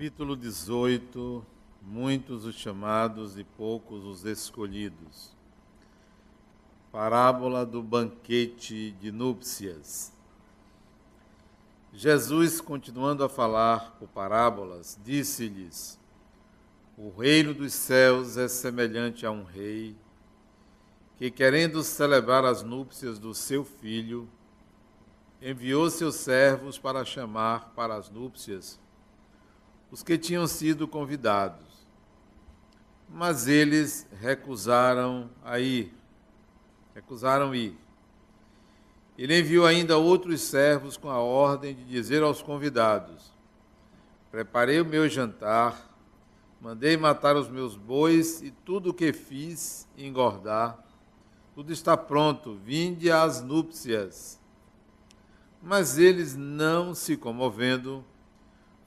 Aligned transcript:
Capítulo 0.00 0.34
18 0.34 1.44
Muitos 1.82 2.46
os 2.46 2.54
chamados 2.54 3.36
e 3.36 3.44
poucos 3.44 4.02
os 4.02 4.24
escolhidos. 4.24 5.36
Parábola 6.90 7.66
do 7.66 7.82
banquete 7.82 8.92
de 8.92 9.12
núpcias. 9.12 10.10
Jesus, 11.92 12.62
continuando 12.62 13.22
a 13.22 13.28
falar 13.28 13.94
por 13.98 14.08
parábolas, 14.08 14.98
disse-lhes: 15.04 16.00
O 16.96 17.10
reino 17.10 17.52
dos 17.52 17.74
céus 17.74 18.38
é 18.38 18.48
semelhante 18.48 19.26
a 19.26 19.30
um 19.30 19.44
rei 19.44 19.94
que, 21.18 21.30
querendo 21.30 21.82
celebrar 21.82 22.46
as 22.46 22.62
núpcias 22.62 23.18
do 23.18 23.34
seu 23.34 23.66
filho, 23.66 24.26
enviou 25.42 25.90
seus 25.90 26.14
servos 26.14 26.78
para 26.78 27.04
chamar 27.04 27.74
para 27.74 27.96
as 27.96 28.08
núpcias 28.08 28.80
os 29.90 30.02
que 30.02 30.16
tinham 30.16 30.46
sido 30.46 30.86
convidados. 30.86 31.68
Mas 33.08 33.48
eles 33.48 34.06
recusaram 34.20 35.28
a 35.44 35.58
ir. 35.58 35.92
Recusaram 36.94 37.54
ir. 37.54 37.76
Ele 39.18 39.38
enviou 39.38 39.66
ainda 39.66 39.98
outros 39.98 40.40
servos 40.40 40.96
com 40.96 41.10
a 41.10 41.18
ordem 41.18 41.74
de 41.74 41.84
dizer 41.84 42.22
aos 42.22 42.40
convidados: 42.40 43.32
Preparei 44.30 44.80
o 44.80 44.84
meu 44.84 45.08
jantar, 45.08 45.90
mandei 46.60 46.96
matar 46.96 47.36
os 47.36 47.48
meus 47.48 47.74
bois 47.74 48.40
e 48.40 48.50
tudo 48.50 48.90
o 48.90 48.94
que 48.94 49.12
fiz 49.12 49.88
engordar. 49.98 50.78
Tudo 51.54 51.72
está 51.72 51.96
pronto, 51.96 52.54
vinde 52.64 53.10
às 53.10 53.42
núpcias. 53.42 54.40
Mas 55.62 55.98
eles, 55.98 56.36
não 56.36 56.94
se 56.94 57.16
comovendo, 57.16 58.04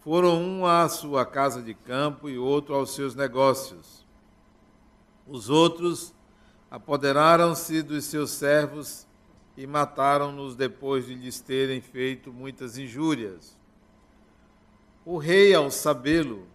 foram 0.03 0.41
um 0.43 0.65
à 0.65 0.89
sua 0.89 1.25
casa 1.25 1.61
de 1.61 1.73
campo 1.73 2.29
e 2.29 2.37
outro 2.37 2.75
aos 2.75 2.93
seus 2.93 3.15
negócios. 3.15 4.05
Os 5.25 5.49
outros 5.49 6.13
apoderaram-se 6.69 7.81
dos 7.81 8.03
seus 8.03 8.31
servos 8.31 9.07
e 9.55 9.65
mataram-nos 9.65 10.55
depois 10.55 11.05
de 11.05 11.15
lhes 11.15 11.39
terem 11.39 11.79
feito 11.79 12.33
muitas 12.33 12.77
injúrias. 12.77 13.57
O 15.05 15.17
rei, 15.17 15.53
ao 15.53 15.71
sabê-lo, 15.71 16.45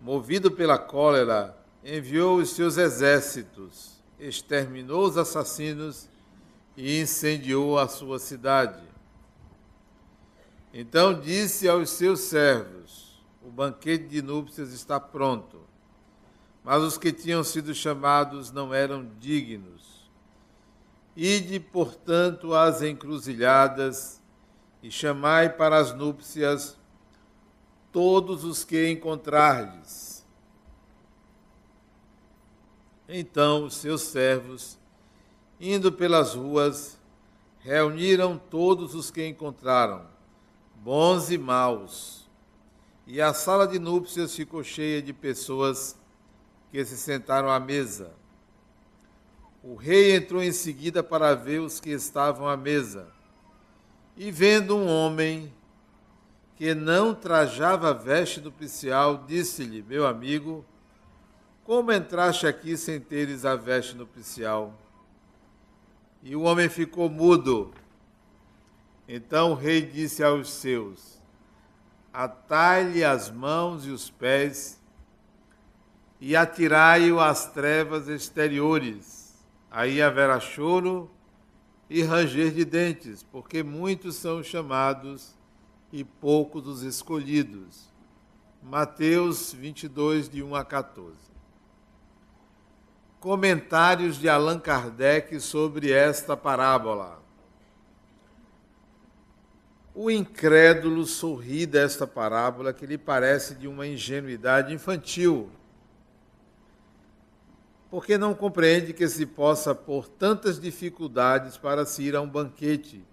movido 0.00 0.50
pela 0.50 0.78
cólera, 0.78 1.54
enviou 1.84 2.38
os 2.38 2.50
seus 2.50 2.78
exércitos, 2.78 4.00
exterminou 4.18 5.06
os 5.06 5.18
assassinos 5.18 6.08
e 6.76 6.98
incendiou 6.98 7.78
a 7.78 7.88
sua 7.88 8.18
cidade. 8.18 8.93
Então 10.76 11.14
disse 11.14 11.68
aos 11.68 11.90
seus 11.90 12.18
servos: 12.18 13.24
O 13.40 13.48
banquete 13.48 14.08
de 14.08 14.20
núpcias 14.20 14.72
está 14.72 14.98
pronto. 14.98 15.60
Mas 16.64 16.82
os 16.82 16.98
que 16.98 17.12
tinham 17.12 17.44
sido 17.44 17.72
chamados 17.72 18.50
não 18.50 18.74
eram 18.74 19.08
dignos. 19.20 20.10
Ide, 21.16 21.60
portanto, 21.60 22.54
às 22.54 22.82
encruzilhadas 22.82 24.20
e 24.82 24.90
chamai 24.90 25.48
para 25.48 25.78
as 25.78 25.94
núpcias 25.94 26.76
todos 27.92 28.42
os 28.42 28.64
que 28.64 28.90
encontrardes. 28.90 30.26
Então 33.08 33.66
os 33.66 33.76
seus 33.76 34.02
servos, 34.02 34.76
indo 35.60 35.92
pelas 35.92 36.34
ruas, 36.34 36.98
reuniram 37.60 38.36
todos 38.36 38.94
os 38.96 39.08
que 39.08 39.24
encontraram 39.24 40.13
bons 40.84 41.30
e 41.30 41.38
maus. 41.38 42.28
E 43.06 43.20
a 43.20 43.32
sala 43.32 43.66
de 43.66 43.78
núpcias 43.78 44.36
ficou 44.36 44.62
cheia 44.62 45.00
de 45.00 45.14
pessoas 45.14 45.96
que 46.70 46.84
se 46.84 46.98
sentaram 46.98 47.48
à 47.48 47.58
mesa. 47.58 48.12
O 49.62 49.74
rei 49.76 50.14
entrou 50.14 50.42
em 50.42 50.52
seguida 50.52 51.02
para 51.02 51.34
ver 51.34 51.60
os 51.60 51.80
que 51.80 51.88
estavam 51.88 52.46
à 52.46 52.54
mesa. 52.54 53.08
E 54.14 54.30
vendo 54.30 54.76
um 54.76 54.86
homem 54.86 55.50
que 56.54 56.74
não 56.74 57.14
trajava 57.14 57.94
veste 57.94 58.42
nupcial, 58.42 59.24
disse-lhe: 59.26 59.82
Meu 59.82 60.06
amigo, 60.06 60.64
como 61.64 61.92
entraste 61.92 62.46
aqui 62.46 62.76
sem 62.76 63.00
teres 63.00 63.46
a 63.46 63.56
veste 63.56 63.96
nupcial? 63.96 64.78
E 66.22 66.36
o 66.36 66.42
homem 66.42 66.68
ficou 66.68 67.08
mudo. 67.08 67.72
Então 69.08 69.52
o 69.52 69.54
rei 69.54 69.82
disse 69.82 70.22
aos 70.22 70.50
seus: 70.52 71.20
Atai-lhe 72.12 73.04
as 73.04 73.30
mãos 73.30 73.86
e 73.86 73.90
os 73.90 74.10
pés 74.10 74.80
e 76.20 76.34
atirai-o 76.34 77.20
às 77.20 77.46
trevas 77.52 78.08
exteriores. 78.08 79.34
Aí 79.70 80.00
haverá 80.00 80.40
choro 80.40 81.10
e 81.90 82.02
ranger 82.02 82.52
de 82.52 82.64
dentes, 82.64 83.22
porque 83.22 83.62
muitos 83.62 84.16
são 84.16 84.42
chamados 84.42 85.34
e 85.92 86.02
poucos 86.04 86.66
os 86.66 86.82
escolhidos. 86.82 87.92
Mateus 88.62 89.52
22, 89.52 90.28
de 90.28 90.42
1 90.42 90.54
a 90.54 90.64
14. 90.64 91.18
Comentários 93.20 94.16
de 94.16 94.28
Allan 94.28 94.58
Kardec 94.58 95.38
sobre 95.40 95.90
esta 95.90 96.36
parábola. 96.36 97.23
O 99.94 100.10
incrédulo 100.10 101.06
sorri 101.06 101.66
desta 101.66 102.04
parábola 102.04 102.72
que 102.72 102.84
lhe 102.84 102.98
parece 102.98 103.54
de 103.54 103.68
uma 103.68 103.86
ingenuidade 103.86 104.74
infantil, 104.74 105.48
porque 107.88 108.18
não 108.18 108.34
compreende 108.34 108.92
que 108.92 109.06
se 109.06 109.24
possa 109.24 109.72
pôr 109.72 110.08
tantas 110.08 110.60
dificuldades 110.60 111.56
para 111.56 111.86
se 111.86 112.02
ir 112.02 112.16
a 112.16 112.20
um 112.20 112.28
banquete, 112.28 113.04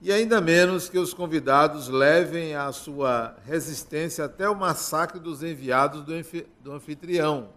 e 0.00 0.10
ainda 0.10 0.40
menos 0.40 0.88
que 0.88 0.98
os 0.98 1.12
convidados 1.12 1.88
levem 1.88 2.54
a 2.54 2.72
sua 2.72 3.36
resistência 3.44 4.24
até 4.24 4.48
o 4.48 4.56
massacre 4.56 5.20
dos 5.20 5.42
enviados 5.42 6.02
do 6.02 6.72
anfitrião. 6.72 7.50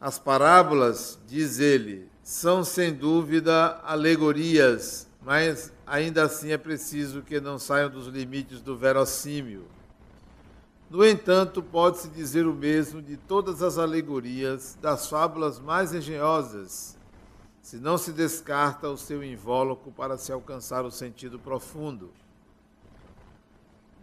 As 0.00 0.18
parábolas, 0.18 1.16
diz 1.28 1.60
ele, 1.60 2.09
são 2.30 2.62
sem 2.62 2.94
dúvida 2.94 3.80
alegorias, 3.82 5.08
mas 5.20 5.72
ainda 5.84 6.22
assim 6.22 6.52
é 6.52 6.56
preciso 6.56 7.22
que 7.22 7.40
não 7.40 7.58
saiam 7.58 7.90
dos 7.90 8.06
limites 8.06 8.60
do 8.60 8.76
verossímil. 8.76 9.64
No 10.88 11.04
entanto, 11.04 11.60
pode-se 11.60 12.06
dizer 12.08 12.46
o 12.46 12.54
mesmo 12.54 13.02
de 13.02 13.16
todas 13.16 13.64
as 13.64 13.78
alegorias, 13.78 14.78
das 14.80 15.08
fábulas 15.08 15.58
mais 15.58 15.92
engenhosas, 15.92 16.96
se 17.60 17.78
não 17.78 17.98
se 17.98 18.12
descarta 18.12 18.88
o 18.88 18.96
seu 18.96 19.24
invólucro 19.24 19.90
para 19.90 20.16
se 20.16 20.30
alcançar 20.30 20.84
o 20.84 20.90
sentido 20.92 21.36
profundo. 21.36 22.12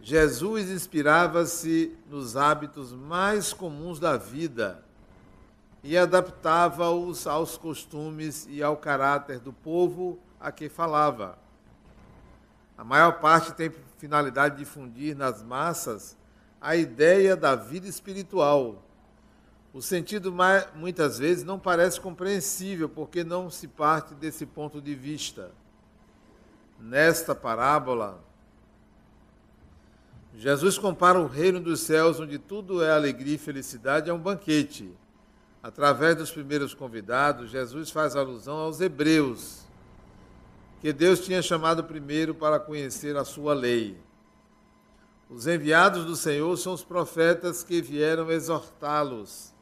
Jesus 0.02 0.68
inspirava-se 0.68 1.96
nos 2.10 2.36
hábitos 2.36 2.92
mais 2.92 3.54
comuns 3.54 3.98
da 3.98 4.18
vida 4.18 4.86
e 5.82 5.96
adaptava-os 5.96 7.26
aos 7.26 7.56
costumes 7.56 8.46
e 8.50 8.62
ao 8.62 8.76
caráter 8.76 9.38
do 9.38 9.52
povo 9.52 10.18
a 10.40 10.50
que 10.50 10.68
falava. 10.68 11.38
A 12.76 12.84
maior 12.84 13.20
parte 13.20 13.52
tem 13.52 13.72
finalidade 13.96 14.56
de 14.56 14.64
difundir 14.64 15.16
nas 15.16 15.42
massas 15.42 16.16
a 16.60 16.76
ideia 16.76 17.36
da 17.36 17.54
vida 17.54 17.86
espiritual. 17.88 18.82
O 19.72 19.80
sentido 19.80 20.34
muitas 20.74 21.18
vezes 21.18 21.44
não 21.44 21.58
parece 21.58 22.00
compreensível 22.00 22.88
porque 22.88 23.22
não 23.22 23.50
se 23.50 23.68
parte 23.68 24.14
desse 24.14 24.46
ponto 24.46 24.80
de 24.80 24.94
vista. 24.94 25.50
Nesta 26.80 27.34
parábola, 27.34 28.20
Jesus 30.34 30.78
compara 30.78 31.20
o 31.20 31.26
reino 31.26 31.60
dos 31.60 31.80
céus, 31.80 32.20
onde 32.20 32.38
tudo 32.38 32.82
é 32.82 32.90
alegria 32.90 33.34
e 33.34 33.38
felicidade, 33.38 34.08
a 34.08 34.14
um 34.14 34.18
banquete 34.18 34.92
através 35.62 36.16
dos 36.16 36.30
primeiros 36.30 36.74
convidados, 36.74 37.50
Jesus 37.50 37.90
faz 37.90 38.14
alusão 38.14 38.56
aos 38.56 38.80
hebreus, 38.80 39.62
que 40.80 40.92
Deus 40.92 41.20
tinha 41.20 41.42
chamado 41.42 41.84
primeiro 41.84 42.34
para 42.34 42.60
conhecer 42.60 43.16
a 43.16 43.24
sua 43.24 43.54
lei. 43.54 43.98
Os 45.28 45.46
enviados 45.46 46.04
do 46.04 46.16
Senhor 46.16 46.56
são 46.56 46.72
os 46.72 46.84
profetas 46.84 47.62
que 47.62 47.82
vieram 47.82 48.30
exortá-los 48.30 49.52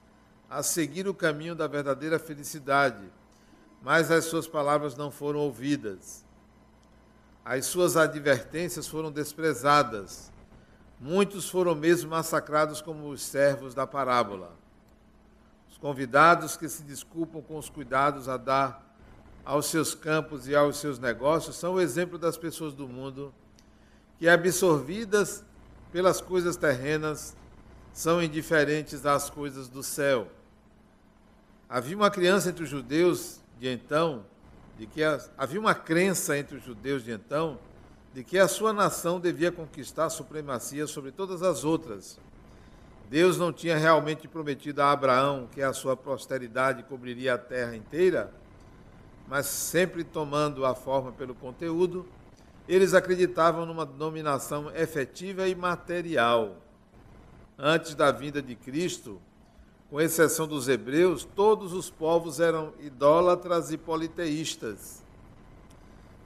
a 0.49 0.63
seguir 0.63 1.09
o 1.09 1.15
caminho 1.15 1.55
da 1.55 1.67
verdadeira 1.67 2.19
felicidade, 2.19 3.03
mas 3.83 4.11
as 4.11 4.27
suas 4.27 4.47
palavras 4.47 4.97
não 4.97 5.11
foram 5.11 5.41
ouvidas. 5.41 6.25
As 7.45 7.67
suas 7.67 7.97
advertências 7.97 8.87
foram 8.87 9.11
desprezadas. 9.11 10.31
Muitos 11.01 11.49
foram 11.49 11.75
mesmo 11.75 12.11
massacrados 12.11 12.81
como 12.81 13.09
os 13.09 13.23
servos 13.23 13.75
da 13.75 13.87
parábola. 13.87 14.53
Os 15.77 15.79
convidados 15.79 16.57
que 16.57 16.71
se 16.71 16.83
desculpam 16.83 17.43
com 17.43 17.59
os 17.59 17.69
cuidados 17.69 18.31
a 18.31 18.39
dar 18.39 18.97
aos 19.45 19.67
seus 19.67 19.95
campos 19.95 20.49
e 20.49 20.55
aos 20.55 20.79
seus 20.79 20.99
negócios 20.99 21.55
são 21.55 21.75
o 21.75 21.81
exemplo 21.83 22.17
das 22.17 22.39
pessoas 22.39 22.73
do 22.73 22.89
mundo 22.89 23.31
que, 24.19 24.27
absorvidas 24.27 25.45
pelas 25.93 26.19
coisas 26.19 26.57
terrenas, 26.57 27.37
são 27.93 28.23
indiferentes 28.23 29.05
às 29.05 29.29
coisas 29.29 29.69
do 29.69 29.83
céu. 29.83 30.29
Havia 31.69 31.95
uma 31.95 32.11
criança 32.11 32.49
entre 32.49 32.65
os 32.65 32.71
judeus 32.71 33.43
de 33.61 33.69
então, 33.69 34.25
de 34.79 34.87
que 34.87 35.03
havia 35.37 35.61
uma 35.61 35.75
crença 35.75 36.39
entre 36.39 36.57
os 36.57 36.65
judeus 36.65 37.05
de 37.05 37.13
então, 37.13 37.59
de 38.15 38.25
que 38.25 38.39
a 38.39 38.49
sua 38.49 38.73
nação 38.73 39.21
devia 39.21 39.53
conquistar 39.53 40.07
a 40.07 40.11
supremacia 40.11 40.87
sobre 40.87 41.13
todas 41.13 41.43
as 41.43 41.65
outras. 41.65 42.19
Deus 43.09 43.39
não 43.39 43.53
tinha 43.53 43.77
realmente 43.77 44.27
prometido 44.27 44.83
a 44.83 44.91
Abraão 44.91 45.49
que 45.53 45.63
a 45.63 45.73
sua 45.73 45.97
posteridade 45.97 46.83
cobriria 46.83 47.35
a 47.35 47.39
terra 47.39 47.77
inteira, 47.77 48.33
mas 49.29 49.47
sempre 49.47 50.03
tomando 50.03 50.67
a 50.67 50.75
forma 50.75 51.13
pelo 51.13 51.35
conteúdo, 51.35 52.07
eles 52.69 52.95
acreditavam 52.95 53.65
numa 53.65 53.87
dominação 53.87 54.75
efetiva 54.75 55.47
e 55.47 55.55
material. 55.55 56.57
Antes 57.57 57.95
da 57.95 58.11
vinda 58.11 58.43
de 58.43 58.57
Cristo, 58.57 59.21
com 59.89 60.01
exceção 60.01 60.49
dos 60.49 60.69
hebreus, 60.69 61.25
todos 61.25 61.73
os 61.73 61.89
povos 61.89 62.41
eram 62.41 62.73
idólatras 62.81 63.71
e 63.71 63.79
politeístas. 63.79 65.05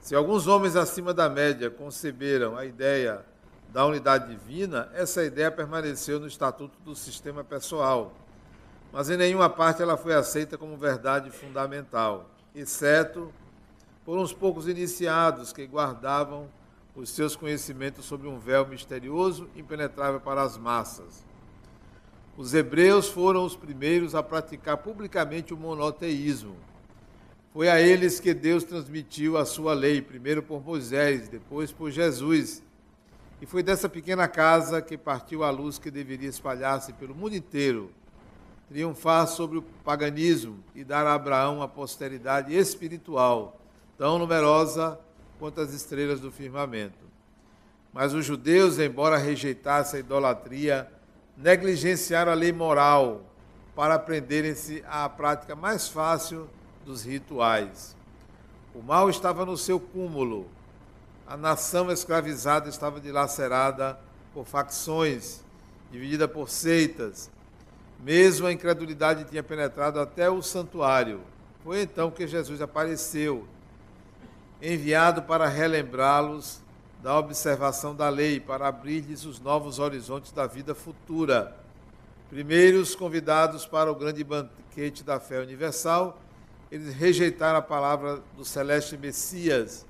Se 0.01 0.15
alguns 0.15 0.47
homens 0.47 0.75
acima 0.75 1.13
da 1.13 1.29
média 1.29 1.69
conceberam 1.69 2.57
a 2.57 2.65
ideia 2.65 3.23
da 3.71 3.85
unidade 3.85 4.29
divina, 4.29 4.89
essa 4.93 5.23
ideia 5.23 5.49
permaneceu 5.49 6.19
no 6.19 6.27
estatuto 6.27 6.77
do 6.83 6.93
sistema 6.93 7.43
pessoal, 7.43 8.13
mas 8.91 9.09
em 9.09 9.15
nenhuma 9.15 9.49
parte 9.49 9.81
ela 9.81 9.95
foi 9.95 10.13
aceita 10.13 10.57
como 10.57 10.75
verdade 10.75 11.31
fundamental, 11.31 12.29
exceto 12.53 13.31
por 14.03 14.17
uns 14.17 14.33
poucos 14.33 14.67
iniciados 14.67 15.53
que 15.53 15.65
guardavam 15.65 16.49
os 16.93 17.09
seus 17.09 17.35
conhecimentos 17.35 18.03
sobre 18.03 18.27
um 18.27 18.37
véu 18.37 18.67
misterioso 18.67 19.47
impenetrável 19.55 20.19
para 20.19 20.41
as 20.41 20.57
massas. 20.57 21.23
Os 22.37 22.53
hebreus 22.53 23.07
foram 23.07 23.45
os 23.45 23.55
primeiros 23.55 24.15
a 24.15 24.21
praticar 24.21 24.77
publicamente 24.77 25.53
o 25.53 25.57
monoteísmo. 25.57 26.55
Foi 27.53 27.69
a 27.69 27.79
eles 27.79 28.19
que 28.19 28.33
Deus 28.33 28.65
transmitiu 28.65 29.37
a 29.37 29.45
sua 29.45 29.73
lei, 29.73 30.01
primeiro 30.01 30.43
por 30.43 30.61
Moisés, 30.61 31.29
depois 31.29 31.71
por 31.71 31.89
Jesus. 31.89 32.61
E 33.41 33.45
foi 33.47 33.63
dessa 33.63 33.89
pequena 33.89 34.27
casa 34.27 34.83
que 34.83 34.95
partiu 34.95 35.43
a 35.43 35.49
luz 35.49 35.79
que 35.79 35.89
deveria 35.89 36.29
espalhar-se 36.29 36.93
pelo 36.93 37.15
mundo 37.15 37.35
inteiro, 37.35 37.91
triunfar 38.69 39.27
sobre 39.27 39.57
o 39.57 39.63
paganismo 39.83 40.59
e 40.75 40.83
dar 40.83 41.07
a 41.07 41.15
Abraão 41.15 41.57
uma 41.57 41.67
posteridade 41.67 42.55
espiritual 42.55 43.59
tão 43.97 44.19
numerosa 44.19 44.99
quanto 45.39 45.59
as 45.59 45.73
estrelas 45.73 46.19
do 46.19 46.31
firmamento. 46.31 47.03
Mas 47.91 48.13
os 48.13 48.23
judeus, 48.23 48.77
embora 48.77 49.17
rejeitassem 49.17 49.97
a 49.97 49.99
idolatria, 50.01 50.91
negligenciaram 51.35 52.31
a 52.31 52.35
lei 52.35 52.53
moral 52.53 53.25
para 53.75 53.95
aprenderem-se 53.95 54.83
à 54.87 55.09
prática 55.09 55.55
mais 55.55 55.87
fácil 55.87 56.47
dos 56.85 57.03
rituais. 57.03 57.95
O 58.73 58.81
mal 58.81 59.09
estava 59.09 59.45
no 59.45 59.57
seu 59.57 59.79
cúmulo. 59.79 60.47
A 61.31 61.37
nação 61.37 61.89
escravizada 61.89 62.67
estava 62.67 62.99
dilacerada 62.99 63.97
por 64.33 64.45
facções, 64.45 65.39
dividida 65.89 66.27
por 66.27 66.49
seitas. 66.49 67.31
Mesmo 68.01 68.47
a 68.47 68.51
incredulidade 68.51 69.23
tinha 69.23 69.41
penetrado 69.41 69.97
até 69.97 70.29
o 70.29 70.41
santuário. 70.41 71.21
Foi 71.63 71.83
então 71.83 72.11
que 72.11 72.27
Jesus 72.27 72.61
apareceu, 72.61 73.47
enviado 74.61 75.21
para 75.21 75.47
relembrá-los 75.47 76.59
da 77.01 77.17
observação 77.17 77.95
da 77.95 78.09
lei 78.09 78.37
para 78.37 78.67
abrir-lhes 78.67 79.23
os 79.23 79.39
novos 79.39 79.79
horizontes 79.79 80.33
da 80.33 80.45
vida 80.45 80.75
futura. 80.75 81.55
Primeiros 82.29 82.93
convidados 82.93 83.65
para 83.65 83.89
o 83.89 83.95
grande 83.95 84.21
banquete 84.21 85.01
da 85.01 85.17
fé 85.17 85.39
universal, 85.39 86.19
eles 86.69 86.93
rejeitaram 86.93 87.59
a 87.59 87.61
palavra 87.61 88.21
do 88.35 88.43
celeste 88.43 88.97
Messias 88.97 89.89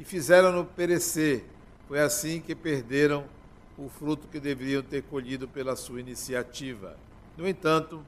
e 0.00 0.04
fizeram-no 0.04 0.64
perecer. 0.64 1.44
Foi 1.86 2.00
assim 2.00 2.40
que 2.40 2.54
perderam 2.54 3.26
o 3.76 3.86
fruto 3.90 4.28
que 4.28 4.40
deveriam 4.40 4.82
ter 4.82 5.02
colhido 5.02 5.46
pela 5.46 5.76
sua 5.76 6.00
iniciativa. 6.00 6.96
No 7.36 7.46
entanto, 7.46 8.04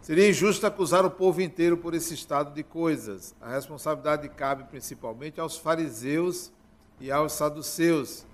seria 0.00 0.30
injusto 0.30 0.64
acusar 0.64 1.04
o 1.04 1.10
povo 1.10 1.42
inteiro 1.42 1.76
por 1.76 1.92
esse 1.92 2.14
estado 2.14 2.54
de 2.54 2.62
coisas. 2.62 3.34
A 3.40 3.50
responsabilidade 3.50 4.28
cabe 4.28 4.62
principalmente 4.64 5.40
aos 5.40 5.56
fariseus 5.56 6.52
e 7.00 7.10
aos 7.10 7.32
saduceus, 7.32 8.24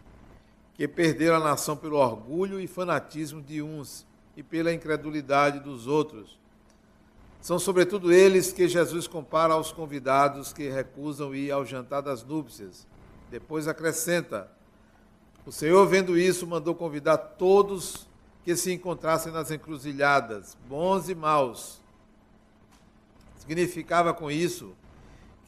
que 0.74 0.86
perderam 0.86 1.36
a 1.36 1.40
nação 1.40 1.74
pelo 1.74 1.96
orgulho 1.96 2.60
e 2.60 2.66
fanatismo 2.66 3.40
de 3.40 3.62
uns 3.62 4.06
e 4.36 4.42
pela 4.42 4.72
incredulidade 4.72 5.58
dos 5.58 5.86
outros. 5.86 6.38
São 7.42 7.58
sobretudo 7.58 8.12
eles 8.12 8.52
que 8.52 8.68
Jesus 8.68 9.08
compara 9.08 9.54
aos 9.54 9.72
convidados 9.72 10.52
que 10.52 10.68
recusam 10.68 11.34
ir 11.34 11.50
ao 11.50 11.66
jantar 11.66 12.00
das 12.00 12.24
núpcias. 12.24 12.86
Depois 13.32 13.66
acrescenta: 13.66 14.48
O 15.44 15.50
Senhor, 15.50 15.84
vendo 15.88 16.16
isso, 16.16 16.46
mandou 16.46 16.72
convidar 16.72 17.18
todos 17.18 18.06
que 18.44 18.54
se 18.54 18.72
encontrassem 18.72 19.32
nas 19.32 19.50
encruzilhadas, 19.50 20.56
bons 20.68 21.08
e 21.08 21.16
maus. 21.16 21.80
Significava 23.40 24.14
com 24.14 24.30
isso 24.30 24.72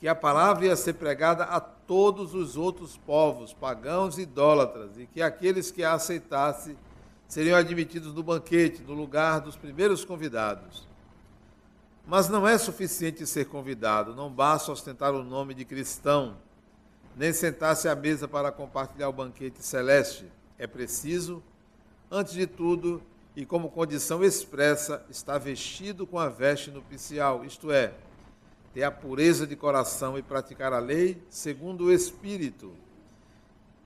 que 0.00 0.08
a 0.08 0.16
palavra 0.16 0.66
ia 0.66 0.76
ser 0.76 0.94
pregada 0.94 1.44
a 1.44 1.60
todos 1.60 2.34
os 2.34 2.56
outros 2.56 2.96
povos, 2.96 3.52
pagãos 3.52 4.18
e 4.18 4.22
idólatras, 4.22 4.98
e 4.98 5.06
que 5.06 5.22
aqueles 5.22 5.70
que 5.70 5.84
a 5.84 5.92
aceitassem 5.92 6.76
seriam 7.28 7.56
admitidos 7.56 8.12
no 8.12 8.22
banquete, 8.24 8.82
no 8.82 8.94
lugar 8.94 9.40
dos 9.40 9.56
primeiros 9.56 10.04
convidados. 10.04 10.92
Mas 12.06 12.28
não 12.28 12.46
é 12.46 12.58
suficiente 12.58 13.26
ser 13.26 13.46
convidado, 13.46 14.14
não 14.14 14.30
basta 14.30 14.70
ostentar 14.70 15.14
o 15.14 15.24
nome 15.24 15.54
de 15.54 15.64
cristão, 15.64 16.36
nem 17.16 17.32
sentar-se 17.32 17.88
à 17.88 17.94
mesa 17.94 18.28
para 18.28 18.52
compartilhar 18.52 19.08
o 19.08 19.12
banquete 19.12 19.64
celeste. 19.64 20.30
É 20.58 20.66
preciso, 20.66 21.42
antes 22.10 22.34
de 22.34 22.46
tudo, 22.46 23.02
e 23.34 23.46
como 23.46 23.70
condição 23.70 24.22
expressa, 24.22 25.04
estar 25.08 25.38
vestido 25.38 26.06
com 26.06 26.18
a 26.18 26.28
veste 26.28 26.70
nupcial, 26.70 27.44
isto 27.44 27.72
é, 27.72 27.94
ter 28.74 28.82
a 28.82 28.90
pureza 28.90 29.46
de 29.46 29.56
coração 29.56 30.18
e 30.18 30.22
praticar 30.22 30.72
a 30.72 30.78
lei 30.78 31.22
segundo 31.30 31.84
o 31.84 31.92
Espírito. 31.92 32.72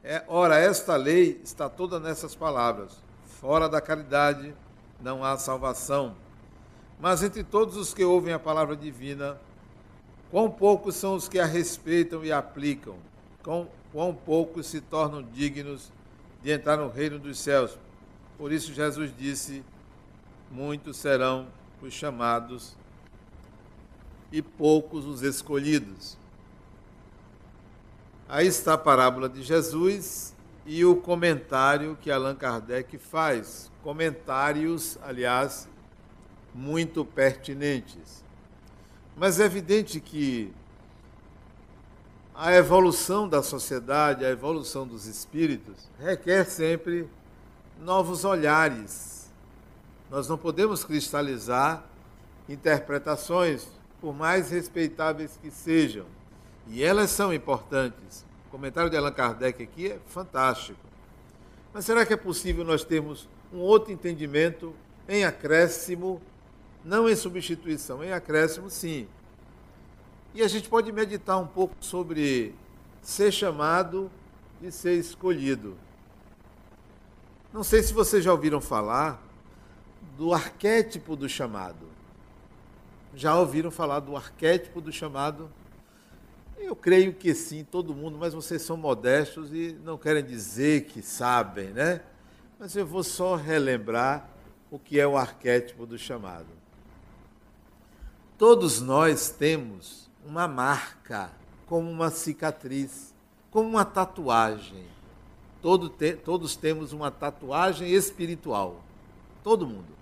É, 0.02 0.24
ora, 0.26 0.58
esta 0.58 0.96
lei 0.96 1.40
está 1.44 1.68
toda 1.68 2.00
nessas 2.00 2.34
palavras: 2.34 3.02
fora 3.40 3.68
da 3.68 3.80
caridade 3.80 4.54
não 5.00 5.24
há 5.24 5.36
salvação. 5.36 6.16
Mas 7.00 7.22
entre 7.22 7.44
todos 7.44 7.76
os 7.76 7.94
que 7.94 8.04
ouvem 8.04 8.32
a 8.32 8.38
palavra 8.38 8.76
divina, 8.76 9.38
quão 10.30 10.50
poucos 10.50 10.96
são 10.96 11.14
os 11.14 11.28
que 11.28 11.38
a 11.38 11.46
respeitam 11.46 12.24
e 12.24 12.32
aplicam, 12.32 12.96
quão, 13.42 13.68
quão 13.92 14.14
poucos 14.14 14.66
se 14.66 14.80
tornam 14.80 15.22
dignos 15.22 15.92
de 16.42 16.50
entrar 16.50 16.76
no 16.76 16.88
reino 16.88 17.18
dos 17.18 17.38
céus. 17.38 17.78
Por 18.36 18.52
isso, 18.52 18.72
Jesus 18.72 19.12
disse: 19.16 19.64
muitos 20.50 20.96
serão 20.96 21.46
os 21.80 21.92
chamados 21.92 22.76
e 24.32 24.42
poucos 24.42 25.04
os 25.04 25.22
escolhidos. 25.22 26.16
Aí 28.28 28.46
está 28.46 28.74
a 28.74 28.78
parábola 28.78 29.28
de 29.28 29.42
Jesus 29.42 30.34
e 30.66 30.84
o 30.84 30.96
comentário 30.96 31.96
que 32.00 32.10
Allan 32.10 32.34
Kardec 32.34 32.98
faz. 32.98 33.70
Comentários, 33.82 34.98
aliás, 35.02 35.66
muito 36.54 37.04
pertinentes. 37.04 38.24
Mas 39.16 39.40
é 39.40 39.44
evidente 39.44 40.00
que 40.00 40.52
a 42.34 42.54
evolução 42.54 43.28
da 43.28 43.42
sociedade, 43.42 44.24
a 44.24 44.30
evolução 44.30 44.86
dos 44.86 45.06
espíritos, 45.06 45.88
requer 45.98 46.44
sempre 46.44 47.08
novos 47.80 48.24
olhares. 48.24 49.28
Nós 50.08 50.28
não 50.28 50.38
podemos 50.38 50.84
cristalizar 50.84 51.84
interpretações 52.48 53.66
por 54.00 54.14
mais 54.14 54.50
respeitáveis 54.50 55.36
que 55.42 55.50
sejam. 55.50 56.06
E 56.68 56.82
elas 56.82 57.10
são 57.10 57.34
importantes. 57.34 58.24
O 58.46 58.50
comentário 58.50 58.90
de 58.90 58.96
Allan 58.96 59.12
Kardec 59.12 59.62
aqui 59.62 59.92
é 59.92 59.98
fantástico. 60.06 60.78
Mas 61.72 61.84
será 61.84 62.06
que 62.06 62.12
é 62.12 62.16
possível 62.16 62.64
nós 62.64 62.84
termos 62.84 63.28
um 63.52 63.58
outro 63.58 63.92
entendimento 63.92 64.72
em 65.08 65.24
acréscimo, 65.24 66.20
não 66.84 67.08
em 67.08 67.16
substituição, 67.16 68.02
em 68.02 68.12
acréscimo, 68.12 68.70
sim. 68.70 69.08
E 70.34 70.42
a 70.42 70.48
gente 70.48 70.68
pode 70.68 70.92
meditar 70.92 71.38
um 71.38 71.46
pouco 71.46 71.74
sobre 71.80 72.54
ser 73.02 73.32
chamado 73.32 74.10
e 74.62 74.70
ser 74.70 74.94
escolhido. 74.94 75.76
Não 77.52 77.62
sei 77.62 77.82
se 77.82 77.92
vocês 77.92 78.22
já 78.22 78.32
ouviram 78.32 78.60
falar 78.60 79.22
do 80.16 80.32
arquétipo 80.32 81.16
do 81.16 81.28
chamado 81.28 81.98
já 83.14 83.36
ouviram 83.36 83.70
falar 83.70 84.00
do 84.00 84.16
arquétipo 84.16 84.80
do 84.80 84.92
chamado? 84.92 85.50
Eu 86.56 86.74
creio 86.74 87.12
que 87.12 87.34
sim, 87.34 87.64
todo 87.64 87.94
mundo, 87.94 88.18
mas 88.18 88.34
vocês 88.34 88.62
são 88.62 88.76
modestos 88.76 89.52
e 89.52 89.76
não 89.84 89.96
querem 89.96 90.24
dizer 90.24 90.84
que 90.84 91.02
sabem, 91.02 91.68
né? 91.68 92.00
Mas 92.58 92.74
eu 92.76 92.86
vou 92.86 93.02
só 93.02 93.36
relembrar 93.36 94.28
o 94.70 94.78
que 94.78 94.98
é 94.98 95.06
o 95.06 95.16
arquétipo 95.16 95.86
do 95.86 95.96
chamado. 95.96 96.57
Todos 98.38 98.80
nós 98.80 99.30
temos 99.30 100.08
uma 100.24 100.46
marca, 100.46 101.32
como 101.66 101.90
uma 101.90 102.08
cicatriz, 102.08 103.12
como 103.50 103.68
uma 103.68 103.84
tatuagem. 103.84 104.86
Todo 105.60 105.88
te, 105.88 106.14
todos 106.14 106.54
temos 106.54 106.92
uma 106.92 107.10
tatuagem 107.10 107.90
espiritual. 107.90 108.80
Todo 109.42 109.66
mundo. 109.66 109.92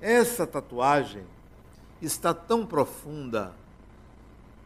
Essa 0.00 0.48
tatuagem 0.48 1.22
está 2.02 2.34
tão 2.34 2.66
profunda, 2.66 3.52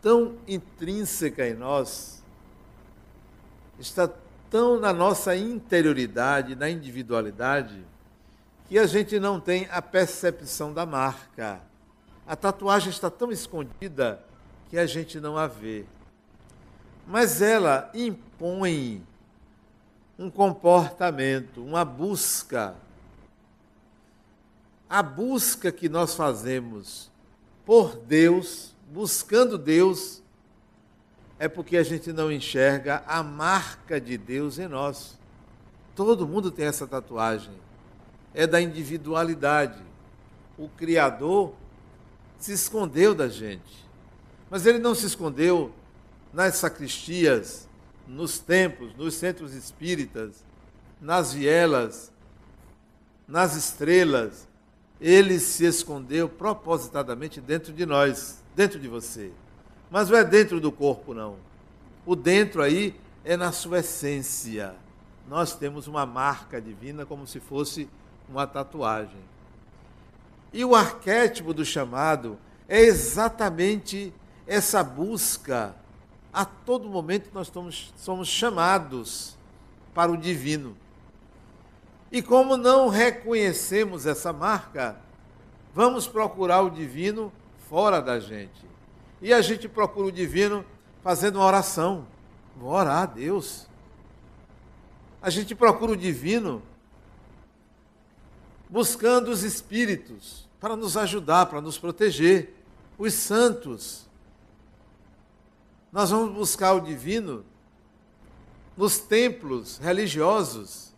tão 0.00 0.36
intrínseca 0.48 1.46
em 1.46 1.54
nós, 1.54 2.22
está 3.78 4.08
tão 4.50 4.80
na 4.80 4.94
nossa 4.94 5.36
interioridade, 5.36 6.56
na 6.56 6.70
individualidade, 6.70 7.84
que 8.66 8.78
a 8.78 8.86
gente 8.86 9.20
não 9.20 9.38
tem 9.38 9.68
a 9.70 9.82
percepção 9.82 10.72
da 10.72 10.86
marca. 10.86 11.60
A 12.26 12.36
tatuagem 12.36 12.90
está 12.90 13.10
tão 13.10 13.30
escondida 13.30 14.22
que 14.68 14.78
a 14.78 14.86
gente 14.86 15.20
não 15.20 15.36
a 15.36 15.46
vê. 15.46 15.84
Mas 17.06 17.42
ela 17.42 17.90
impõe 17.94 19.04
um 20.18 20.30
comportamento, 20.30 21.64
uma 21.64 21.84
busca. 21.84 22.74
A 24.88 25.02
busca 25.02 25.72
que 25.72 25.88
nós 25.88 26.14
fazemos 26.14 27.10
por 27.64 27.96
Deus, 27.96 28.74
buscando 28.90 29.58
Deus, 29.58 30.22
é 31.38 31.48
porque 31.48 31.76
a 31.76 31.82
gente 31.82 32.12
não 32.12 32.30
enxerga 32.30 33.02
a 33.06 33.22
marca 33.22 34.00
de 34.00 34.16
Deus 34.16 34.58
em 34.58 34.68
nós. 34.68 35.18
Todo 35.94 36.26
mundo 36.26 36.50
tem 36.50 36.66
essa 36.66 36.86
tatuagem 36.86 37.62
é 38.34 38.46
da 38.46 38.60
individualidade. 38.60 39.80
O 40.56 40.68
Criador 40.68 41.54
se 42.42 42.52
escondeu 42.52 43.14
da 43.14 43.28
gente. 43.28 43.86
Mas 44.50 44.66
ele 44.66 44.78
não 44.78 44.94
se 44.94 45.06
escondeu 45.06 45.72
nas 46.32 46.56
sacristias, 46.56 47.68
nos 48.06 48.40
templos, 48.40 48.94
nos 48.96 49.14
centros 49.14 49.54
espíritas, 49.54 50.44
nas 51.00 51.32
vielas, 51.32 52.12
nas 53.28 53.54
estrelas. 53.54 54.48
Ele 55.00 55.38
se 55.38 55.64
escondeu 55.64 56.28
propositadamente 56.28 57.40
dentro 57.40 57.72
de 57.72 57.86
nós, 57.86 58.42
dentro 58.56 58.78
de 58.78 58.88
você. 58.88 59.30
Mas 59.88 60.10
não 60.10 60.18
é 60.18 60.24
dentro 60.24 60.60
do 60.60 60.72
corpo, 60.72 61.14
não. 61.14 61.36
O 62.04 62.16
dentro 62.16 62.60
aí 62.60 62.98
é 63.24 63.36
na 63.36 63.52
sua 63.52 63.78
essência. 63.78 64.74
Nós 65.28 65.54
temos 65.54 65.86
uma 65.86 66.04
marca 66.04 66.60
divina 66.60 67.06
como 67.06 67.24
se 67.24 67.38
fosse 67.38 67.88
uma 68.28 68.48
tatuagem. 68.48 69.31
E 70.52 70.64
o 70.64 70.74
arquétipo 70.74 71.54
do 71.54 71.64
chamado 71.64 72.38
é 72.68 72.80
exatamente 72.80 74.12
essa 74.46 74.82
busca. 74.82 75.74
A 76.32 76.44
todo 76.44 76.88
momento 76.88 77.30
nós 77.32 77.52
somos, 77.96 78.28
chamados 78.28 79.36
para 79.94 80.10
o 80.10 80.16
divino. 80.16 80.76
E 82.10 82.20
como 82.20 82.56
não 82.56 82.88
reconhecemos 82.88 84.06
essa 84.06 84.32
marca, 84.32 84.96
vamos 85.74 86.06
procurar 86.06 86.60
o 86.60 86.70
divino 86.70 87.32
fora 87.68 88.00
da 88.00 88.20
gente. 88.20 88.66
E 89.20 89.32
a 89.32 89.40
gente 89.40 89.68
procura 89.68 90.08
o 90.08 90.12
divino 90.12 90.64
fazendo 91.02 91.36
uma 91.36 91.46
oração. 91.46 92.06
Vou 92.56 92.70
orar 92.70 93.02
a 93.02 93.06
Deus. 93.06 93.66
A 95.22 95.30
gente 95.30 95.54
procura 95.54 95.92
o 95.92 95.96
divino 95.96 96.62
buscando 98.72 99.30
os 99.30 99.42
espíritos 99.42 100.48
para 100.58 100.74
nos 100.74 100.96
ajudar, 100.96 101.44
para 101.44 101.60
nos 101.60 101.76
proteger, 101.76 102.54
os 102.96 103.12
santos. 103.12 104.08
Nós 105.92 106.08
vamos 106.08 106.34
buscar 106.34 106.72
o 106.72 106.80
divino 106.80 107.44
nos 108.74 108.98
templos 108.98 109.76
religiosos, 109.76 110.94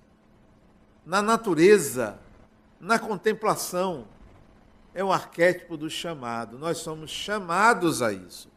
na 1.05 1.21
natureza, 1.21 2.17
na 2.79 2.97
contemplação. 2.97 4.07
É 4.95 5.03
o 5.03 5.11
arquétipo 5.11 5.77
do 5.77 5.91
chamado. 5.91 6.57
Nós 6.57 6.79
somos 6.79 7.11
chamados 7.11 8.03
a 8.03 8.13
isso. 8.13 8.49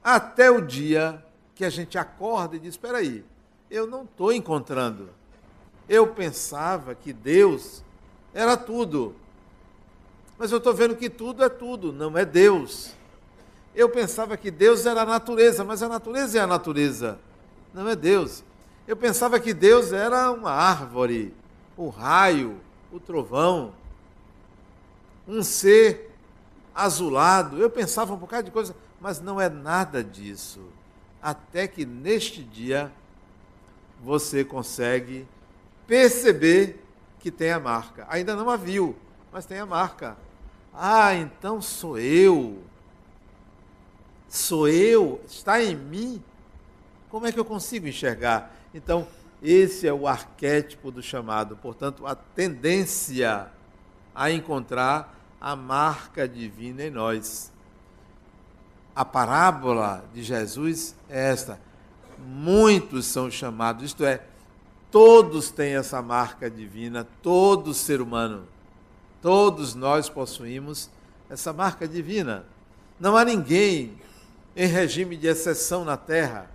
Até 0.00 0.48
o 0.48 0.60
dia 0.60 1.26
que 1.56 1.64
a 1.64 1.70
gente 1.70 1.98
acorda 1.98 2.54
e 2.54 2.60
diz: 2.60 2.74
espera 2.74 2.98
aí, 2.98 3.24
eu 3.68 3.88
não 3.88 4.04
estou 4.04 4.32
encontrando. 4.32 5.10
Eu 5.88 6.14
pensava 6.14 6.94
que 6.94 7.12
Deus 7.12 7.82
era 8.34 8.56
tudo. 8.56 9.14
Mas 10.38 10.50
eu 10.50 10.58
estou 10.58 10.72
vendo 10.72 10.96
que 10.96 11.10
tudo 11.10 11.44
é 11.44 11.48
tudo, 11.48 11.92
não 11.92 12.16
é 12.16 12.24
Deus. 12.24 12.92
Eu 13.74 13.88
pensava 13.88 14.36
que 14.36 14.50
Deus 14.50 14.86
era 14.86 15.02
a 15.02 15.06
natureza, 15.06 15.62
mas 15.64 15.82
a 15.82 15.88
natureza 15.88 16.38
é 16.38 16.40
a 16.40 16.46
natureza, 16.46 17.18
não 17.72 17.88
é 17.88 17.94
Deus. 17.94 18.42
Eu 18.86 18.96
pensava 18.96 19.38
que 19.38 19.54
Deus 19.54 19.92
era 19.92 20.32
uma 20.32 20.50
árvore, 20.50 21.32
o 21.76 21.88
raio, 21.88 22.58
o 22.90 22.98
trovão, 22.98 23.72
um 25.28 25.42
ser 25.42 26.10
azulado. 26.74 27.58
Eu 27.58 27.70
pensava 27.70 28.12
um 28.12 28.16
bocado 28.16 28.44
de 28.44 28.50
coisa, 28.50 28.74
mas 29.00 29.20
não 29.20 29.40
é 29.40 29.48
nada 29.48 30.02
disso. 30.02 30.60
Até 31.22 31.68
que 31.68 31.84
neste 31.84 32.42
dia 32.42 32.90
você 34.02 34.44
consegue 34.44 35.26
perceber 35.86 36.82
que 37.20 37.30
tem 37.30 37.52
a 37.52 37.60
marca. 37.60 38.06
Ainda 38.08 38.34
não 38.34 38.50
a 38.50 38.56
viu, 38.56 38.96
mas 39.30 39.46
tem 39.46 39.58
a 39.58 39.66
marca. 39.66 40.16
Ah, 40.74 41.14
então 41.14 41.60
sou 41.60 41.98
eu. 41.98 42.62
Sou 44.28 44.68
eu, 44.68 45.20
está 45.26 45.62
em 45.62 45.76
mim. 45.76 46.22
Como 47.10 47.26
é 47.26 47.32
que 47.32 47.38
eu 47.38 47.44
consigo 47.44 47.86
enxergar? 47.86 48.54
Então, 48.72 49.06
esse 49.42 49.86
é 49.86 49.92
o 49.92 50.06
arquétipo 50.06 50.90
do 50.90 51.02
chamado, 51.02 51.56
portanto, 51.56 52.06
a 52.06 52.14
tendência 52.14 53.48
a 54.14 54.30
encontrar 54.30 55.16
a 55.40 55.56
marca 55.56 56.28
divina 56.28 56.84
em 56.84 56.90
nós. 56.90 57.50
A 58.94 59.04
parábola 59.04 60.04
de 60.12 60.22
Jesus 60.22 60.94
é 61.08 61.30
esta: 61.30 61.58
muitos 62.18 63.06
são 63.06 63.30
chamados, 63.30 63.84
isto 63.84 64.04
é, 64.04 64.22
Todos 64.90 65.50
têm 65.50 65.76
essa 65.76 66.02
marca 66.02 66.50
divina, 66.50 67.06
todo 67.22 67.72
ser 67.72 68.00
humano. 68.00 68.44
Todos 69.22 69.74
nós 69.74 70.08
possuímos 70.08 70.90
essa 71.28 71.52
marca 71.52 71.86
divina. 71.86 72.44
Não 72.98 73.16
há 73.16 73.24
ninguém 73.24 73.94
em 74.56 74.66
regime 74.66 75.16
de 75.16 75.26
exceção 75.26 75.84
na 75.84 75.96
terra. 75.96 76.50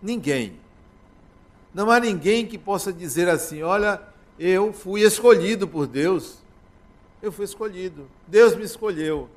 Ninguém. 0.00 0.56
Não 1.74 1.90
há 1.90 1.98
ninguém 1.98 2.46
que 2.46 2.56
possa 2.56 2.92
dizer 2.92 3.28
assim: 3.28 3.62
olha, 3.62 4.00
eu 4.38 4.72
fui 4.72 5.02
escolhido 5.02 5.66
por 5.66 5.86
Deus. 5.86 6.38
Eu 7.20 7.32
fui 7.32 7.44
escolhido. 7.44 8.08
Deus 8.26 8.54
me 8.54 8.62
escolheu. 8.62 9.28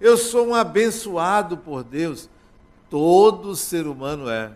Eu 0.00 0.16
sou 0.16 0.48
um 0.48 0.54
abençoado 0.54 1.56
por 1.56 1.82
Deus. 1.82 2.28
Todo 2.90 3.56
ser 3.56 3.86
humano 3.86 4.28
é. 4.28 4.52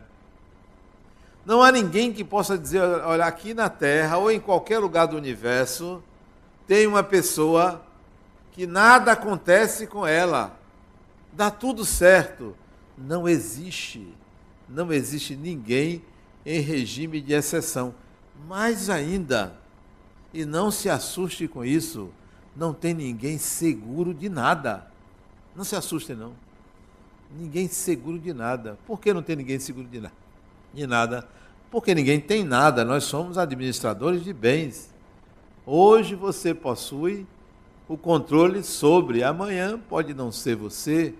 Não 1.47 1.63
há 1.63 1.71
ninguém 1.71 2.13
que 2.13 2.25
possa 2.25 2.59
dizer, 2.59 2.81
olha, 2.81 3.25
aqui 3.25 3.55
na 3.55 3.71
Terra 3.71 4.19
ou 4.19 4.33
em 4.33 4.41
qualquer 4.41 4.81
lugar 4.81 5.07
do 5.07 5.17
universo, 5.17 6.03
tem 6.67 6.89
uma 6.89 7.05
pessoa 7.05 7.81
que 8.51 8.67
nada 8.67 9.13
acontece 9.13 9.87
com 9.87 10.05
ela, 10.05 10.59
dá 11.33 11.49
tudo 11.49 11.85
certo. 11.85 12.57
Não 12.99 13.29
existe. 13.29 14.13
Não 14.69 14.93
existe 14.93 15.37
ninguém 15.37 16.03
em 16.45 16.59
regime 16.59 17.21
de 17.21 17.33
exceção. 17.33 17.95
Mais 18.49 18.91
ainda, 18.91 19.55
e 20.35 20.45
não 20.45 20.73
se 20.73 20.91
assuste 20.91 21.47
com 21.47 21.65
isso, 21.65 22.11
não 22.57 22.75
tem 22.75 22.93
ninguém 22.93 23.39
seguro 23.39 24.13
de 24.13 24.29
nada. 24.29 24.91
Não 25.55 25.63
se 25.63 25.77
assuste, 25.77 26.13
não. 26.13 26.33
Ninguém 27.39 27.69
seguro 27.69 28.19
de 28.19 28.35
nada. 28.35 28.77
Por 28.85 28.99
que 28.99 29.15
não 29.15 29.23
tem 29.23 29.37
ninguém 29.37 29.61
seguro 29.61 29.87
de 29.87 30.01
nada? 30.01 30.27
de 30.77 30.87
nada, 30.87 31.27
porque 31.71 31.95
ninguém 31.95 32.21
tem 32.21 32.45
nada, 32.45 32.85
nós 32.85 33.05
somos 33.05 33.39
administradores 33.39 34.23
de 34.23 34.33
bens. 34.33 34.91
Hoje 35.65 36.15
você 36.15 36.55
possui 36.55 37.27
o 37.89 37.97
controle 37.97 38.63
sobre, 38.63 39.23
amanhã 39.23 39.79
pode 39.79 40.15
não 40.15 40.33
ser 40.33 40.57
você, 40.57 41.15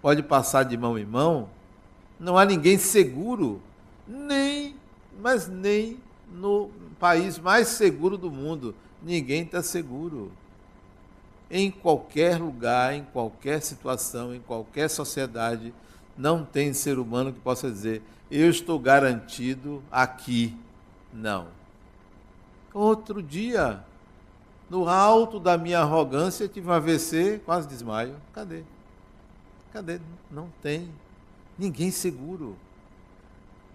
pode 0.00 0.22
passar 0.22 0.64
de 0.64 0.76
mão 0.76 0.98
em 0.98 1.04
mão. 1.04 1.48
Não 2.18 2.36
há 2.36 2.44
ninguém 2.44 2.78
seguro, 2.78 3.60
nem, 4.06 4.74
mas 5.20 5.48
nem 5.48 5.98
no 6.32 6.70
país 6.98 7.38
mais 7.38 7.68
seguro 7.68 8.16
do 8.16 8.30
mundo. 8.30 8.74
Ninguém 9.02 9.42
está 9.42 9.62
seguro. 9.62 10.32
Em 11.50 11.70
qualquer 11.70 12.38
lugar, 12.38 12.94
em 12.94 13.04
qualquer 13.04 13.62
situação, 13.62 14.34
em 14.34 14.40
qualquer 14.40 14.88
sociedade, 14.88 15.72
Não 16.16 16.44
tem 16.44 16.74
ser 16.74 16.98
humano 16.98 17.32
que 17.32 17.38
possa 17.38 17.70
dizer, 17.70 18.02
eu 18.30 18.50
estou 18.50 18.78
garantido 18.78 19.82
aqui. 19.90 20.54
Não. 21.12 21.48
Outro 22.72 23.22
dia, 23.22 23.82
no 24.68 24.88
alto 24.88 25.40
da 25.40 25.56
minha 25.56 25.80
arrogância, 25.80 26.48
tive 26.48 26.68
um 26.68 26.72
AVC, 26.72 27.40
quase 27.44 27.66
desmaio. 27.66 28.16
Cadê? 28.32 28.62
Cadê? 29.72 30.00
Não 30.30 30.48
tem. 30.62 30.90
Ninguém 31.58 31.90
seguro. 31.90 32.56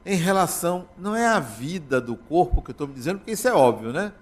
Em 0.06 0.16
relação, 0.16 0.88
não 0.98 1.16
é 1.16 1.26
a 1.26 1.40
vida 1.40 2.00
do 2.00 2.16
corpo 2.16 2.62
que 2.62 2.72
eu 2.72 2.74
estou 2.74 2.88
me 2.88 2.94
dizendo, 2.94 3.20
porque 3.20 3.32
isso 3.32 3.48
é 3.48 3.54
óbvio, 3.54 3.92
né? 3.92 4.14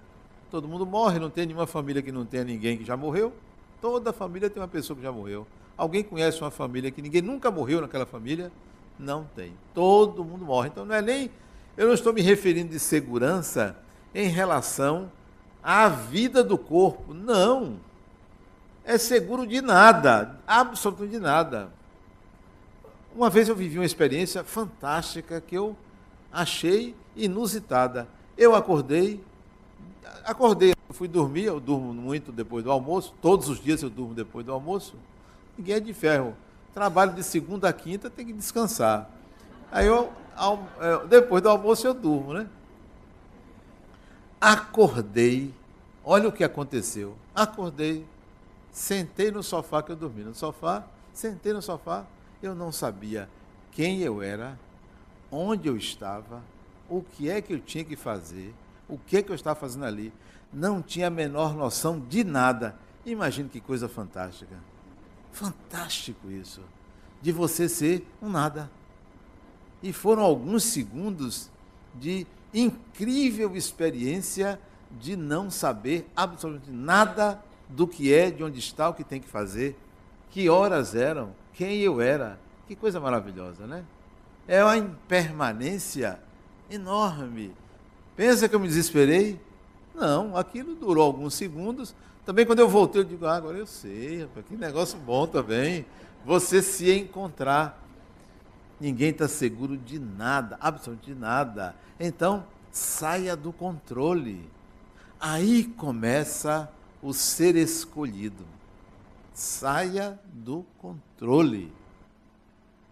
Todo 0.50 0.68
mundo 0.68 0.86
morre, 0.86 1.18
não 1.18 1.30
tem 1.30 1.46
nenhuma 1.46 1.66
família 1.66 2.02
que 2.02 2.12
não 2.12 2.24
tenha 2.24 2.44
ninguém 2.44 2.78
que 2.78 2.84
já 2.84 2.96
morreu. 2.96 3.32
Toda 3.80 4.12
família 4.12 4.48
tem 4.48 4.62
uma 4.62 4.68
pessoa 4.68 4.96
que 4.96 5.02
já 5.02 5.10
morreu. 5.10 5.46
Alguém 5.76 6.04
conhece 6.04 6.40
uma 6.40 6.50
família 6.50 6.90
que 6.90 7.02
ninguém 7.02 7.22
nunca 7.22 7.50
morreu 7.50 7.80
naquela 7.80 8.06
família? 8.06 8.52
Não 8.98 9.24
tem. 9.36 9.52
Todo 9.74 10.24
mundo 10.24 10.44
morre. 10.44 10.68
Então 10.68 10.84
não 10.84 10.94
é 10.94 11.02
nem. 11.02 11.30
Eu 11.76 11.86
não 11.86 11.94
estou 11.94 12.12
me 12.12 12.20
referindo 12.20 12.70
de 12.70 12.78
segurança 12.78 13.76
em 14.14 14.28
relação 14.28 15.10
à 15.62 15.88
vida 15.88 16.42
do 16.44 16.58
corpo. 16.58 17.14
Não. 17.14 17.76
É 18.84 18.98
seguro 18.98 19.46
de 19.46 19.60
nada. 19.60 20.38
Absolutamente 20.46 21.12
de 21.12 21.20
nada. 21.20 21.70
Uma 23.14 23.28
vez 23.28 23.48
eu 23.48 23.54
vivi 23.54 23.78
uma 23.78 23.84
experiência 23.84 24.42
fantástica 24.42 25.40
que 25.40 25.56
eu 25.56 25.76
achei 26.32 26.94
inusitada. 27.14 28.08
Eu 28.36 28.54
acordei, 28.54 29.22
acordei, 30.24 30.72
fui 30.90 31.06
dormir, 31.06 31.44
eu 31.44 31.60
durmo 31.60 31.92
muito 31.92 32.32
depois 32.32 32.64
do 32.64 32.70
almoço, 32.70 33.14
todos 33.20 33.48
os 33.48 33.62
dias 33.62 33.82
eu 33.82 33.90
durmo 33.90 34.14
depois 34.14 34.46
do 34.46 34.52
almoço. 34.52 34.94
Ninguém 35.56 35.76
é 35.76 35.80
de 35.80 35.92
ferro. 35.92 36.34
Trabalho 36.74 37.12
de 37.12 37.22
segunda 37.22 37.68
a 37.68 37.72
quinta, 37.72 38.08
tem 38.08 38.26
que 38.26 38.32
descansar. 38.32 39.10
Aí 39.70 39.86
eu, 39.86 40.12
é, 40.80 41.06
depois 41.06 41.42
do 41.42 41.48
almoço 41.48 41.86
eu 41.86 41.94
durmo, 41.94 42.32
né? 42.34 42.46
Acordei, 44.40 45.54
olha 46.04 46.28
o 46.28 46.32
que 46.32 46.42
aconteceu. 46.42 47.14
Acordei, 47.34 48.06
sentei 48.70 49.30
no 49.30 49.42
sofá 49.42 49.82
que 49.82 49.92
eu 49.92 49.96
dormi 49.96 50.24
no 50.24 50.34
sofá, 50.34 50.84
sentei 51.12 51.52
no 51.52 51.62
sofá, 51.62 52.04
eu 52.42 52.54
não 52.54 52.72
sabia 52.72 53.28
quem 53.70 54.00
eu 54.00 54.22
era, 54.22 54.58
onde 55.30 55.68
eu 55.68 55.76
estava, 55.76 56.42
o 56.88 57.02
que 57.02 57.30
é 57.30 57.40
que 57.40 57.52
eu 57.54 57.60
tinha 57.60 57.84
que 57.84 57.96
fazer, 57.96 58.54
o 58.88 58.98
que 58.98 59.16
é 59.18 59.22
que 59.22 59.30
eu 59.30 59.34
estava 59.34 59.58
fazendo 59.58 59.84
ali. 59.84 60.12
Não 60.52 60.82
tinha 60.82 61.06
a 61.06 61.10
menor 61.10 61.54
noção 61.54 61.98
de 61.98 62.22
nada. 62.22 62.76
Imagine 63.06 63.48
que 63.48 63.60
coisa 63.60 63.88
fantástica. 63.88 64.54
Fantástico 65.32 66.30
isso. 66.30 66.60
De 67.20 67.32
você 67.32 67.68
ser 67.68 68.06
um 68.20 68.28
nada. 68.28 68.70
E 69.82 69.92
foram 69.92 70.22
alguns 70.22 70.64
segundos 70.64 71.50
de 71.94 72.26
incrível 72.54 73.56
experiência 73.56 74.60
de 74.90 75.16
não 75.16 75.50
saber 75.50 76.08
absolutamente 76.14 76.70
nada 76.70 77.42
do 77.68 77.86
que 77.86 78.12
é, 78.12 78.30
de 78.30 78.44
onde 78.44 78.58
está, 78.58 78.88
o 78.88 78.94
que 78.94 79.02
tem 79.02 79.20
que 79.20 79.28
fazer, 79.28 79.76
que 80.30 80.48
horas 80.48 80.94
eram, 80.94 81.34
quem 81.54 81.78
eu 81.80 82.00
era. 82.00 82.38
Que 82.68 82.76
coisa 82.76 83.00
maravilhosa, 83.00 83.66
né? 83.66 83.84
É 84.46 84.62
uma 84.62 84.76
impermanência 84.76 86.20
enorme. 86.70 87.52
Pensa 88.16 88.48
que 88.48 88.54
eu 88.54 88.60
me 88.60 88.68
desesperei? 88.68 89.40
Não, 89.94 90.36
aquilo 90.36 90.74
durou 90.74 91.04
alguns 91.04 91.34
segundos. 91.34 91.94
Também 92.24 92.46
quando 92.46 92.60
eu 92.60 92.68
voltei, 92.68 93.00
eu 93.00 93.04
digo, 93.04 93.26
ah, 93.26 93.36
agora 93.36 93.58
eu 93.58 93.66
sei, 93.66 94.22
rapaz, 94.22 94.46
que 94.46 94.56
negócio 94.56 94.98
bom 94.98 95.26
também. 95.26 95.84
Você 96.24 96.62
se 96.62 96.90
encontrar. 96.92 97.80
Ninguém 98.80 99.10
está 99.10 99.28
seguro 99.28 99.76
de 99.76 99.98
nada, 99.98 100.56
absolutamente 100.60 101.12
de 101.12 101.18
nada. 101.18 101.74
Então, 101.98 102.44
saia 102.70 103.36
do 103.36 103.52
controle. 103.52 104.48
Aí 105.20 105.64
começa 105.64 106.70
o 107.00 107.12
ser 107.12 107.56
escolhido. 107.56 108.44
Saia 109.32 110.18
do 110.32 110.64
controle. 110.78 111.72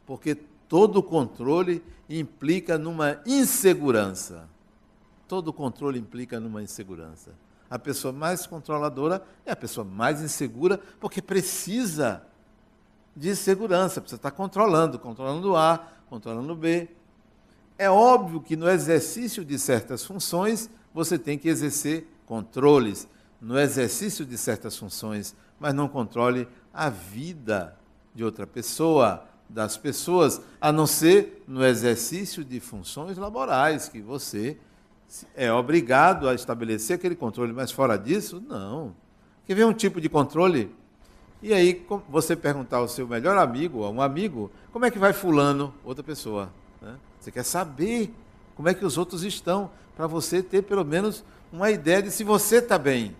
Porque 0.06 0.34
todo 0.68 1.02
controle 1.02 1.82
implica 2.08 2.78
numa 2.78 3.20
insegurança. 3.26 4.48
Todo 5.28 5.52
controle 5.52 5.98
implica 5.98 6.40
numa 6.40 6.62
insegurança. 6.62 7.32
A 7.70 7.78
pessoa 7.78 8.12
mais 8.12 8.46
controladora 8.46 9.22
é 9.46 9.52
a 9.52 9.56
pessoa 9.56 9.84
mais 9.84 10.20
insegura, 10.20 10.80
porque 10.98 11.22
precisa 11.22 12.22
de 13.14 13.36
segurança, 13.36 14.00
precisa 14.00 14.18
estar 14.18 14.32
controlando, 14.32 14.98
controlando 14.98 15.54
A, 15.54 15.86
controlando 16.08 16.56
B. 16.56 16.88
É 17.78 17.88
óbvio 17.88 18.40
que 18.40 18.56
no 18.56 18.68
exercício 18.68 19.44
de 19.44 19.56
certas 19.58 20.04
funções 20.04 20.68
você 20.92 21.16
tem 21.16 21.38
que 21.38 21.48
exercer 21.48 22.08
controles, 22.26 23.08
no 23.40 23.58
exercício 23.58 24.26
de 24.26 24.36
certas 24.36 24.76
funções, 24.76 25.34
mas 25.58 25.72
não 25.72 25.88
controle 25.88 26.46
a 26.74 26.90
vida 26.90 27.76
de 28.14 28.24
outra 28.24 28.46
pessoa, 28.46 29.24
das 29.48 29.76
pessoas, 29.76 30.40
a 30.60 30.70
não 30.70 30.86
ser 30.86 31.42
no 31.46 31.64
exercício 31.64 32.44
de 32.44 32.60
funções 32.60 33.18
laborais 33.18 33.88
que 33.88 34.00
você 34.00 34.56
é 35.34 35.52
obrigado 35.52 36.28
a 36.28 36.34
estabelecer 36.34 36.96
aquele 36.96 37.16
controle, 37.16 37.52
mas 37.52 37.70
fora 37.70 37.96
disso, 37.96 38.42
não. 38.46 38.94
Quer 39.46 39.54
ver 39.54 39.66
um 39.66 39.72
tipo 39.72 40.00
de 40.00 40.08
controle? 40.08 40.72
E 41.42 41.52
aí 41.52 41.84
você 42.08 42.36
perguntar 42.36 42.78
ao 42.78 42.88
seu 42.88 43.08
melhor 43.08 43.36
amigo, 43.38 43.82
a 43.84 43.90
um 43.90 44.00
amigo, 44.00 44.50
como 44.72 44.84
é 44.84 44.90
que 44.90 44.98
vai 44.98 45.12
fulano, 45.12 45.74
outra 45.84 46.04
pessoa. 46.04 46.52
Né? 46.80 46.94
Você 47.18 47.30
quer 47.32 47.44
saber 47.44 48.14
como 48.54 48.68
é 48.68 48.74
que 48.74 48.84
os 48.84 48.98
outros 48.98 49.24
estão, 49.24 49.70
para 49.96 50.06
você 50.06 50.42
ter 50.42 50.62
pelo 50.62 50.84
menos 50.84 51.24
uma 51.52 51.70
ideia 51.70 52.02
de 52.02 52.10
se 52.10 52.22
você 52.22 52.56
está 52.56 52.78
bem. 52.78 53.16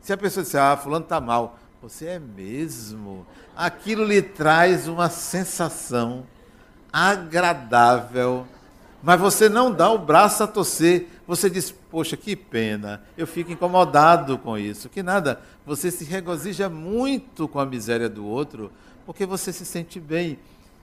Se 0.00 0.12
a 0.12 0.16
pessoa 0.16 0.44
disser, 0.44 0.60
ah, 0.60 0.76
fulano 0.76 1.04
está 1.04 1.20
mal, 1.20 1.58
você 1.80 2.06
é 2.06 2.18
mesmo. 2.18 3.26
Aquilo 3.56 4.04
lhe 4.04 4.20
traz 4.20 4.86
uma 4.86 5.08
sensação 5.08 6.26
agradável 6.92 8.46
mas 9.04 9.20
você 9.20 9.50
não 9.50 9.70
dá 9.70 9.90
o 9.90 9.98
braço 9.98 10.42
a 10.42 10.46
torcer. 10.46 11.08
Você 11.26 11.50
diz, 11.50 11.70
poxa, 11.70 12.16
que 12.16 12.34
pena, 12.34 13.02
eu 13.18 13.26
fico 13.26 13.52
incomodado 13.52 14.38
com 14.38 14.56
isso. 14.56 14.88
Que 14.88 15.02
nada, 15.02 15.42
você 15.66 15.90
se 15.90 16.04
regozija 16.04 16.70
muito 16.70 17.46
com 17.46 17.60
a 17.60 17.66
miséria 17.66 18.08
do 18.08 18.24
outro, 18.24 18.72
porque 19.04 19.26
você 19.26 19.52
se 19.52 19.66
sente 19.66 20.00
bem. 20.00 20.38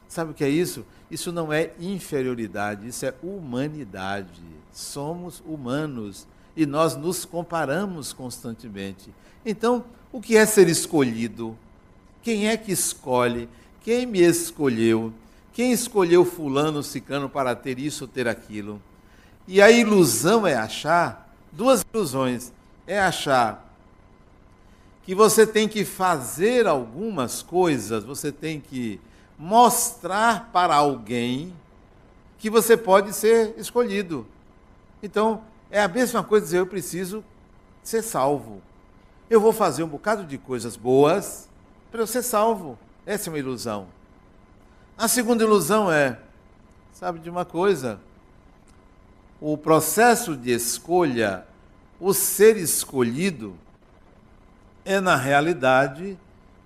Sabe 0.08 0.32
o 0.32 0.34
que 0.36 0.44
é 0.44 0.50
isso? 0.50 0.86
Isso 1.10 1.32
não 1.32 1.52
é 1.52 1.72
inferioridade, 1.80 2.88
isso 2.88 3.06
é 3.08 3.14
humanidade. 3.24 4.44
Somos 4.72 5.42
humanos 5.44 6.28
e 6.56 6.68
nós 6.68 6.96
nos 6.96 7.26
comparamos 7.26 8.14
constantemente. 8.14 9.12
Então, 9.44 9.84
o 10.12 10.22
que 10.22 10.38
é 10.38 10.46
ser 10.46 10.70
escolhido? 10.70 11.58
Quem 12.22 12.50
é 12.50 12.56
que 12.56 12.72
escolhe? 12.72 13.50
Quem 13.84 14.06
me 14.06 14.20
escolheu? 14.20 15.12
Quem 15.54 15.72
escolheu 15.72 16.24
fulano, 16.24 16.82
cicano 16.82 17.30
para 17.30 17.56
ter 17.56 17.78
isso 17.78 18.06
ou 18.06 18.08
ter 18.08 18.28
aquilo? 18.28 18.82
E 19.48 19.62
a 19.62 19.70
ilusão 19.70 20.48
é 20.48 20.56
achar, 20.56 21.36
duas 21.52 21.84
ilusões, 21.94 22.54
é 22.88 23.00
achar 23.00 23.70
que 25.04 25.14
você 25.14 25.46
tem 25.46 25.68
que 25.68 25.84
fazer 25.84 26.68
algumas 26.68 27.42
coisas, 27.42 28.04
você 28.04 28.32
tem 28.32 28.60
que 28.62 29.00
mostrar 29.38 30.50
para 30.54 30.76
alguém 30.76 31.54
que 32.38 32.50
você 32.50 32.78
pode 32.78 33.14
ser 33.14 33.56
escolhido. 33.58 34.26
Então, 35.02 35.42
é 35.70 35.82
a 35.82 35.88
mesma 35.88 36.24
coisa 36.24 36.46
dizer, 36.46 36.60
eu 36.60 36.68
preciso 36.68 37.24
ser 37.84 38.02
salvo. 38.04 38.62
Eu 39.30 39.42
vou 39.42 39.52
fazer 39.52 39.84
um 39.84 39.88
bocado 39.88 40.24
de 40.24 40.38
coisas 40.38 40.76
boas 40.76 41.50
para 41.92 42.02
eu 42.02 42.08
ser 42.08 42.22
salvo. 42.22 42.78
Essa 43.06 43.30
é 43.30 43.32
uma 43.32 43.40
ilusão. 43.40 43.88
A 45.02 45.08
segunda 45.08 45.44
ilusão 45.44 45.92
é, 45.92 46.20
sabe 46.94 47.18
de 47.18 47.28
uma 47.28 47.44
coisa? 47.44 48.00
O 49.40 49.58
processo 49.58 50.38
de 50.38 50.52
escolha, 50.52 51.44
o 52.00 52.14
ser 52.14 52.56
escolhido, 52.56 53.56
é 54.86 55.00
na 55.00 55.16
realidade 55.16 56.20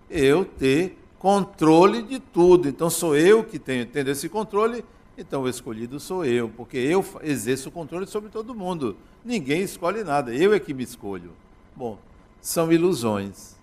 eu 0.09 0.43
ter 0.43 0.97
controle 1.17 2.01
de 2.01 2.19
tudo. 2.19 2.67
Então 2.67 2.89
sou 2.89 3.15
eu 3.15 3.41
que 3.41 3.57
tenho 3.57 3.85
tendo 3.85 4.11
esse 4.11 4.27
controle, 4.27 4.83
então 5.17 5.43
o 5.43 5.47
escolhido 5.47 5.97
sou 5.97 6.25
eu, 6.25 6.49
porque 6.49 6.75
eu 6.77 7.05
exerço 7.23 7.69
o 7.69 7.71
controle 7.71 8.05
sobre 8.05 8.29
todo 8.29 8.53
mundo. 8.53 8.97
Ninguém 9.23 9.61
escolhe 9.61 10.03
nada, 10.03 10.35
eu 10.35 10.53
é 10.53 10.59
que 10.59 10.73
me 10.73 10.83
escolho. 10.83 11.31
Bom, 11.73 11.97
são 12.41 12.69
ilusões. 12.69 13.55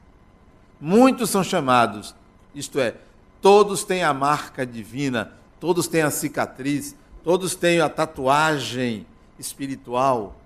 Muitos 0.81 1.29
são 1.29 1.45
chamados, 1.45 2.15
isto 2.55 2.81
é, 2.81 2.97
Todos 3.43 3.83
têm 3.83 4.05
a 4.05 4.15
marca 4.15 4.65
divina, 4.65 5.33
todos 5.59 5.89
têm 5.89 6.03
a 6.03 6.13
cicatriz, 6.13 6.95
todos 7.25 7.57
têm 7.57 7.81
a 7.81 7.89
tatuagem 7.89 9.05
espiritual 9.37 10.37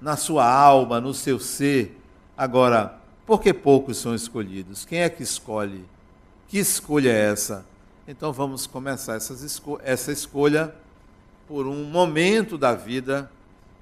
na 0.00 0.16
sua 0.16 0.48
alma, 0.48 1.00
no 1.00 1.12
seu 1.12 1.40
ser. 1.40 2.00
Agora, 2.36 2.96
por 3.26 3.42
que 3.42 3.52
poucos 3.52 3.98
são 3.98 4.14
escolhidos? 4.14 4.84
Quem 4.84 5.00
é 5.00 5.10
que 5.10 5.20
escolhe? 5.20 5.84
Que 6.46 6.58
escolha 6.58 7.10
é 7.10 7.30
essa? 7.32 7.66
Então 8.06 8.32
vamos 8.32 8.68
começar 8.68 9.16
esco 9.16 9.80
essa 9.82 10.12
escolha 10.12 10.72
por 11.48 11.66
um 11.66 11.82
momento 11.84 12.56
da 12.56 12.72
vida 12.72 13.28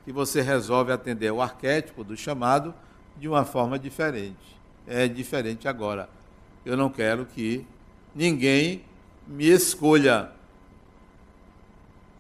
que 0.07 0.11
você 0.11 0.41
resolve 0.41 0.91
atender 0.91 1.31
o 1.31 1.43
arquétipo 1.43 2.03
do 2.03 2.17
chamado 2.17 2.75
de 3.19 3.29
uma 3.29 3.45
forma 3.45 3.79
diferente. 3.79 4.57
É 4.87 5.07
diferente 5.07 5.69
agora. 5.69 6.09
Eu 6.65 6.75
não 6.75 6.89
quero 6.89 7.27
que 7.27 7.67
ninguém 8.17 8.83
me 9.27 9.47
escolha. 9.47 10.33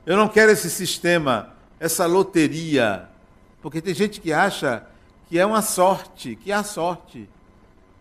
Eu 0.04 0.16
não 0.16 0.28
quero 0.28 0.52
esse 0.52 0.68
sistema, 0.68 1.54
essa 1.80 2.04
loteria, 2.06 3.08
porque 3.62 3.80
tem 3.80 3.94
gente 3.94 4.20
que 4.20 4.32
acha 4.32 4.86
que 5.28 5.38
é 5.38 5.46
uma 5.46 5.62
sorte, 5.62 6.36
que 6.36 6.52
é 6.52 6.54
a 6.54 6.62
sorte. 6.62 7.28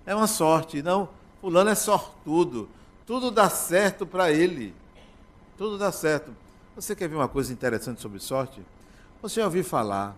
É 0.05 0.13
uma 0.13 0.27
sorte. 0.27 0.83
Não, 0.83 1.09
fulano 1.41 1.69
é 1.69 1.75
sortudo. 1.75 2.69
Tudo 3.07 3.31
dá 3.31 3.49
certo 3.49 4.05
para 4.05 4.31
ele. 4.31 4.75
Tudo 5.57 5.77
dá 5.77 5.91
certo. 5.91 6.35
Você 6.75 6.95
quer 6.95 7.07
ver 7.07 7.15
uma 7.15 7.29
coisa 7.29 7.51
interessante 7.53 8.01
sobre 8.01 8.19
sorte? 8.19 8.61
Você 9.21 9.39
já 9.39 9.45
ouviu 9.45 9.63
falar 9.63 10.15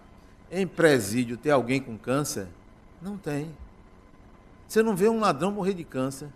em 0.51 0.65
presídio 0.65 1.37
ter 1.37 1.51
alguém 1.51 1.79
com 1.79 1.97
câncer? 1.97 2.47
Não 3.01 3.17
tem. 3.17 3.55
Você 4.67 4.81
não 4.81 4.95
vê 4.95 5.07
um 5.07 5.19
ladrão 5.19 5.51
morrer 5.51 5.73
de 5.73 5.83
câncer. 5.83 6.27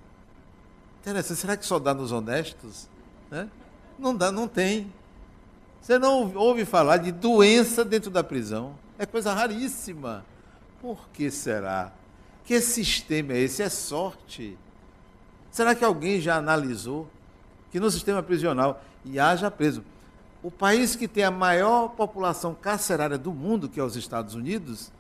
Interessante. 1.02 1.40
Será 1.40 1.58
que 1.58 1.66
só 1.66 1.80
dá 1.80 1.94
nos 1.94 2.12
honestos? 2.12 2.88
Né? 3.30 3.50
Não 3.98 4.16
dá, 4.16 4.32
não 4.32 4.48
tem. 4.48 4.94
Você 5.82 5.98
não 5.98 6.34
ouve 6.36 6.64
falar 6.64 6.98
de 6.98 7.12
doença 7.12 7.84
dentro 7.84 8.12
da 8.12 8.24
prisão. 8.24 8.76
É 9.00 9.06
coisa 9.06 9.34
raríssima. 9.34 10.24
Por 10.80 11.10
que 11.10 11.32
será? 11.32 11.92
Que 12.46 12.62
sistema 12.62 13.34
é 13.34 13.40
esse? 13.40 13.64
É 13.64 13.70
sorte. 13.70 14.58
Será 15.50 15.74
que 15.74 15.84
alguém 15.84 16.22
já 16.22 16.36
analisou 16.36 17.10
que 17.72 17.80
no 17.80 17.90
sistema 17.90 18.22
prisional, 18.22 18.84
e 19.04 19.20
haja 19.20 19.50
preso, 19.50 19.84
o 20.44 20.52
país 20.52 20.96
que 20.96 21.08
tem 21.08 21.24
a 21.24 21.32
maior 21.32 21.90
população 21.90 22.54
carcerária 22.54 23.18
do 23.18 23.32
mundo, 23.32 23.70
que 23.70 23.80
é 23.80 23.84
os 23.84 23.96
Estados 23.96 24.36
Unidos, 24.36 24.92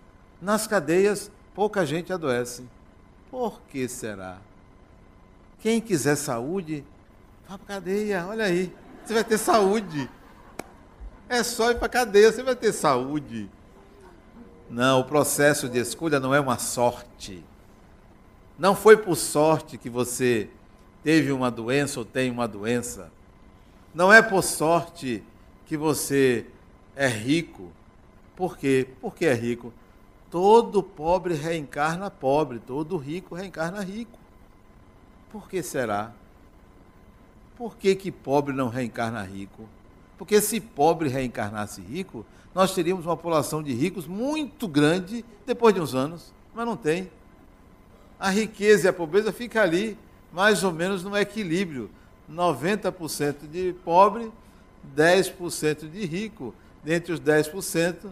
nas 0.42 0.66
cadeias 0.68 1.30
pouca 1.54 1.86
gente 1.86 2.14
adoece. 2.14 2.64
Por 3.30 3.62
que 3.70 3.88
será? 3.88 4.38
Quem 5.62 5.80
quiser 5.80 6.16
saúde, 6.16 6.84
vá 7.48 7.56
para 7.56 7.76
cadeia, 7.76 8.26
olha 8.28 8.46
aí, 8.46 8.74
você 9.06 9.14
vai 9.14 9.24
ter 9.24 9.38
saúde. 9.38 10.10
É 11.30 11.44
só 11.44 11.70
ir 11.70 11.78
para 11.78 11.88
cadeia, 11.88 12.32
você 12.32 12.42
vai 12.42 12.56
ter 12.56 12.74
saúde. 12.74 13.48
Não, 14.70 15.02
o 15.02 15.04
processo 15.04 15.70
de 15.70 15.78
escolha 15.78 16.20
não 16.20 16.34
é 16.34 16.40
uma 16.40 16.58
sorte. 16.58 17.46
Não 18.58 18.76
foi 18.76 18.98
por 18.98 19.16
sorte 19.16 19.78
que 19.78 19.90
você 19.90 20.50
teve 21.04 21.32
uma 21.32 21.52
doença 21.52 22.00
ou 22.00 22.06
tem 22.06 22.32
uma 22.32 22.48
doença. 22.48 23.12
Não 23.94 24.12
é 24.12 24.22
por 24.22 24.44
sorte 24.44 25.24
que 25.68 25.78
você 25.78 26.48
é 26.96 27.08
rico. 27.08 27.72
Por 28.36 28.58
quê? 28.58 28.88
Porque 29.00 29.26
é 29.26 29.34
rico. 29.34 29.72
Todo 30.32 30.82
pobre 30.82 31.36
reencarna 31.36 32.10
pobre, 32.10 32.60
todo 32.60 32.98
rico 32.98 33.36
reencarna 33.36 33.82
rico. 33.82 34.21
Por 35.32 35.50
que 35.50 35.64
será? 35.64 36.12
Por 37.56 37.78
que, 37.78 37.96
que 37.96 38.12
pobre 38.12 38.54
não 38.54 38.70
reencarna 38.70 39.22
rico? 39.24 39.68
Porque 40.18 40.42
se 40.42 40.60
pobre 40.60 41.10
reencarnasse 41.10 41.82
rico, 41.82 42.26
nós 42.54 42.74
teríamos 42.74 43.06
uma 43.06 43.16
população 43.16 43.64
de 43.64 43.74
ricos 43.74 44.08
muito 44.08 44.68
grande 44.68 45.24
depois 45.46 45.74
de 45.74 45.80
uns 45.80 45.96
anos, 45.96 46.34
mas 46.54 46.66
não 46.66 46.76
tem 46.76 47.10
a 48.22 48.30
riqueza 48.30 48.86
e 48.86 48.90
a 48.90 48.94
pobreza 48.94 49.32
fica 49.32 49.64
ali, 49.64 49.98
mais 50.32 50.64
ou 50.64 50.72
menos 50.72 51.04
no 51.04 51.18
equilíbrio. 51.18 51.90
90% 52.32 53.50
de 53.52 53.74
pobre, 53.84 54.32
10% 54.96 55.90
de 55.90 56.06
rico. 56.06 56.54
Dentre 56.84 57.14
os 57.14 57.20
10%, 57.20 58.12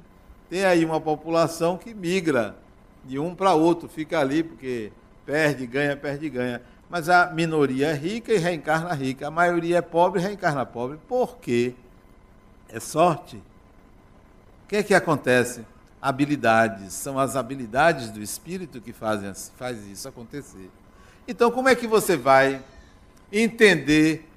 tem 0.50 0.66
aí 0.66 0.84
uma 0.84 1.00
população 1.00 1.78
que 1.78 1.94
migra 1.94 2.58
de 3.06 3.20
um 3.20 3.36
para 3.36 3.54
outro, 3.54 3.88
fica 3.88 4.20
ali 4.20 4.42
porque 4.42 4.92
perde, 5.28 5.68
ganha, 5.68 5.96
perde, 5.96 6.28
ganha. 6.28 6.60
Mas 6.90 7.08
a 7.08 7.28
minoria 7.28 7.88
é 7.88 7.94
rica 7.94 8.34
e 8.34 8.38
reencarna 8.38 8.94
rica. 8.94 9.28
A 9.28 9.32
maioria 9.32 9.78
é 9.78 9.82
pobre 9.82 10.20
e 10.20 10.24
reencarna 10.24 10.66
pobre. 10.66 10.98
Por 11.08 11.38
quê? 11.38 11.76
É 12.68 12.80
sorte. 12.80 13.38
O 14.66 14.68
que 14.70 14.78
é 14.78 14.84
que 14.84 14.94
acontece? 14.94 15.64
habilidades. 16.02 16.94
São 16.94 17.20
as 17.20 17.36
habilidades 17.36 18.10
do 18.10 18.22
espírito 18.22 18.82
que 18.82 18.94
fazem 18.94 19.34
faz 19.58 19.86
isso 19.88 20.08
acontecer. 20.08 20.70
Então, 21.28 21.52
como 21.52 21.70
é 21.70 21.76
que 21.76 21.88
você 21.88 22.18
vai 22.18 22.64
entender 23.32 24.28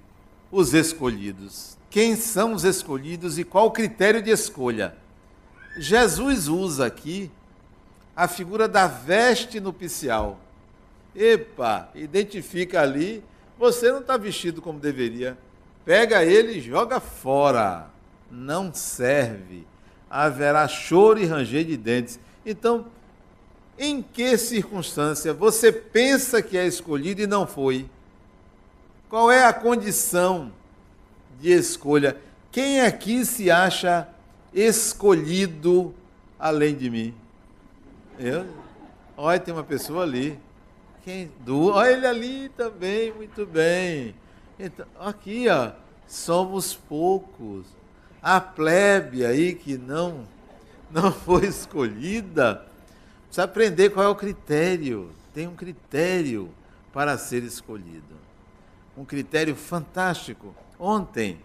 os 0.51 0.75
escolhidos? 0.75 1.77
Quem 1.89 2.17
são 2.17 2.53
os 2.53 2.65
escolhidos 2.65 3.39
e 3.39 3.45
qual 3.45 3.67
o 3.67 3.71
critério 3.71 4.23
de 4.23 4.31
escolha? 4.31 4.95
Jesus 5.77 6.49
usa 6.49 6.87
aqui 6.87 7.31
a 8.15 8.29
figura 8.29 8.69
da 8.69 8.87
veste 8.87 9.61
nupcial. 9.61 10.39
Epa, 11.15 11.91
identifica 11.95 12.81
ali, 12.81 13.23
você 13.59 13.91
não 13.91 14.01
está 14.01 14.17
vestido 14.17 14.63
como 14.63 14.79
deveria. 14.79 15.37
Pega 15.85 16.25
ele 16.25 16.59
e 16.59 16.61
joga 16.61 17.01
fora. 17.01 17.91
Não 18.31 18.73
serve 18.73 19.67
haverá 20.13 20.69
choro 20.69 21.19
e 21.19 21.25
ranger 21.25 21.65
de 21.65 21.75
dentes. 21.75 22.21
Então, 22.45 22.85
em 23.79 24.03
que 24.03 24.37
circunstância 24.37 25.33
você 25.33 25.73
pensa 25.73 26.43
que 26.43 26.59
é 26.59 26.67
escolhido 26.67 27.23
e 27.23 27.27
não 27.27 27.47
foi? 27.47 27.89
Qual 29.09 29.31
é 29.31 29.45
a 29.45 29.55
condição 29.55 30.53
de 31.41 31.51
escolha? 31.51 32.19
Quem 32.51 32.83
aqui 32.83 33.25
se 33.25 33.51
acha 33.51 34.07
escolhido 34.53 35.95
além 36.39 36.75
de 36.75 36.91
mim? 36.91 37.15
Eu? 38.19 38.47
Olha, 39.17 39.41
tem 39.41 39.55
uma 39.55 39.65
pessoa 39.65 40.03
ali. 40.03 40.39
Quem? 41.03 41.31
Du? 41.41 41.71
Olha 41.71 41.93
ele 41.93 42.07
ali 42.07 42.49
também, 42.51 43.13
muito 43.13 43.45
bem. 43.45 44.15
Então, 44.59 44.87
aqui, 45.01 45.49
ó, 45.49 45.73
somos 46.07 46.75
poucos 46.75 47.67
a 48.23 48.41
plebe 48.41 49.27
aí 49.27 49.53
que 49.55 49.77
não, 49.77 50.25
não 50.91 51.11
foi 51.13 51.47
escolhida, 51.47 52.65
precisa 53.25 53.43
aprender 53.43 53.91
qual 53.91 54.07
é 54.07 54.09
o 54.09 54.15
critério. 54.15 55.11
Tem 55.35 55.49
um 55.49 55.57
critério 55.57 56.49
para 56.93 57.19
ser 57.19 57.43
escolhido. 57.43 58.15
Um 58.97 59.05
critério 59.05 59.57
fantástico. 59.57 60.55
Ontem, 60.79 61.41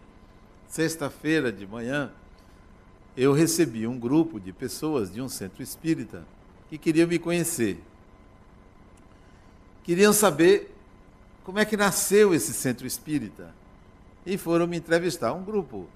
sexta-feira 0.67 1.51
de 1.51 1.65
manhã, 1.65 2.11
eu 3.15 3.33
recebi 3.33 3.87
um 3.87 3.97
grupo 3.97 4.39
de 4.39 4.53
pessoas 4.53 5.11
de 5.11 5.21
um 5.21 5.29
centro 5.29 5.63
espírita 5.63 6.23
que 6.69 6.77
queriam 6.77 7.07
me 7.07 7.17
conhecer. 7.17 7.81
Queriam 9.87 10.11
saber 10.11 10.75
como 11.45 11.59
é 11.59 11.63
que 11.63 11.77
nasceu 11.77 12.33
esse 12.33 12.51
centro 12.51 12.85
espírita. 12.85 13.55
E 14.25 14.37
foram 14.37 14.67
me 14.67 14.75
entrevistar. 14.75 15.31
Um 15.31 15.45
grupo 15.45 15.87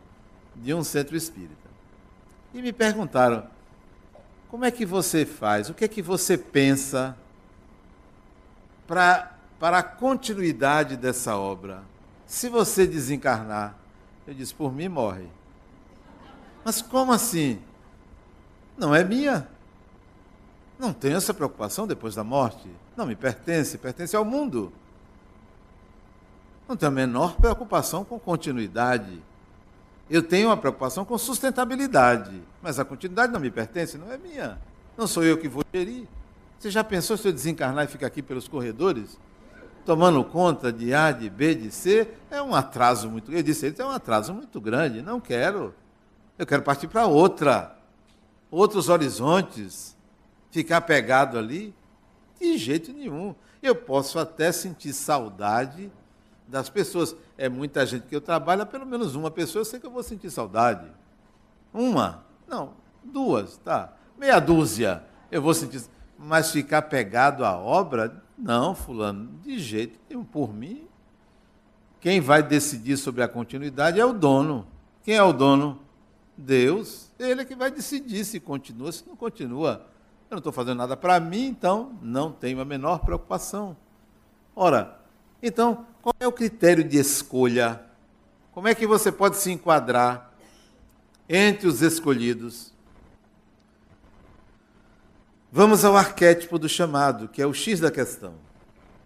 de 0.56 0.74
um 0.74 0.82
centro 0.82 1.18
espírita. 1.18 1.70
E 2.54 2.62
me 2.62 2.72
perguntaram: 2.72 3.46
como 4.48 4.64
é 4.64 4.72
que 4.72 4.86
você 4.86 5.26
faz? 5.26 5.70
O 5.70 5.74
que 5.74 5.84
é 5.84 5.90
que 5.90 6.02
você 6.02 6.38
pensa 6.38 7.18
para 8.88 9.36
para 9.60 9.80
a 9.80 9.84
continuidade 9.84 10.96
dessa 10.96 11.36
obra? 11.36 11.84
Se 12.26 12.48
você 12.48 12.88
desencarnar, 12.88 13.76
eu 14.26 14.34
disse: 14.34 14.56
por 14.56 14.74
mim 14.74 14.88
morre. 14.88 15.28
Mas 16.64 16.82
como 16.82 17.12
assim? 17.12 17.62
Não 18.78 18.96
é 18.96 19.04
minha. 19.04 19.50
Não 20.82 20.92
tenho 20.92 21.16
essa 21.16 21.32
preocupação 21.32 21.86
depois 21.86 22.16
da 22.16 22.24
morte. 22.24 22.68
Não 22.98 23.06
me 23.06 23.16
pertence, 23.16 23.78
pertence 23.78 24.16
ao 24.16 24.26
mundo. 24.26 24.74
Não 26.68 26.76
tenho 26.76 26.92
a 26.92 26.96
menor 26.96 27.36
preocupação 27.36 28.04
com 28.04 28.18
continuidade. 28.18 29.22
Eu 30.10 30.24
tenho 30.24 30.48
uma 30.48 30.58
preocupação 30.58 31.06
com 31.06 31.16
sustentabilidade, 31.20 32.42
mas 32.64 32.80
a 32.80 32.84
continuidade 32.84 33.32
não 33.32 33.40
me 33.40 33.52
pertence, 33.52 33.96
não 33.96 34.12
é 34.12 34.18
minha. 34.18 34.60
Não 34.98 35.06
sou 35.06 35.24
eu 35.24 35.38
que 35.38 35.48
vou 35.48 35.64
gerir. 35.72 36.08
Você 36.58 36.72
já 36.72 36.84
pensou 36.84 37.16
se 37.16 37.28
eu 37.28 37.32
desencarnar 37.32 37.86
e 37.86 37.88
ficar 37.88 38.08
aqui 38.08 38.24
pelos 38.24 38.48
corredores? 38.48 39.20
Tomando 39.86 40.24
conta 40.24 40.74
de 40.74 40.96
A, 40.96 41.12
de 41.12 41.30
B, 41.30 41.54
de 41.54 41.70
C, 41.70 42.12
é 42.32 42.42
um 42.42 42.56
atraso 42.56 43.08
muito. 43.08 43.32
Eu 43.32 43.44
disse, 43.44 43.72
é 43.78 43.86
um 43.86 43.92
atraso 43.92 44.34
muito 44.34 44.60
grande. 44.60 45.04
Não 45.04 45.20
quero. 45.20 45.76
Eu 46.40 46.46
quero 46.48 46.64
partir 46.64 46.88
para 46.88 47.06
outra. 47.06 47.78
Outros 48.50 48.90
horizontes. 48.90 50.01
Ficar 50.52 50.82
pegado 50.82 51.38
ali? 51.38 51.74
De 52.40 52.58
jeito 52.58 52.92
nenhum. 52.92 53.34
Eu 53.64 53.76
posso 53.76 54.20
até 54.20 54.52
sentir 54.52 54.94
saudade 54.94 55.92
das 56.48 56.70
pessoas. 56.70 57.16
É 57.38 57.48
muita 57.48 57.86
gente 57.86 58.08
que 58.08 58.16
eu 58.16 58.22
trabalho, 58.22 58.66
pelo 58.66 58.86
menos 58.86 59.16
uma 59.16 59.32
pessoa 59.32 59.62
eu 59.62 59.66
sei 59.66 59.80
que 59.80 59.86
eu 59.86 59.92
vou 59.92 60.04
sentir 60.04 60.30
saudade. 60.30 60.92
Uma? 61.74 62.26
Não, 62.48 62.74
duas, 63.04 63.58
tá. 63.58 63.94
Meia 64.18 64.40
dúzia 64.40 65.04
eu 65.32 65.42
vou 65.42 65.54
sentir. 65.54 65.82
Mas 66.20 66.52
ficar 66.52 66.84
pegado 66.84 67.44
à 67.44 67.58
obra, 67.58 68.22
não, 68.38 68.76
fulano, 68.76 69.40
de 69.42 69.58
jeito 69.58 69.98
nenhum. 70.08 70.24
Por 70.24 70.54
mim, 70.54 70.88
quem 72.00 72.20
vai 72.20 72.44
decidir 72.44 72.98
sobre 72.98 73.24
a 73.24 73.28
continuidade 73.28 74.00
é 74.00 74.06
o 74.06 74.14
dono. 74.14 74.68
Quem 75.04 75.16
é 75.16 75.24
o 75.24 75.32
dono? 75.34 75.80
Deus. 76.38 77.12
Ele 77.18 77.42
é 77.42 77.46
que 77.46 77.56
vai 77.56 77.72
decidir 77.72 78.26
se 78.26 78.40
continua, 78.40 78.92
se 78.92 79.08
não 79.08 79.16
continua. 79.16 79.88
Eu 80.32 80.36
não 80.36 80.40
estou 80.40 80.54
fazendo 80.54 80.78
nada 80.78 80.96
para 80.96 81.20
mim, 81.20 81.48
então 81.48 81.92
não 82.02 82.32
tenho 82.32 82.62
a 82.62 82.64
menor 82.64 83.00
preocupação. 83.00 83.76
Ora, 84.56 84.98
então, 85.44 85.86
qual 86.02 86.16
é 86.22 86.26
o 86.26 86.32
critério 86.32 86.86
de 86.86 86.98
escolha? 86.98 87.82
Como 88.54 88.66
é 88.66 88.74
que 88.74 88.88
você 88.88 89.12
pode 89.12 89.36
se 89.36 89.52
enquadrar 89.52 90.32
entre 91.28 91.68
os 91.68 91.82
escolhidos? 91.82 92.72
Vamos 95.52 95.84
ao 95.84 95.98
arquétipo 95.98 96.58
do 96.58 96.70
chamado, 96.70 97.28
que 97.28 97.42
é 97.42 97.46
o 97.46 97.54
X 97.54 97.82
da 97.82 97.92
questão. 97.92 98.36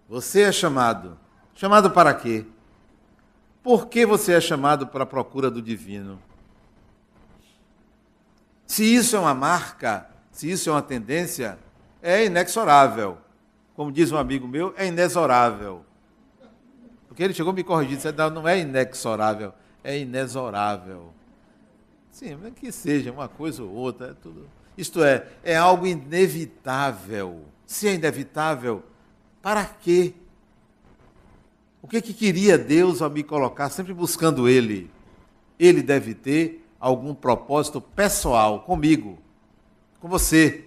Você 0.08 0.42
é 0.42 0.52
chamado. 0.52 1.18
Chamado 1.56 1.90
para 1.90 2.14
quê? 2.14 2.46
Por 3.64 3.88
que 3.88 4.06
você 4.06 4.34
é 4.34 4.40
chamado 4.40 4.86
para 4.86 5.02
a 5.02 5.06
procura 5.06 5.50
do 5.50 5.60
divino? 5.60 6.22
Se 8.64 8.84
isso 8.84 9.16
é 9.16 9.18
uma 9.18 9.34
marca, 9.34 10.14
se 10.36 10.50
isso 10.50 10.68
é 10.68 10.72
uma 10.72 10.82
tendência, 10.82 11.58
é 12.02 12.26
inexorável. 12.26 13.16
Como 13.74 13.90
diz 13.90 14.12
um 14.12 14.18
amigo 14.18 14.46
meu, 14.46 14.74
é 14.76 14.86
inexorável. 14.86 15.82
Porque 17.08 17.22
ele 17.22 17.32
chegou 17.32 17.54
me 17.54 17.64
corrigindo, 17.64 17.96
disse, 17.96 18.12
não, 18.12 18.28
não 18.28 18.46
é 18.46 18.60
inexorável, 18.60 19.54
é 19.82 19.98
inexorável. 19.98 21.10
Sim, 22.10 22.36
mas 22.36 22.52
que 22.52 22.70
seja 22.70 23.10
uma 23.10 23.28
coisa 23.28 23.62
ou 23.62 23.70
outra, 23.70 24.08
é 24.08 24.12
tudo. 24.12 24.46
Isto 24.76 25.02
é, 25.02 25.26
é 25.42 25.56
algo 25.56 25.86
inevitável. 25.86 27.46
Se 27.66 27.88
é 27.88 27.94
inevitável, 27.94 28.84
para 29.40 29.64
quê? 29.64 30.12
O 31.80 31.88
que, 31.88 32.02
que 32.02 32.12
queria 32.12 32.58
Deus 32.58 33.00
ao 33.00 33.08
me 33.08 33.22
colocar 33.22 33.70
sempre 33.70 33.94
buscando 33.94 34.46
Ele? 34.46 34.90
Ele 35.58 35.82
deve 35.82 36.12
ter 36.12 36.62
algum 36.78 37.14
propósito 37.14 37.80
pessoal 37.80 38.60
comigo, 38.60 39.24
com 40.06 40.08
você. 40.08 40.64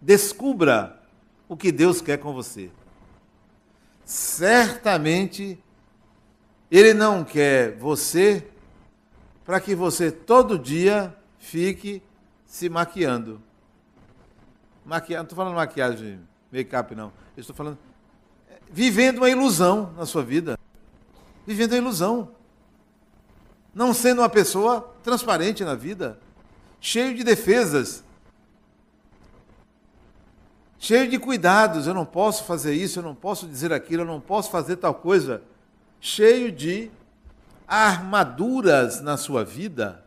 Descubra 0.00 1.00
o 1.48 1.56
que 1.56 1.72
Deus 1.72 2.02
quer 2.02 2.18
com 2.18 2.34
você. 2.34 2.70
Certamente, 4.04 5.58
Ele 6.70 6.92
não 6.92 7.24
quer 7.24 7.76
você 7.78 8.46
para 9.42 9.58
que 9.58 9.74
você 9.74 10.12
todo 10.12 10.58
dia 10.58 11.16
fique 11.38 12.02
se 12.44 12.68
maquiando. 12.68 13.40
Maquiando, 14.84 15.20
não 15.20 15.24
estou 15.24 15.36
falando 15.36 15.54
maquiagem, 15.54 16.20
make-up, 16.52 16.94
não. 16.94 17.10
Estou 17.34 17.56
falando 17.56 17.78
vivendo 18.70 19.18
uma 19.18 19.30
ilusão 19.30 19.94
na 19.96 20.04
sua 20.04 20.22
vida. 20.22 20.58
Vivendo 21.46 21.72
a 21.72 21.78
ilusão. 21.78 22.28
Não 23.74 23.94
sendo 23.94 24.20
uma 24.20 24.28
pessoa 24.28 24.94
transparente 25.02 25.64
na 25.64 25.74
vida, 25.74 26.18
cheio 26.80 27.14
de 27.14 27.24
defesas, 27.24 28.04
cheio 30.84 31.08
de 31.08 31.18
cuidados. 31.18 31.86
Eu 31.86 31.94
não 31.94 32.04
posso 32.04 32.44
fazer 32.44 32.74
isso, 32.74 32.98
eu 32.98 33.02
não 33.02 33.14
posso 33.14 33.46
dizer 33.46 33.72
aquilo, 33.72 34.02
eu 34.02 34.06
não 34.06 34.20
posso 34.20 34.50
fazer 34.50 34.76
tal 34.76 34.94
coisa. 34.94 35.42
Cheio 35.98 36.52
de 36.52 36.90
armaduras 37.66 39.00
na 39.00 39.16
sua 39.16 39.42
vida, 39.42 40.04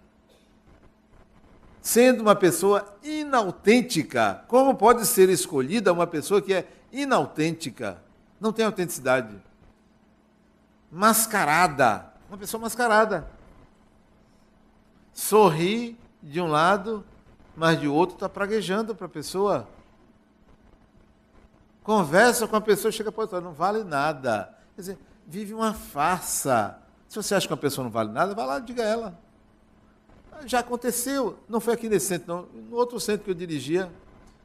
sendo 1.82 2.22
uma 2.22 2.36
pessoa 2.36 2.96
inautêntica. 3.04 4.44
Como 4.48 4.76
pode 4.76 5.08
ser 5.08 5.30
escolhida 5.30 5.92
uma 5.92 6.06
pessoa 6.06 6.42
que 6.42 6.54
é 6.54 6.68
inautêntica? 6.92 8.00
Não 8.40 8.54
tem 8.54 8.64
autenticidade. 8.64 9.36
Mascarada. 10.92 12.14
Uma 12.30 12.38
pessoa 12.38 12.62
mascarada. 12.62 13.28
Sorri 15.12 15.98
de 16.22 16.40
um 16.40 16.46
lado, 16.46 17.04
mas 17.56 17.80
de 17.80 17.88
outro 17.88 18.14
está 18.14 18.30
praguejando 18.30 18.94
para 18.94 19.08
a 19.08 19.10
pessoa. 19.10 19.68
Conversa 21.88 22.46
com 22.46 22.56
a 22.58 22.60
pessoa, 22.60 22.92
chega 22.92 23.14
para 23.14 23.22
outra, 23.22 23.40
não 23.40 23.54
vale 23.54 23.82
nada. 23.82 24.54
Quer 24.76 24.82
dizer, 24.82 25.00
vive 25.26 25.54
uma 25.54 25.74
farsa. 25.74 26.78
Se 27.08 27.16
você 27.16 27.34
acha 27.34 27.48
que 27.48 27.54
uma 27.54 27.58
pessoa 27.58 27.86
não 27.86 27.90
vale 27.90 28.12
nada, 28.12 28.36
vai 28.36 28.46
lá 28.46 28.58
e 28.58 28.62
diga 28.62 28.84
a 28.84 28.86
ela. 28.86 29.20
Já 30.46 30.60
aconteceu, 30.60 31.40
não 31.48 31.62
foi 31.62 31.76
aqui 31.76 31.88
nesse 31.88 32.08
centro, 32.08 32.28
não. 32.28 32.62
No 32.64 32.76
outro 32.76 33.00
centro 33.00 33.24
que 33.24 33.32
eu 33.32 33.36
dirigia, 33.36 33.90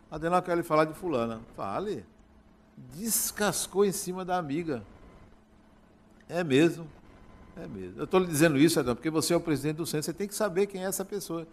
Adenal 0.09 0.41
quer 0.41 0.57
lhe 0.57 0.63
falar 0.63 0.85
de 0.85 0.95
fulana. 0.95 1.41
Fale 1.57 2.07
descascou 2.95 3.85
em 3.85 3.91
cima 3.91 4.25
da 4.25 4.39
amiga. 4.39 4.85
É 6.29 6.45
mesmo. 6.45 6.87
É 7.57 7.67
mesmo. 7.67 7.99
Eu 7.99 8.05
estou 8.05 8.21
lhe 8.21 8.27
dizendo 8.29 8.57
isso, 8.57 8.79
Adão, 8.79 8.95
porque 8.95 9.11
você 9.11 9.35
é 9.35 9.37
o 9.37 9.41
presidente 9.41 9.79
do 9.79 9.85
centro, 9.85 10.05
você 10.05 10.13
tem 10.13 10.29
que 10.29 10.35
saber 10.37 10.69
quem 10.69 10.85
é 10.85 10.87
essa 10.87 11.05
pessoa. 11.05 11.45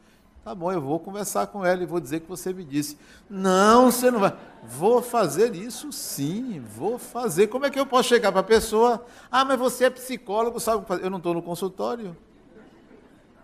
Tá 0.43 0.55
bom, 0.55 0.71
eu 0.71 0.81
vou 0.81 0.99
conversar 0.99 1.47
com 1.47 1.65
ela 1.65 1.83
e 1.83 1.85
vou 1.85 1.99
dizer 1.99 2.21
que 2.21 2.27
você 2.27 2.53
me 2.53 2.63
disse. 2.63 2.97
Não, 3.29 3.91
você 3.91 4.09
não 4.09 4.19
vai. 4.19 4.35
Vou 4.63 5.01
fazer 5.01 5.53
isso 5.53 5.91
sim, 5.91 6.59
vou 6.59 6.97
fazer. 6.97 7.47
Como 7.47 7.65
é 7.65 7.69
que 7.69 7.79
eu 7.79 7.85
posso 7.85 8.09
chegar 8.09 8.31
para 8.31 8.41
a 8.41 8.43
pessoa? 8.43 9.05
Ah, 9.29 9.43
mas 9.43 9.59
você 9.59 9.85
é 9.85 9.89
psicólogo, 9.89 10.59
sabe 10.59 10.85
fazer? 10.85 11.03
Eu 11.03 11.09
não 11.09 11.17
estou 11.17 11.33
no 11.33 11.41
consultório. 11.41 12.15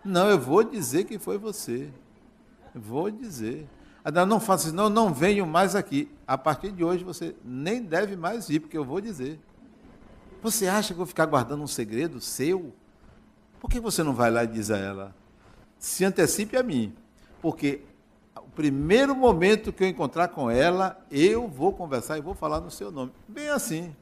Não, 0.04 0.28
eu 0.30 0.38
vou 0.38 0.64
dizer 0.64 1.04
que 1.04 1.18
foi 1.18 1.36
você. 1.36 1.90
Vou 2.74 3.10
dizer. 3.10 3.68
Não 4.26 4.38
faça 4.38 4.68
isso, 4.68 4.76
não, 4.76 4.88
não 4.88 5.12
venho 5.12 5.46
mais 5.46 5.74
aqui. 5.74 6.08
A 6.26 6.38
partir 6.38 6.70
de 6.70 6.84
hoje 6.84 7.04
você 7.04 7.34
nem 7.44 7.82
deve 7.82 8.16
mais 8.16 8.48
vir, 8.48 8.60
porque 8.60 8.78
eu 8.78 8.84
vou 8.84 9.00
dizer. 9.00 9.38
Você 10.42 10.66
acha 10.66 10.88
que 10.88 10.92
eu 10.94 10.98
vou 10.98 11.06
ficar 11.06 11.26
guardando 11.26 11.62
um 11.62 11.66
segredo 11.66 12.20
seu? 12.20 12.72
Por 13.60 13.68
que 13.68 13.80
você 13.80 14.02
não 14.02 14.14
vai 14.14 14.30
lá 14.30 14.44
e 14.44 14.46
diz 14.46 14.70
a 14.70 14.78
ela? 14.78 15.14
Se 15.78 16.04
antecipe 16.04 16.56
a 16.56 16.62
mim, 16.62 16.94
porque 17.40 17.82
o 18.36 18.50
primeiro 18.50 19.14
momento 19.14 19.72
que 19.72 19.84
eu 19.84 19.88
encontrar 19.88 20.28
com 20.28 20.50
ela, 20.50 21.04
eu 21.10 21.46
vou 21.46 21.72
conversar 21.72 22.18
e 22.18 22.22
vou 22.22 22.34
falar 22.34 22.60
no 22.60 22.70
seu 22.70 22.90
nome. 22.90 23.12
Bem 23.28 23.48
assim. 23.48 23.94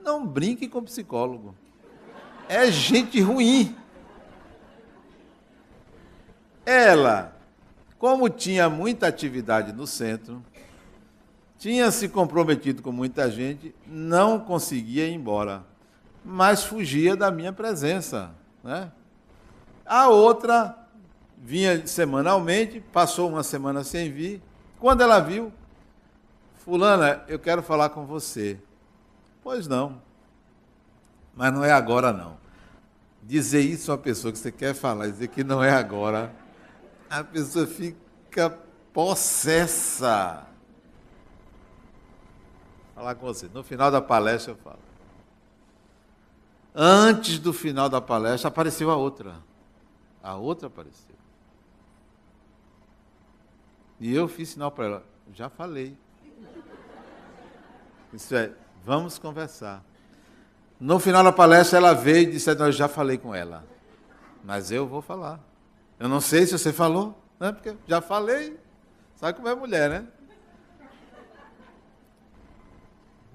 Não 0.00 0.26
brinque 0.26 0.68
com 0.68 0.82
psicólogo. 0.82 1.54
É 2.48 2.70
gente 2.70 3.20
ruim. 3.20 3.76
Ela 6.64 7.40
como 8.00 8.30
tinha 8.30 8.70
muita 8.70 9.06
atividade 9.06 9.74
no 9.74 9.86
centro, 9.86 10.42
tinha 11.58 11.90
se 11.90 12.08
comprometido 12.08 12.80
com 12.80 12.90
muita 12.90 13.30
gente, 13.30 13.74
não 13.86 14.40
conseguia 14.40 15.06
ir 15.06 15.12
embora, 15.12 15.62
mas 16.24 16.64
fugia 16.64 17.14
da 17.14 17.30
minha 17.30 17.52
presença. 17.52 18.30
Né? 18.64 18.90
A 19.84 20.08
outra 20.08 20.79
vinha 21.42 21.86
semanalmente, 21.86 22.80
passou 22.92 23.28
uma 23.28 23.42
semana 23.42 23.82
sem 23.82 24.12
vir. 24.12 24.42
Quando 24.78 25.02
ela 25.02 25.18
viu, 25.20 25.52
Fulana, 26.54 27.24
eu 27.26 27.38
quero 27.38 27.62
falar 27.62 27.88
com 27.90 28.04
você. 28.04 28.60
Pois 29.42 29.66
não. 29.66 30.00
Mas 31.34 31.52
não 31.52 31.64
é 31.64 31.72
agora, 31.72 32.12
não. 32.12 32.38
Dizer 33.22 33.60
isso 33.60 33.90
a 33.90 33.94
uma 33.94 34.00
pessoa 34.00 34.32
que 34.32 34.38
você 34.38 34.52
quer 34.52 34.74
falar, 34.74 35.06
dizer 35.06 35.28
que 35.28 35.42
não 35.42 35.62
é 35.62 35.70
agora, 35.70 36.34
a 37.08 37.24
pessoa 37.24 37.66
fica 37.66 38.50
possessa. 38.92 40.46
Falar 42.94 43.14
com 43.14 43.26
você. 43.26 43.48
No 43.52 43.62
final 43.62 43.90
da 43.90 44.00
palestra 44.00 44.52
eu 44.52 44.56
falo. 44.56 44.78
Antes 46.74 47.38
do 47.38 47.52
final 47.52 47.88
da 47.88 48.00
palestra 48.00 48.48
apareceu 48.48 48.90
a 48.90 48.96
outra. 48.96 49.36
A 50.22 50.36
outra 50.36 50.66
apareceu. 50.68 51.16
E 54.00 54.14
eu 54.14 54.26
fiz 54.26 54.48
sinal 54.48 54.70
para 54.70 54.84
ela. 54.86 55.04
Já 55.34 55.50
falei. 55.50 55.96
Isso 58.12 58.34
é, 58.34 58.50
vamos 58.82 59.18
conversar. 59.18 59.84
No 60.80 60.98
final 60.98 61.22
da 61.22 61.30
palestra 61.30 61.78
ela 61.78 61.92
veio 61.92 62.28
e 62.28 62.32
disse: 62.32 62.50
Eu 62.50 62.72
já 62.72 62.88
falei 62.88 63.18
com 63.18 63.34
ela. 63.34 63.64
Mas 64.42 64.70
eu 64.70 64.86
vou 64.86 65.02
falar. 65.02 65.38
Eu 65.98 66.08
não 66.08 66.20
sei 66.20 66.46
se 66.46 66.58
você 66.58 66.72
falou, 66.72 67.22
né? 67.38 67.52
porque 67.52 67.76
já 67.86 68.00
falei. 68.00 68.58
Sabe 69.16 69.34
como 69.34 69.48
é 69.48 69.54
mulher, 69.54 69.90
né? 69.90 70.06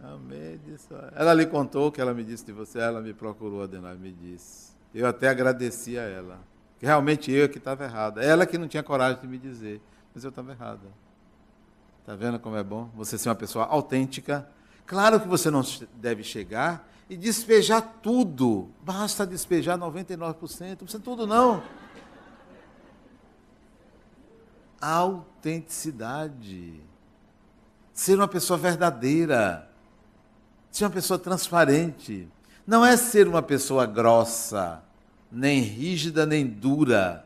Amei 0.03 0.57
disso. 0.57 0.89
Ela 1.15 1.33
lhe 1.33 1.45
contou 1.45 1.87
o 1.87 1.91
que 1.91 2.01
ela 2.01 2.13
me 2.13 2.23
disse 2.23 2.45
de 2.45 2.51
você, 2.51 2.79
ela 2.79 3.01
me 3.01 3.13
procurou, 3.13 3.63
Adenai, 3.63 3.95
me 3.95 4.11
disse. 4.11 4.75
Eu 4.93 5.05
até 5.07 5.27
agradeci 5.29 5.97
a 5.97 6.03
ela. 6.03 6.39
Que 6.79 6.85
realmente 6.85 7.31
eu 7.31 7.47
que 7.47 7.57
estava 7.57 7.83
errada. 7.83 8.23
Ela 8.23 8.45
que 8.45 8.57
não 8.57 8.67
tinha 8.67 8.83
coragem 8.83 9.21
de 9.21 9.27
me 9.27 9.37
dizer, 9.37 9.81
mas 10.15 10.23
eu 10.23 10.29
estava 10.29 10.51
errada. 10.51 10.87
Está 11.99 12.15
vendo 12.15 12.39
como 12.39 12.55
é 12.55 12.63
bom? 12.63 12.89
Você 12.95 13.17
ser 13.17 13.29
uma 13.29 13.35
pessoa 13.35 13.65
autêntica. 13.65 14.49
Claro 14.87 15.19
que 15.19 15.27
você 15.27 15.51
não 15.51 15.61
deve 15.95 16.23
chegar 16.23 16.89
e 17.09 17.17
despejar 17.17 17.81
tudo. 18.01 18.69
Basta 18.81 19.27
despejar 19.27 19.77
99%, 19.77 20.19
não 20.19 20.75
precisa 20.77 20.99
tudo 21.03 21.27
não 21.27 21.61
autenticidade. 24.85 26.79
Ser 27.93 28.15
uma 28.15 28.27
pessoa 28.27 28.57
verdadeira. 28.57 29.69
Ser 30.71 30.83
uma 30.85 30.91
pessoa 30.91 31.17
transparente. 31.17 32.27
Não 32.67 32.85
é 32.85 32.95
ser 32.97 33.27
uma 33.27 33.41
pessoa 33.41 33.85
grossa, 33.85 34.83
nem 35.31 35.61
rígida, 35.61 36.25
nem 36.25 36.45
dura, 36.45 37.24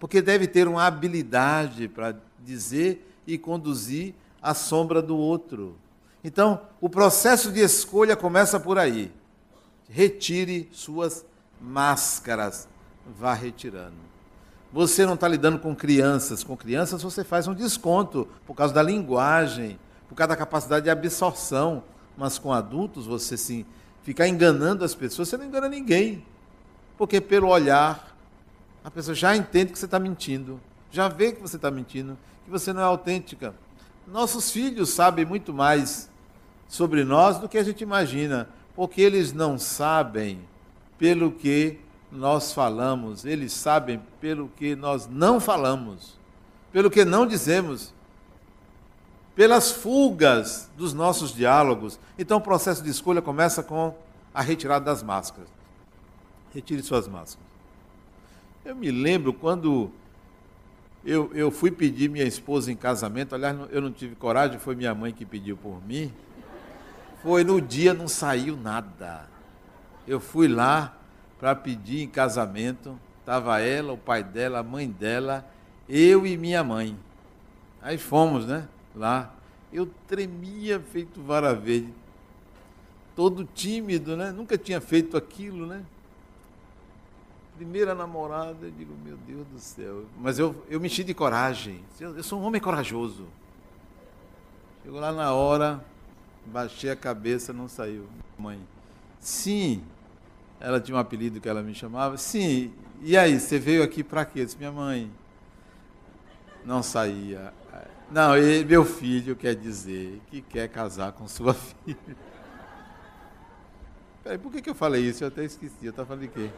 porque 0.00 0.22
deve 0.22 0.46
ter 0.46 0.66
uma 0.66 0.86
habilidade 0.86 1.86
para 1.86 2.16
dizer 2.42 3.06
e 3.26 3.36
conduzir 3.36 4.14
a 4.40 4.54
sombra 4.54 5.02
do 5.02 5.14
outro. 5.14 5.76
Então, 6.24 6.62
o 6.80 6.88
processo 6.88 7.52
de 7.52 7.60
escolha 7.60 8.16
começa 8.16 8.58
por 8.58 8.78
aí. 8.78 9.12
Retire 9.90 10.70
suas 10.72 11.24
máscaras, 11.60 12.66
vá 13.18 13.34
retirando. 13.34 14.10
Você 14.72 15.04
não 15.04 15.14
está 15.14 15.28
lidando 15.28 15.58
com 15.58 15.76
crianças. 15.76 16.42
Com 16.42 16.56
crianças 16.56 17.02
você 17.02 17.22
faz 17.22 17.46
um 17.46 17.54
desconto 17.54 18.26
por 18.46 18.54
causa 18.54 18.72
da 18.72 18.82
linguagem, 18.82 19.78
por 20.08 20.14
causa 20.14 20.28
da 20.28 20.36
capacidade 20.36 20.84
de 20.84 20.90
absorção. 20.90 21.82
Mas 22.16 22.38
com 22.38 22.52
adultos 22.52 23.06
você 23.06 23.36
sim 23.36 23.66
ficar 24.02 24.26
enganando 24.26 24.82
as 24.82 24.94
pessoas, 24.94 25.28
você 25.28 25.36
não 25.36 25.44
engana 25.44 25.68
ninguém. 25.68 26.24
Porque 26.96 27.20
pelo 27.20 27.48
olhar, 27.48 28.09
a 28.84 28.90
pessoa 28.90 29.14
já 29.14 29.36
entende 29.36 29.72
que 29.72 29.78
você 29.78 29.84
está 29.84 29.98
mentindo, 29.98 30.60
já 30.90 31.08
vê 31.08 31.32
que 31.32 31.40
você 31.40 31.56
está 31.56 31.70
mentindo, 31.70 32.18
que 32.44 32.50
você 32.50 32.72
não 32.72 32.80
é 32.80 32.84
autêntica. 32.84 33.54
Nossos 34.06 34.50
filhos 34.50 34.90
sabem 34.90 35.24
muito 35.24 35.52
mais 35.52 36.10
sobre 36.66 37.04
nós 37.04 37.38
do 37.38 37.48
que 37.48 37.58
a 37.58 37.62
gente 37.62 37.82
imagina, 37.82 38.48
porque 38.74 39.00
eles 39.00 39.32
não 39.32 39.58
sabem 39.58 40.40
pelo 40.98 41.30
que 41.32 41.78
nós 42.10 42.52
falamos, 42.52 43.24
eles 43.24 43.52
sabem 43.52 44.00
pelo 44.20 44.48
que 44.48 44.74
nós 44.74 45.06
não 45.06 45.38
falamos, 45.38 46.18
pelo 46.72 46.90
que 46.90 47.04
não 47.04 47.26
dizemos, 47.26 47.92
pelas 49.34 49.70
fugas 49.70 50.70
dos 50.76 50.92
nossos 50.92 51.32
diálogos. 51.32 51.98
Então 52.18 52.38
o 52.38 52.42
processo 52.42 52.82
de 52.82 52.90
escolha 52.90 53.22
começa 53.22 53.62
com 53.62 53.94
a 54.34 54.42
retirada 54.42 54.84
das 54.84 55.02
máscaras. 55.02 55.48
Retire 56.52 56.82
suas 56.82 57.06
máscaras. 57.06 57.49
Eu 58.64 58.76
me 58.76 58.90
lembro 58.90 59.32
quando 59.32 59.90
eu, 61.04 61.30
eu 61.34 61.50
fui 61.50 61.70
pedir 61.70 62.10
minha 62.10 62.24
esposa 62.24 62.70
em 62.70 62.76
casamento, 62.76 63.34
aliás, 63.34 63.56
eu 63.70 63.80
não 63.80 63.90
tive 63.90 64.14
coragem, 64.14 64.58
foi 64.58 64.74
minha 64.74 64.94
mãe 64.94 65.12
que 65.12 65.24
pediu 65.24 65.56
por 65.56 65.84
mim. 65.86 66.12
Foi 67.22 67.44
no 67.44 67.60
dia, 67.60 67.94
não 67.94 68.08
saiu 68.08 68.56
nada. 68.56 69.28
Eu 70.06 70.20
fui 70.20 70.48
lá, 70.48 70.96
para 71.40 71.54
pedir 71.54 72.02
em 72.02 72.08
casamento. 72.08 73.00
Estava 73.20 73.60
ela, 73.60 73.94
o 73.94 73.98
pai 73.98 74.22
dela, 74.22 74.58
a 74.58 74.62
mãe 74.62 74.88
dela, 74.88 75.48
eu 75.88 76.26
e 76.26 76.36
minha 76.36 76.62
mãe. 76.62 76.96
Aí 77.80 77.96
fomos, 77.96 78.46
né? 78.46 78.68
Lá. 78.94 79.34
Eu 79.72 79.88
tremia 80.06 80.80
feito 80.80 81.22
vara 81.22 81.54
verde. 81.54 81.94
Todo 83.16 83.44
tímido, 83.44 84.16
né? 84.16 84.30
Nunca 84.30 84.58
tinha 84.58 84.80
feito 84.80 85.16
aquilo, 85.16 85.66
né? 85.66 85.82
Primeira 87.60 87.94
namorada, 87.94 88.56
eu 88.62 88.70
digo, 88.70 88.94
meu 89.04 89.18
Deus 89.18 89.46
do 89.48 89.58
céu. 89.58 90.06
Mas 90.18 90.38
eu, 90.38 90.64
eu 90.70 90.80
me 90.80 90.86
enchi 90.86 91.04
de 91.04 91.12
coragem. 91.12 91.84
Eu, 92.00 92.16
eu 92.16 92.22
sou 92.22 92.40
um 92.40 92.44
homem 92.44 92.58
corajoso. 92.58 93.26
Chegou 94.82 94.98
lá 94.98 95.12
na 95.12 95.34
hora, 95.34 95.84
baixei 96.46 96.90
a 96.90 96.96
cabeça, 96.96 97.52
não 97.52 97.68
saiu. 97.68 98.06
Mãe, 98.38 98.58
sim, 99.18 99.82
ela 100.58 100.80
tinha 100.80 100.96
um 100.96 100.98
apelido 100.98 101.38
que 101.38 101.50
ela 101.50 101.62
me 101.62 101.74
chamava. 101.74 102.16
Sim, 102.16 102.72
e 103.02 103.14
aí, 103.14 103.38
você 103.38 103.58
veio 103.58 103.82
aqui 103.82 104.02
para 104.02 104.24
quê? 104.24 104.40
Eu 104.40 104.46
disse, 104.46 104.56
minha 104.56 104.72
mãe. 104.72 105.12
Não 106.64 106.82
saía. 106.82 107.52
Não, 108.10 108.30
meu 108.66 108.86
filho 108.86 109.36
quer 109.36 109.54
dizer 109.54 110.18
que 110.28 110.40
quer 110.40 110.66
casar 110.70 111.12
com 111.12 111.28
sua 111.28 111.52
filha. 111.84 112.16
Peraí, 114.24 114.38
por 114.38 114.50
que, 114.50 114.62
que 114.62 114.70
eu 114.70 114.74
falei 114.74 115.02
isso? 115.02 115.22
Eu 115.22 115.28
até 115.28 115.44
esqueci. 115.44 115.76
Eu 115.82 115.90
estava 115.90 116.08
falando 116.08 116.22
de 116.22 116.28
quê? 116.28 116.50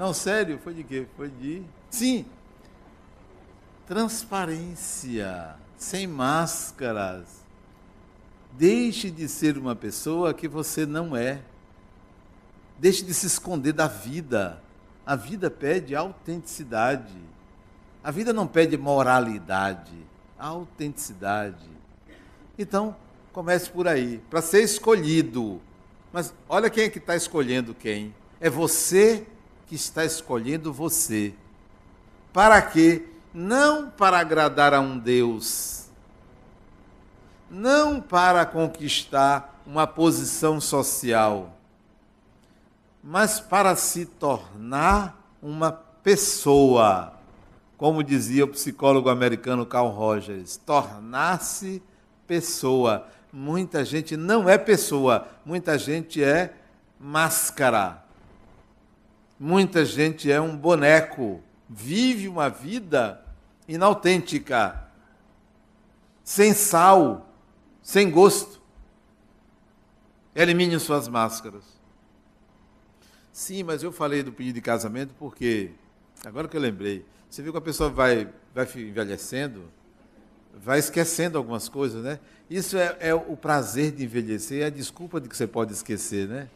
Não, 0.00 0.14
sério, 0.14 0.58
foi 0.64 0.72
de 0.72 0.82
quê? 0.82 1.06
Foi 1.14 1.28
de. 1.28 1.62
Sim! 1.90 2.24
Transparência, 3.86 5.56
sem 5.76 6.06
máscaras. 6.06 7.44
Deixe 8.52 9.10
de 9.10 9.28
ser 9.28 9.58
uma 9.58 9.76
pessoa 9.76 10.32
que 10.32 10.48
você 10.48 10.86
não 10.86 11.14
é. 11.14 11.42
Deixe 12.78 13.04
de 13.04 13.12
se 13.12 13.26
esconder 13.26 13.74
da 13.74 13.86
vida. 13.86 14.62
A 15.04 15.14
vida 15.14 15.50
pede 15.50 15.94
autenticidade. 15.94 17.20
A 18.02 18.10
vida 18.10 18.32
não 18.32 18.46
pede 18.46 18.78
moralidade, 18.78 19.92
autenticidade. 20.38 21.68
Então, 22.58 22.96
comece 23.34 23.68
por 23.68 23.86
aí, 23.86 24.16
para 24.30 24.40
ser 24.40 24.62
escolhido. 24.62 25.60
Mas 26.10 26.32
olha 26.48 26.70
quem 26.70 26.84
é 26.84 26.88
que 26.88 26.96
está 26.96 27.14
escolhendo 27.14 27.74
quem. 27.74 28.14
É 28.40 28.48
você 28.48 29.26
que 29.70 29.74
está 29.74 30.04
escolhendo 30.04 30.70
você. 30.72 31.32
Para 32.30 32.60
quê? 32.60 33.06
Não 33.32 33.88
para 33.88 34.18
agradar 34.18 34.74
a 34.74 34.80
um 34.80 34.98
Deus, 34.98 35.86
não 37.48 38.00
para 38.00 38.44
conquistar 38.44 39.62
uma 39.64 39.86
posição 39.86 40.60
social 40.60 41.56
mas 43.02 43.40
para 43.40 43.74
se 43.76 44.04
tornar 44.04 45.34
uma 45.42 45.72
pessoa. 45.72 47.14
Como 47.76 48.04
dizia 48.04 48.44
o 48.44 48.48
psicólogo 48.48 49.08
americano 49.08 49.64
Carl 49.64 49.88
Rogers, 49.88 50.56
tornar-se 50.58 51.82
pessoa. 52.26 53.06
Muita 53.32 53.84
gente 53.84 54.16
não 54.16 54.48
é 54.48 54.58
pessoa, 54.58 55.26
muita 55.44 55.78
gente 55.78 56.22
é 56.22 56.52
máscara. 56.98 58.04
Muita 59.42 59.86
gente 59.86 60.30
é 60.30 60.38
um 60.38 60.54
boneco, 60.54 61.42
vive 61.66 62.28
uma 62.28 62.50
vida 62.50 63.24
inautêntica, 63.66 64.86
sem 66.22 66.52
sal, 66.52 67.26
sem 67.82 68.10
gosto. 68.10 68.60
Elimine 70.34 70.78
suas 70.78 71.08
máscaras. 71.08 71.64
Sim, 73.32 73.62
mas 73.62 73.82
eu 73.82 73.90
falei 73.90 74.22
do 74.22 74.30
pedido 74.30 74.56
de 74.56 74.60
casamento 74.60 75.14
porque, 75.18 75.70
agora 76.22 76.46
que 76.46 76.58
eu 76.58 76.60
lembrei, 76.60 77.06
você 77.30 77.40
viu 77.40 77.50
que 77.50 77.58
a 77.58 77.62
pessoa 77.62 77.88
vai, 77.88 78.28
vai 78.54 78.68
envelhecendo, 78.76 79.70
vai 80.52 80.78
esquecendo 80.78 81.38
algumas 81.38 81.66
coisas, 81.66 82.04
né? 82.04 82.20
Isso 82.50 82.76
é, 82.76 82.94
é 83.00 83.14
o 83.14 83.38
prazer 83.38 83.92
de 83.92 84.04
envelhecer, 84.04 84.64
é 84.64 84.66
a 84.66 84.70
desculpa 84.70 85.18
de 85.18 85.30
que 85.30 85.36
você 85.36 85.46
pode 85.46 85.72
esquecer, 85.72 86.28
né? 86.28 86.50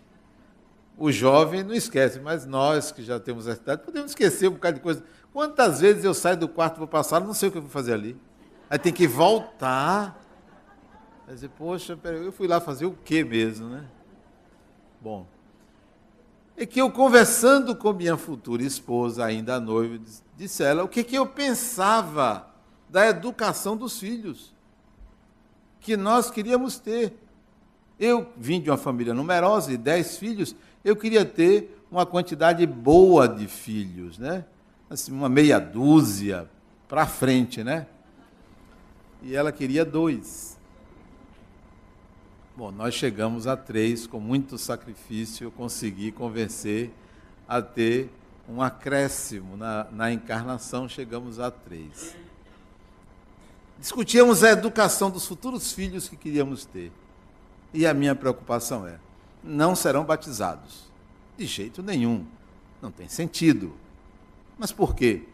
O 0.97 1.11
jovem 1.11 1.65
não 1.65 1.75
esquece, 1.75 2.21
mas 2.21 2.47
nós 2.47 2.93
que 2.93 3.03
já 3.03 3.19
temos 3.19 3.49
essa 3.49 3.61
idade 3.61 3.83
podemos 3.83 4.13
esquecer 4.13 4.49
um 4.49 4.53
bocado 4.53 4.77
de 4.77 4.83
coisa. 4.83 5.05
Quantas 5.33 5.81
vezes 5.81 6.05
eu 6.05 6.15
saio 6.15 6.37
do 6.37 6.49
quarto, 6.49 6.79
vou 6.79 6.87
passar, 6.87 7.21
não 7.21 7.35
sei 7.35 7.49
o 7.49 7.53
que 7.53 7.59
eu 7.59 7.63
vou 7.63 7.71
fazer 7.71 7.95
ali. 7.95 8.17
Aí 8.71 8.79
tem 8.79 8.93
que 8.93 9.07
voltar. 9.07 10.21
Vai 11.27 11.35
dizer, 11.35 11.51
poxa, 11.51 11.99
eu 12.05 12.31
fui 12.31 12.47
lá 12.47 12.61
fazer 12.61 12.87
o 12.87 12.93
quê 13.05 13.25
mesmo, 13.25 13.69
né? 13.69 13.85
Bom, 15.01 15.27
é 16.57 16.65
que 16.65 16.81
eu 16.81 16.91
conversando 16.91 17.75
com 17.75 17.93
minha 17.93 18.17
futura 18.17 18.63
esposa, 18.63 19.25
ainda 19.25 19.59
noiva, 19.59 20.01
disse 20.37 20.63
a 20.63 20.69
ela 20.69 20.85
o 20.85 20.89
que, 20.89 21.03
que 21.03 21.17
eu 21.17 21.27
pensava 21.27 22.49
da 22.89 23.09
educação 23.09 23.77
dos 23.77 23.99
filhos 23.99 24.55
que 25.81 25.97
nós 25.97 26.31
queríamos 26.31 26.79
ter. 26.79 27.19
Eu 27.99 28.33
vim 28.37 28.61
de 28.61 28.71
uma 28.71 28.77
família 28.77 29.13
numerosa, 29.13 29.71
de 29.71 29.77
dez 29.77 30.17
filhos, 30.17 30.55
eu 30.85 30.95
queria 30.95 31.25
ter 31.25 31.81
uma 31.91 32.05
quantidade 32.05 32.67
boa 32.67 33.29
de 33.29 33.47
filhos, 33.47 34.19
né? 34.19 34.45
Assim, 34.91 35.13
uma 35.13 35.29
meia 35.29 35.59
dúzia 35.59 36.49
para 36.89 37.07
frente, 37.07 37.65
né? 37.65 37.87
E 39.23 39.35
ela 39.35 39.51
queria 39.51 39.85
dois. 39.85 40.59
Bom, 42.57 42.71
nós 42.71 42.95
chegamos 42.95 43.47
a 43.47 43.57
três, 43.57 44.07
com 44.07 44.21
muito 44.21 44.59
sacrifício, 44.59 45.45
eu 45.45 45.51
consegui 45.51 46.13
convencer 46.13 46.91
a 47.49 47.63
ter 47.63 48.11
um 48.49 48.61
acréscimo 48.61 49.57
na, 49.57 49.87
na 49.91 50.13
encarnação, 50.13 50.89
chegamos 50.89 51.41
a 51.41 51.51
três. 51.51 52.15
Discutíamos 53.79 54.45
a 54.45 54.51
educação 54.51 55.11
dos 55.11 55.27
futuros 55.27 55.73
filhos 55.73 56.09
que 56.09 56.17
queríamos 56.17 56.65
ter. 56.65 56.93
E 57.73 57.87
a 57.87 57.93
minha 57.93 58.15
preocupação 58.15 58.87
é: 58.87 58.99
não 59.45 59.77
serão 59.77 60.05
batizados. 60.05 60.85
De 61.37 61.47
jeito 61.47 61.83
nenhum. 61.83 62.25
Não 62.81 62.91
tem 62.91 63.09
sentido. 63.09 63.75
Mas 64.59 64.73
por 64.73 64.95
quê? 64.95 65.25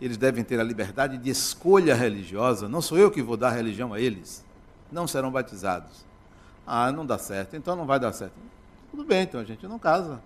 Eles 0.00 0.16
devem 0.16 0.44
ter 0.44 0.58
a 0.58 0.64
liberdade 0.64 1.18
de 1.18 1.30
escolha 1.30 1.94
religiosa. 1.94 2.68
Não 2.68 2.80
sou 2.80 2.98
eu 2.98 3.10
que 3.10 3.22
vou 3.22 3.36
dar 3.36 3.50
religião 3.50 3.92
a 3.92 4.00
eles. 4.00 4.44
Não 4.90 5.06
serão 5.06 5.30
batizados. 5.30 6.06
Ah, 6.66 6.92
não 6.92 7.04
dá 7.04 7.18
certo, 7.18 7.56
então 7.56 7.74
não 7.74 7.86
vai 7.86 7.98
dar 7.98 8.12
certo. 8.12 8.34
Tudo 8.90 9.04
bem, 9.04 9.22
então 9.22 9.40
a 9.40 9.44
gente 9.44 9.66
não 9.66 9.78
casa. 9.78 10.20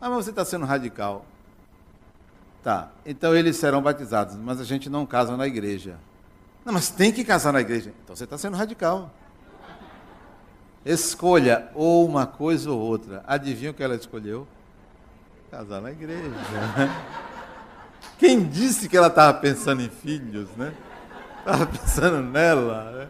Ah, 0.00 0.10
mas 0.10 0.24
você 0.24 0.30
está 0.30 0.44
sendo 0.44 0.66
radical. 0.66 1.24
Tá, 2.62 2.90
então 3.04 3.34
eles 3.34 3.56
serão 3.56 3.82
batizados, 3.82 4.36
mas 4.36 4.60
a 4.60 4.64
gente 4.64 4.88
não 4.88 5.04
casa 5.04 5.36
na 5.36 5.46
igreja. 5.46 5.98
Não, 6.64 6.72
mas 6.72 6.88
tem 6.90 7.12
que 7.12 7.22
casar 7.24 7.52
na 7.52 7.60
igreja. 7.60 7.92
Então 8.02 8.16
você 8.16 8.24
está 8.24 8.38
sendo 8.38 8.56
radical. 8.56 9.10
Escolha 10.84 11.70
ou 11.74 12.06
uma 12.06 12.26
coisa 12.26 12.70
ou 12.70 12.78
outra. 12.78 13.24
Adivinha 13.26 13.70
o 13.70 13.74
que 13.74 13.82
ela 13.82 13.94
escolheu? 13.94 14.46
Casar 15.50 15.80
na 15.80 15.90
igreja. 15.90 16.34
Quem 18.18 18.46
disse 18.46 18.88
que 18.88 18.96
ela 18.96 19.06
estava 19.06 19.38
pensando 19.38 19.82
em 19.82 19.88
filhos, 19.88 20.48
né? 20.56 20.74
Estava 21.38 21.66
pensando 21.66 22.22
nela. 22.22 23.08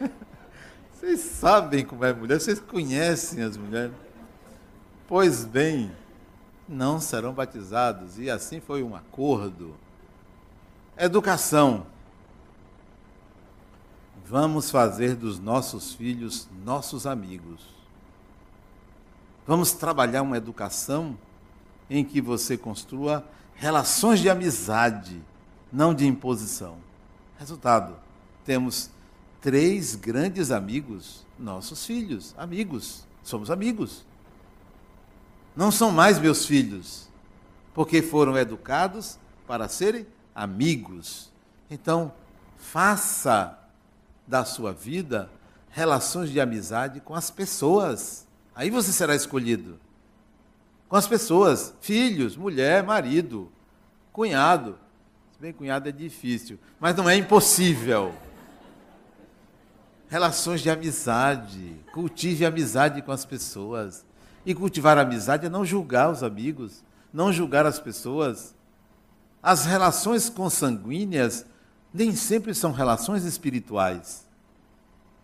Né? 0.00 0.08
Vocês 0.92 1.20
sabem 1.20 1.84
como 1.84 2.04
é 2.04 2.12
mulher, 2.12 2.40
vocês 2.40 2.58
conhecem 2.58 3.42
as 3.42 3.56
mulheres. 3.56 3.92
Pois 5.06 5.44
bem, 5.44 5.92
não 6.68 6.98
serão 6.98 7.32
batizados. 7.32 8.18
E 8.18 8.30
assim 8.30 8.60
foi 8.60 8.82
um 8.82 8.96
acordo. 8.96 9.74
Educação. 10.96 11.86
Vamos 14.26 14.70
fazer 14.70 15.14
dos 15.16 15.38
nossos 15.38 15.92
filhos 15.92 16.48
nossos 16.64 17.06
amigos. 17.06 17.60
Vamos 19.46 19.72
trabalhar 19.72 20.22
uma 20.22 20.38
educação 20.38 21.18
em 21.90 22.02
que 22.02 22.22
você 22.22 22.56
construa 22.56 23.22
relações 23.54 24.20
de 24.20 24.30
amizade, 24.30 25.22
não 25.70 25.92
de 25.94 26.06
imposição. 26.06 26.78
Resultado: 27.38 27.96
temos 28.46 28.90
três 29.42 29.94
grandes 29.94 30.50
amigos, 30.50 31.26
nossos 31.38 31.84
filhos, 31.84 32.34
amigos, 32.38 33.04
somos 33.22 33.50
amigos. 33.50 34.06
Não 35.54 35.70
são 35.70 35.90
mais 35.90 36.18
meus 36.18 36.46
filhos, 36.46 37.08
porque 37.74 38.00
foram 38.00 38.38
educados 38.38 39.18
para 39.46 39.68
serem 39.68 40.06
amigos. 40.34 41.30
Então, 41.70 42.10
faça 42.56 43.58
da 44.26 44.44
sua 44.44 44.72
vida 44.72 45.30
relações 45.74 46.30
de 46.30 46.40
amizade 46.40 47.00
com 47.00 47.14
as 47.14 47.30
pessoas. 47.30 48.26
Aí 48.54 48.70
você 48.70 48.92
será 48.92 49.14
escolhido. 49.14 49.80
Com 50.88 50.94
as 50.94 51.08
pessoas, 51.08 51.74
filhos, 51.80 52.36
mulher, 52.36 52.84
marido, 52.84 53.50
cunhado. 54.12 54.78
Se 55.32 55.40
bem 55.40 55.52
cunhado 55.52 55.88
é 55.88 55.92
difícil, 55.92 56.60
mas 56.78 56.94
não 56.94 57.10
é 57.10 57.16
impossível. 57.16 58.14
Relações 60.08 60.60
de 60.60 60.70
amizade. 60.70 61.76
Cultive 61.92 62.46
amizade 62.46 63.02
com 63.02 63.10
as 63.10 63.24
pessoas. 63.24 64.04
E 64.46 64.54
cultivar 64.54 64.96
amizade 64.96 65.46
é 65.46 65.48
não 65.48 65.64
julgar 65.64 66.08
os 66.08 66.22
amigos, 66.22 66.84
não 67.12 67.32
julgar 67.32 67.66
as 67.66 67.80
pessoas. 67.80 68.54
As 69.42 69.64
relações 69.64 70.30
consanguíneas 70.30 71.44
nem 71.94 72.16
sempre 72.16 72.52
são 72.52 72.72
relações 72.72 73.24
espirituais. 73.24 74.26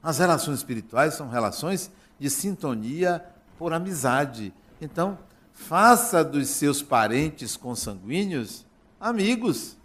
As 0.01 0.19
relações 0.19 0.59
espirituais 0.59 1.15
são 1.15 1.29
relações 1.29 1.91
de 2.19 2.31
sintonia 2.31 3.25
por 3.59 3.73
amizade. 3.73 4.55
Então, 4.81 5.19
faça 5.53 6.23
dos 6.23 6.49
seus 6.49 6.81
parentes 6.81 7.57
consanguíneos 7.57 8.65
amigos. 9.01 9.77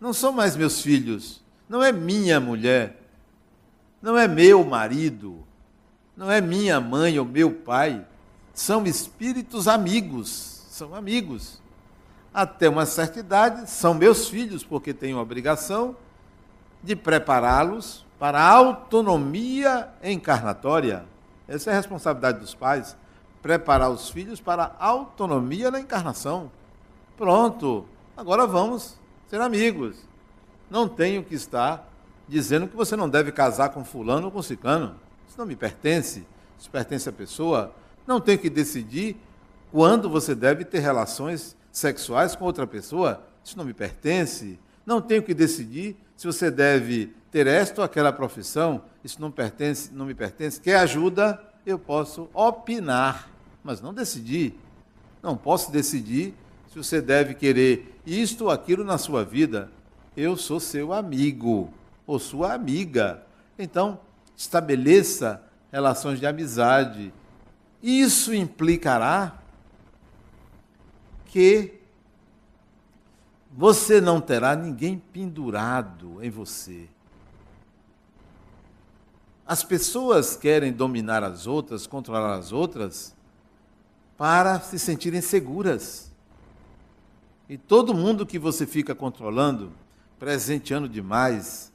Não 0.00 0.12
são 0.12 0.32
mais 0.32 0.56
meus 0.56 0.80
filhos, 0.80 1.40
não 1.68 1.82
é 1.82 1.92
minha 1.92 2.40
mulher, 2.40 3.00
não 4.02 4.18
é 4.18 4.26
meu 4.26 4.64
marido, 4.64 5.46
não 6.16 6.30
é 6.30 6.40
minha 6.40 6.80
mãe 6.80 7.16
ou 7.16 7.24
meu 7.24 7.52
pai. 7.52 8.04
São 8.52 8.84
espíritos 8.86 9.68
amigos, 9.68 10.64
são 10.68 10.94
amigos 10.94 11.60
até 12.36 12.68
uma 12.68 12.84
certa 12.84 13.18
idade, 13.18 13.70
são 13.70 13.94
meus 13.94 14.28
filhos, 14.28 14.62
porque 14.62 14.92
tenho 14.92 15.16
a 15.18 15.22
obrigação 15.22 15.96
de 16.82 16.94
prepará-los 16.94 18.04
para 18.18 18.38
a 18.38 18.50
autonomia 18.50 19.88
encarnatória. 20.04 21.06
Essa 21.48 21.70
é 21.70 21.72
a 21.72 21.76
responsabilidade 21.76 22.40
dos 22.40 22.54
pais, 22.54 22.94
preparar 23.40 23.88
os 23.88 24.10
filhos 24.10 24.38
para 24.38 24.76
a 24.78 24.86
autonomia 24.86 25.70
na 25.70 25.80
encarnação. 25.80 26.52
Pronto, 27.16 27.86
agora 28.14 28.46
vamos 28.46 29.00
ser 29.28 29.40
amigos. 29.40 29.96
Não 30.68 30.86
tenho 30.86 31.24
que 31.24 31.34
estar 31.34 31.90
dizendo 32.28 32.68
que 32.68 32.76
você 32.76 32.96
não 32.96 33.08
deve 33.08 33.32
casar 33.32 33.70
com 33.70 33.82
fulano 33.82 34.26
ou 34.26 34.30
com 34.30 34.42
ciclano. 34.42 34.94
Isso 35.26 35.38
não 35.38 35.46
me 35.46 35.56
pertence, 35.56 36.26
isso 36.58 36.70
pertence 36.70 37.08
à 37.08 37.12
pessoa. 37.12 37.72
Não 38.06 38.20
tenho 38.20 38.38
que 38.38 38.50
decidir 38.50 39.16
quando 39.72 40.10
você 40.10 40.34
deve 40.34 40.66
ter 40.66 40.80
relações 40.80 41.56
sexuais 41.76 42.34
com 42.34 42.46
outra 42.46 42.66
pessoa, 42.66 43.22
isso 43.44 43.54
não 43.58 43.64
me 43.64 43.74
pertence. 43.74 44.58
Não 44.86 44.98
tenho 44.98 45.22
que 45.22 45.34
decidir 45.34 45.94
se 46.16 46.26
você 46.26 46.50
deve 46.50 47.12
ter 47.30 47.46
esta 47.46 47.82
ou 47.82 47.84
aquela 47.84 48.10
profissão, 48.10 48.80
isso 49.04 49.20
não 49.20 49.30
pertence, 49.30 49.92
não 49.92 50.06
me 50.06 50.14
pertence. 50.14 50.58
Quer 50.58 50.76
ajuda? 50.76 51.38
Eu 51.66 51.78
posso 51.78 52.30
opinar, 52.32 53.28
mas 53.62 53.82
não 53.82 53.92
decidir. 53.92 54.58
Não 55.22 55.36
posso 55.36 55.70
decidir 55.70 56.32
se 56.72 56.78
você 56.78 57.02
deve 57.02 57.34
querer 57.34 58.00
isto 58.06 58.44
ou 58.44 58.50
aquilo 58.50 58.82
na 58.82 58.96
sua 58.96 59.22
vida. 59.22 59.70
Eu 60.16 60.34
sou 60.34 60.58
seu 60.58 60.94
amigo 60.94 61.70
ou 62.06 62.18
sua 62.18 62.54
amiga. 62.54 63.22
Então, 63.58 64.00
estabeleça 64.34 65.42
relações 65.70 66.18
de 66.18 66.26
amizade. 66.26 67.12
Isso 67.82 68.32
implicará 68.32 69.42
que 71.26 71.74
você 73.56 74.00
não 74.00 74.20
terá 74.20 74.54
ninguém 74.54 74.98
pendurado 74.98 76.22
em 76.22 76.30
você. 76.30 76.88
As 79.46 79.62
pessoas 79.62 80.36
querem 80.36 80.72
dominar 80.72 81.22
as 81.22 81.46
outras, 81.46 81.86
controlar 81.86 82.36
as 82.36 82.52
outras, 82.52 83.14
para 84.16 84.60
se 84.60 84.78
sentirem 84.78 85.20
seguras. 85.20 86.12
E 87.48 87.56
todo 87.56 87.94
mundo 87.94 88.26
que 88.26 88.38
você 88.38 88.66
fica 88.66 88.94
controlando, 88.94 89.72
presenteando 90.18 90.88
demais, 90.88 91.72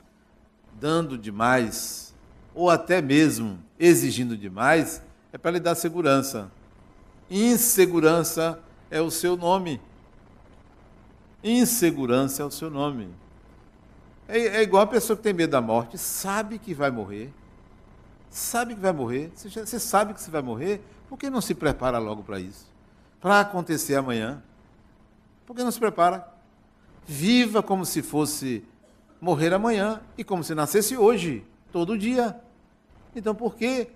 dando 0.79 1.17
demais, 1.17 2.13
ou 2.53 2.69
até 2.69 3.01
mesmo 3.01 3.57
exigindo 3.79 4.35
demais, 4.35 5.01
é 5.31 5.37
para 5.37 5.51
lhe 5.51 5.59
dar 5.59 5.75
segurança. 5.75 6.51
Insegurança 7.29 8.59
é 8.91 9.01
o 9.01 9.09
seu 9.09 9.37
nome. 9.37 9.81
Insegurança 11.41 12.43
é 12.43 12.45
o 12.45 12.51
seu 12.51 12.69
nome. 12.69 13.09
É, 14.27 14.37
é, 14.37 14.61
igual 14.61 14.83
a 14.83 14.87
pessoa 14.87 15.15
que 15.15 15.23
tem 15.23 15.33
medo 15.33 15.51
da 15.51 15.61
morte, 15.61 15.97
sabe 15.97 16.59
que 16.59 16.73
vai 16.73 16.91
morrer. 16.91 17.33
Sabe 18.29 18.75
que 18.75 18.81
vai 18.81 18.91
morrer. 18.91 19.31
Você, 19.33 19.49
já, 19.49 19.65
você 19.65 19.79
sabe 19.79 20.13
que 20.13 20.21
você 20.21 20.29
vai 20.29 20.41
morrer, 20.41 20.81
por 21.09 21.17
que 21.17 21.29
não 21.29 21.41
se 21.41 21.55
prepara 21.55 21.97
logo 21.97 22.21
para 22.21 22.39
isso? 22.39 22.69
Para 23.19 23.39
acontecer 23.39 23.95
amanhã. 23.95 24.43
Por 25.45 25.55
que 25.55 25.63
não 25.63 25.71
se 25.71 25.79
prepara? 25.79 26.27
Viva 27.07 27.63
como 27.63 27.85
se 27.85 28.01
fosse 28.01 28.63
morrer 29.19 29.53
amanhã 29.53 30.01
e 30.17 30.23
como 30.23 30.43
se 30.43 30.53
nascesse 30.53 30.97
hoje, 30.97 31.45
todo 31.71 31.97
dia. 31.97 32.39
Então 33.15 33.35
por 33.35 33.55
que 33.55 33.89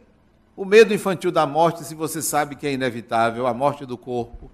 o 0.55 0.65
medo 0.65 0.93
infantil 0.93 1.31
da 1.31 1.45
morte 1.45 1.83
se 1.83 1.95
você 1.95 2.21
sabe 2.21 2.55
que 2.55 2.67
é 2.67 2.73
inevitável, 2.73 3.47
a 3.47 3.53
morte 3.53 3.85
do 3.85 3.97
corpo? 3.97 4.49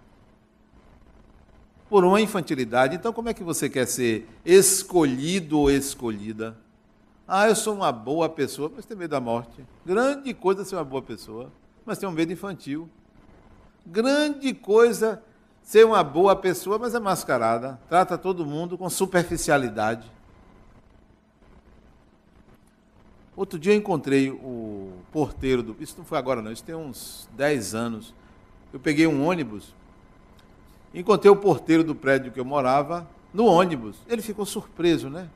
Por 1.92 2.06
uma 2.06 2.22
infantilidade. 2.22 2.96
Então, 2.96 3.12
como 3.12 3.28
é 3.28 3.34
que 3.34 3.44
você 3.44 3.70
quer 3.70 3.86
ser 3.86 4.26
escolhido 4.46 5.60
ou 5.60 5.70
escolhida? 5.70 6.58
Ah, 7.28 7.50
eu 7.50 7.56
sou 7.56 7.76
uma 7.76 7.92
boa 7.92 8.30
pessoa, 8.30 8.72
mas 8.74 8.86
tem 8.86 8.96
medo 8.96 9.12
da 9.12 9.20
morte. 9.20 9.62
Grande 9.86 10.34
coisa 10.34 10.64
ser 10.64 10.76
uma 10.76 10.86
boa 10.86 11.02
pessoa, 11.02 11.52
mas 11.86 11.98
tem 11.98 12.08
um 12.08 12.14
medo 12.14 12.32
infantil. 12.32 12.90
Grande 13.86 14.54
coisa 14.54 15.22
ser 15.62 15.86
uma 15.86 16.02
boa 16.02 16.34
pessoa, 16.34 16.80
mas 16.80 16.96
é 16.96 17.00
mascarada. 17.00 17.78
Trata 17.90 18.18
todo 18.18 18.46
mundo 18.46 18.78
com 18.78 18.90
superficialidade. 18.90 20.10
Outro 23.36 23.60
dia 23.60 23.74
eu 23.74 23.78
encontrei 23.78 24.32
o 24.32 24.94
porteiro 25.12 25.62
do. 25.62 25.76
Isso 25.78 25.96
não 25.98 26.06
foi 26.06 26.18
agora, 26.18 26.42
não, 26.42 26.54
isso 26.54 26.64
tem 26.64 26.74
uns 26.74 27.28
10 27.36 27.76
anos. 27.76 28.16
Eu 28.72 28.80
peguei 28.80 29.06
um 29.08 29.28
ônibus 29.28 29.74
Encontrei 30.94 31.32
o 31.32 31.36
porteiro 31.36 31.84
do 31.84 31.96
prédio 31.96 32.32
que 32.32 32.40
eu 32.40 32.46
morava 32.46 33.08
no 33.34 33.46
ônibus. 33.46 33.98
Ele 34.08 34.22
ficou 34.22 34.46
surpreso, 34.46 35.10
né? 35.10 35.30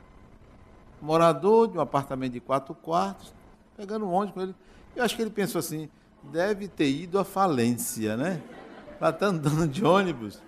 Morador 1.00 1.68
de 1.68 1.78
um 1.78 1.80
apartamento 1.80 2.32
de 2.32 2.40
quatro 2.40 2.74
quartos, 2.74 3.32
pegando 3.76 4.06
um 4.06 4.12
ônibus 4.12 4.34
com 4.34 4.42
ele. 4.42 4.54
Eu 4.94 5.04
acho 5.04 5.16
que 5.16 5.22
ele 5.22 5.30
pensou 5.30 5.58
assim: 5.58 5.88
deve 6.22 6.68
ter 6.68 6.90
ido 6.90 7.18
à 7.18 7.24
falência, 7.24 8.16
né? 8.16 8.42
Estar 8.92 9.12
tá 9.12 9.26
andando 9.26 9.68
de 9.68 9.84
ônibus. 9.84 10.40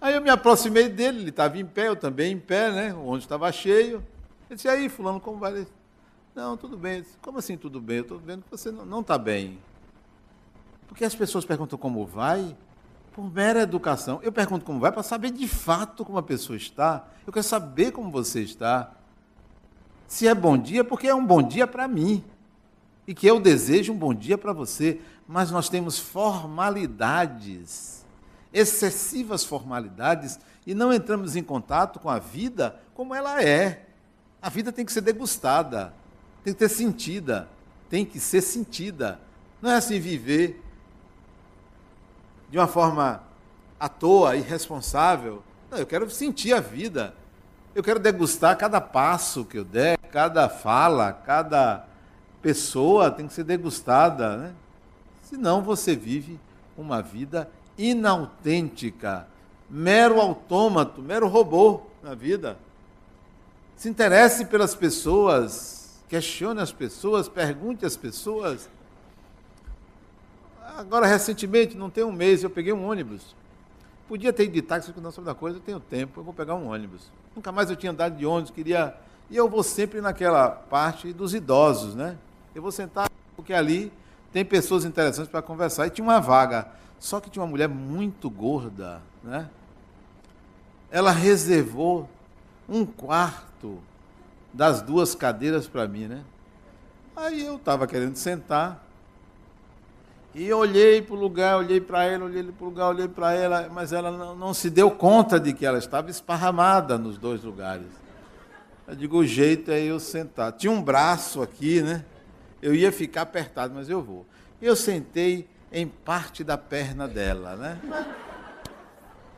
Aí 0.00 0.14
eu 0.14 0.22
me 0.22 0.30
aproximei 0.30 0.88
dele, 0.88 1.20
ele 1.20 1.30
estava 1.30 1.58
em 1.58 1.66
pé, 1.66 1.88
eu 1.88 1.96
também 1.96 2.32
em 2.32 2.38
pé, 2.38 2.70
né? 2.70 2.94
O 2.94 3.00
ônibus 3.00 3.24
estava 3.24 3.50
cheio. 3.52 4.04
Ele 4.48 4.56
disse: 4.56 4.68
aí, 4.68 4.88
Fulano, 4.88 5.20
como 5.20 5.38
vai? 5.38 5.66
Não, 6.34 6.56
tudo 6.56 6.76
bem. 6.76 7.02
Disse, 7.02 7.16
como 7.20 7.38
assim 7.38 7.56
tudo 7.56 7.80
bem? 7.80 7.98
Eu 7.98 8.02
estou 8.02 8.18
vendo 8.18 8.42
que 8.42 8.50
você 8.50 8.70
não 8.70 9.00
está 9.00 9.18
bem. 9.18 9.58
Porque 10.88 11.04
as 11.04 11.14
pessoas 11.14 11.44
perguntam 11.44 11.78
como 11.78 12.04
vai, 12.06 12.56
por 13.12 13.32
mera 13.32 13.62
educação. 13.62 14.20
Eu 14.22 14.32
pergunto 14.32 14.64
como 14.64 14.80
vai 14.80 14.92
para 14.92 15.02
saber 15.02 15.30
de 15.30 15.48
fato 15.48 16.04
como 16.04 16.18
a 16.18 16.22
pessoa 16.22 16.56
está. 16.56 17.08
Eu 17.26 17.32
quero 17.32 17.44
saber 17.44 17.92
como 17.92 18.10
você 18.10 18.42
está. 18.42 18.92
Se 20.06 20.26
é 20.26 20.34
bom 20.34 20.58
dia, 20.58 20.82
porque 20.82 21.06
é 21.06 21.14
um 21.14 21.24
bom 21.24 21.42
dia 21.42 21.66
para 21.66 21.86
mim. 21.86 22.24
e 23.06 23.14
que 23.14 23.26
eu 23.26 23.40
desejo 23.40 23.92
um 23.92 23.96
bom 23.96 24.14
dia 24.14 24.38
para 24.38 24.52
você, 24.52 25.00
mas 25.26 25.50
nós 25.50 25.68
temos 25.68 25.98
formalidades, 25.98 28.06
excessivas 28.52 29.44
formalidades, 29.44 30.38
e 30.64 30.74
não 30.74 30.92
entramos 30.92 31.34
em 31.34 31.42
contato 31.42 31.98
com 31.98 32.08
a 32.08 32.20
vida 32.20 32.78
como 32.94 33.12
ela 33.12 33.42
é. 33.42 33.86
A 34.40 34.48
vida 34.48 34.70
tem 34.70 34.84
que 34.84 34.92
ser 34.92 35.00
degustada, 35.00 35.92
tem 36.44 36.52
que 36.52 36.58
ter 36.60 36.68
sentida, 36.68 37.48
tem 37.88 38.04
que 38.04 38.20
ser 38.20 38.42
sentida. 38.42 39.20
Não 39.60 39.70
é 39.70 39.74
assim 39.74 39.98
viver 39.98 40.62
de 42.50 42.58
uma 42.58 42.66
forma 42.66 43.22
à 43.78 43.88
toa, 43.88 44.36
irresponsável. 44.36 45.42
Não, 45.70 45.78
eu 45.78 45.86
quero 45.86 46.10
sentir 46.10 46.52
a 46.52 46.60
vida. 46.60 47.14
Eu 47.74 47.82
quero 47.82 48.00
degustar 48.00 48.58
cada 48.58 48.80
passo 48.80 49.44
que 49.44 49.56
eu 49.56 49.64
der, 49.64 49.96
cada 50.10 50.48
fala, 50.48 51.12
cada 51.12 51.86
pessoa 52.42 53.10
tem 53.10 53.28
que 53.28 53.32
ser 53.32 53.44
degustada. 53.44 54.36
Né? 54.36 54.52
Senão 55.22 55.62
você 55.62 55.94
vive 55.94 56.40
uma 56.76 57.00
vida 57.00 57.48
inautêntica, 57.78 59.26
mero 59.68 60.20
autômato, 60.20 61.00
mero 61.00 61.28
robô 61.28 61.82
na 62.02 62.14
vida. 62.14 62.58
Se 63.76 63.88
interesse 63.88 64.44
pelas 64.46 64.74
pessoas, 64.74 66.02
questione 66.08 66.60
as 66.60 66.72
pessoas, 66.72 67.28
pergunte 67.28 67.86
às 67.86 67.96
pessoas. 67.96 68.68
Agora, 70.76 71.06
recentemente, 71.06 71.76
não 71.76 71.90
tem 71.90 72.04
um 72.04 72.12
mês, 72.12 72.42
eu 72.42 72.50
peguei 72.50 72.72
um 72.72 72.84
ônibus. 72.84 73.34
Podia 74.08 74.32
ter 74.32 74.44
ido 74.44 74.52
de 74.54 74.62
táxi, 74.62 74.92
não 75.00 75.10
sobre 75.10 75.30
da 75.30 75.34
coisa, 75.34 75.58
eu 75.58 75.62
tenho 75.62 75.80
tempo, 75.80 76.20
eu 76.20 76.24
vou 76.24 76.34
pegar 76.34 76.54
um 76.54 76.68
ônibus. 76.68 77.10
Nunca 77.34 77.52
mais 77.52 77.70
eu 77.70 77.76
tinha 77.76 77.92
andado 77.92 78.16
de 78.16 78.26
ônibus, 78.26 78.50
queria. 78.50 78.94
E 79.28 79.36
eu 79.36 79.48
vou 79.48 79.62
sempre 79.62 80.00
naquela 80.00 80.48
parte 80.48 81.12
dos 81.12 81.34
idosos, 81.34 81.94
né? 81.94 82.16
Eu 82.54 82.62
vou 82.62 82.72
sentar, 82.72 83.08
porque 83.36 83.52
ali 83.52 83.92
tem 84.32 84.44
pessoas 84.44 84.84
interessantes 84.84 85.30
para 85.30 85.42
conversar. 85.42 85.86
E 85.86 85.90
tinha 85.90 86.04
uma 86.04 86.20
vaga. 86.20 86.68
Só 86.98 87.20
que 87.20 87.30
tinha 87.30 87.42
uma 87.42 87.48
mulher 87.48 87.68
muito 87.68 88.28
gorda, 88.28 89.00
né? 89.22 89.48
Ela 90.90 91.12
reservou 91.12 92.08
um 92.68 92.84
quarto 92.84 93.78
das 94.52 94.82
duas 94.82 95.14
cadeiras 95.14 95.68
para 95.68 95.86
mim, 95.86 96.06
né? 96.06 96.24
Aí 97.14 97.44
eu 97.44 97.56
estava 97.56 97.86
querendo 97.86 98.16
sentar. 98.16 98.84
E 100.32 100.52
olhei 100.52 101.02
para 101.02 101.14
o 101.14 101.18
lugar, 101.18 101.58
olhei 101.58 101.80
para 101.80 102.04
ela, 102.04 102.24
olhei 102.24 102.44
para 102.44 102.64
o 102.64 102.68
lugar, 102.68 102.88
olhei 102.88 103.08
para 103.08 103.32
ela, 103.32 103.68
mas 103.72 103.92
ela 103.92 104.12
não, 104.12 104.36
não, 104.36 104.54
se 104.54 104.70
deu 104.70 104.88
conta 104.90 105.40
de 105.40 105.52
que 105.52 105.66
ela 105.66 105.78
estava 105.78 106.08
esparramada 106.08 106.96
nos 106.96 107.18
dois 107.18 107.42
lugares. 107.42 107.88
Eu 108.86 108.94
digo, 108.94 109.18
o 109.18 109.26
jeito 109.26 109.72
é 109.72 109.80
eu 109.80 109.98
sentar. 109.98 110.52
Tinha 110.52 110.70
um 110.70 110.80
braço 110.80 111.42
aqui, 111.42 111.82
né? 111.82 112.04
Eu 112.62 112.74
ia 112.74 112.92
ficar 112.92 113.22
apertado, 113.22 113.74
mas 113.74 113.88
eu 113.88 114.02
vou. 114.02 114.24
Eu 114.62 114.76
sentei 114.76 115.48
em 115.72 115.86
parte 115.86 116.44
da 116.44 116.56
perna 116.56 117.08
dela, 117.08 117.56
né? 117.56 117.78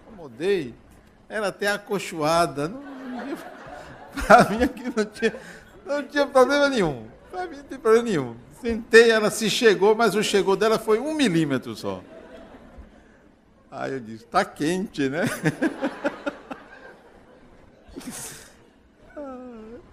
Acomodei. 0.06 0.74
Era 1.26 1.48
até 1.48 1.68
acolchoada. 1.68 2.70
Para 4.26 4.50
mim 4.50 4.62
aqui 4.62 4.92
não 4.94 5.04
tinha, 5.06 5.34
não 5.86 6.02
tinha 6.02 6.26
problema 6.26 6.68
nenhum. 6.68 7.06
Para 7.30 7.46
mim 7.46 7.56
não 7.56 7.64
tem 7.64 7.78
problema 7.78 8.04
nenhum. 8.04 8.36
Sentei, 8.62 9.10
ela 9.10 9.28
se 9.28 9.50
chegou, 9.50 9.92
mas 9.92 10.14
o 10.14 10.22
chegou 10.22 10.54
dela 10.54 10.78
foi 10.78 11.00
um 11.00 11.14
milímetro 11.14 11.74
só. 11.74 12.00
Aí 13.68 13.94
eu 13.94 13.98
disse, 13.98 14.22
está 14.22 14.44
quente, 14.44 15.08
né? 15.08 15.24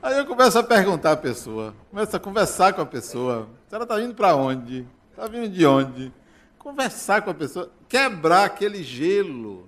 Aí 0.03 0.20
eu 0.20 0.26
começo 0.28 0.59
a 0.59 0.63
perguntar 0.63 1.13
à 1.13 1.17
pessoa, 1.17 1.74
começo 1.89 2.15
a 2.15 2.20
conversar 2.20 2.74
com 2.74 2.82
a 2.82 2.86
pessoa. 2.86 3.49
Ela 3.72 3.86
está 3.86 3.95
vindo 3.95 4.13
para 4.13 4.36
onde? 4.36 4.86
Está 5.09 5.26
vindo 5.26 5.49
de 5.49 5.65
onde? 5.65 6.13
Conversar 6.59 7.24
com 7.24 7.32
a 7.32 7.34
pessoa, 7.34 7.72
quebrar 7.88 8.43
aquele 8.43 8.84
gelo. 8.84 9.67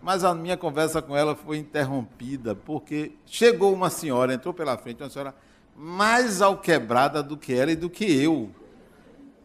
Mas 0.00 0.22
a 0.22 0.32
minha 0.32 0.56
conversa 0.56 1.02
com 1.02 1.16
ela 1.16 1.34
foi 1.34 1.56
interrompida, 1.56 2.54
porque 2.54 3.10
chegou 3.26 3.74
uma 3.74 3.90
senhora, 3.90 4.32
entrou 4.32 4.54
pela 4.54 4.78
frente, 4.78 5.02
uma 5.02 5.10
senhora 5.10 5.34
mais 5.78 6.42
alquebrada 6.42 7.22
do 7.22 7.36
que 7.36 7.54
ela 7.54 7.70
e 7.70 7.76
do 7.76 7.88
que 7.88 8.04
eu. 8.04 8.50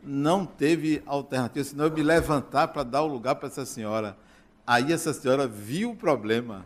Não 0.01 0.45
teve 0.45 1.03
alternativa, 1.05 1.63
senão 1.63 1.85
eu 1.85 1.91
me 1.91 2.01
levantar 2.01 2.69
para 2.69 2.81
dar 2.81 3.03
o 3.03 3.07
lugar 3.07 3.35
para 3.35 3.47
essa 3.47 3.65
senhora. 3.65 4.17
Aí 4.65 4.91
essa 4.91 5.13
senhora 5.13 5.47
viu 5.47 5.91
o 5.91 5.95
problema. 5.95 6.65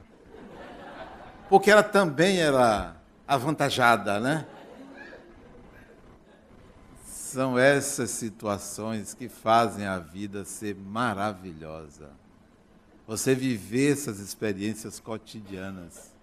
Porque 1.50 1.70
ela 1.70 1.84
também 1.84 2.40
era 2.40 2.96
avantajada, 3.28 4.22
né? 4.22 4.48
São 7.06 7.60
essas 7.60 8.10
situações 8.12 9.14
que 9.14 9.28
fazem 9.28 9.86
a 9.86 10.00
vida 10.00 10.46
ser 10.46 10.76
maravilhosa. 10.76 12.10
Você 13.06 13.36
viver 13.36 13.92
essas 13.92 14.20
experiências 14.20 15.00
cotidianas. 15.00 16.17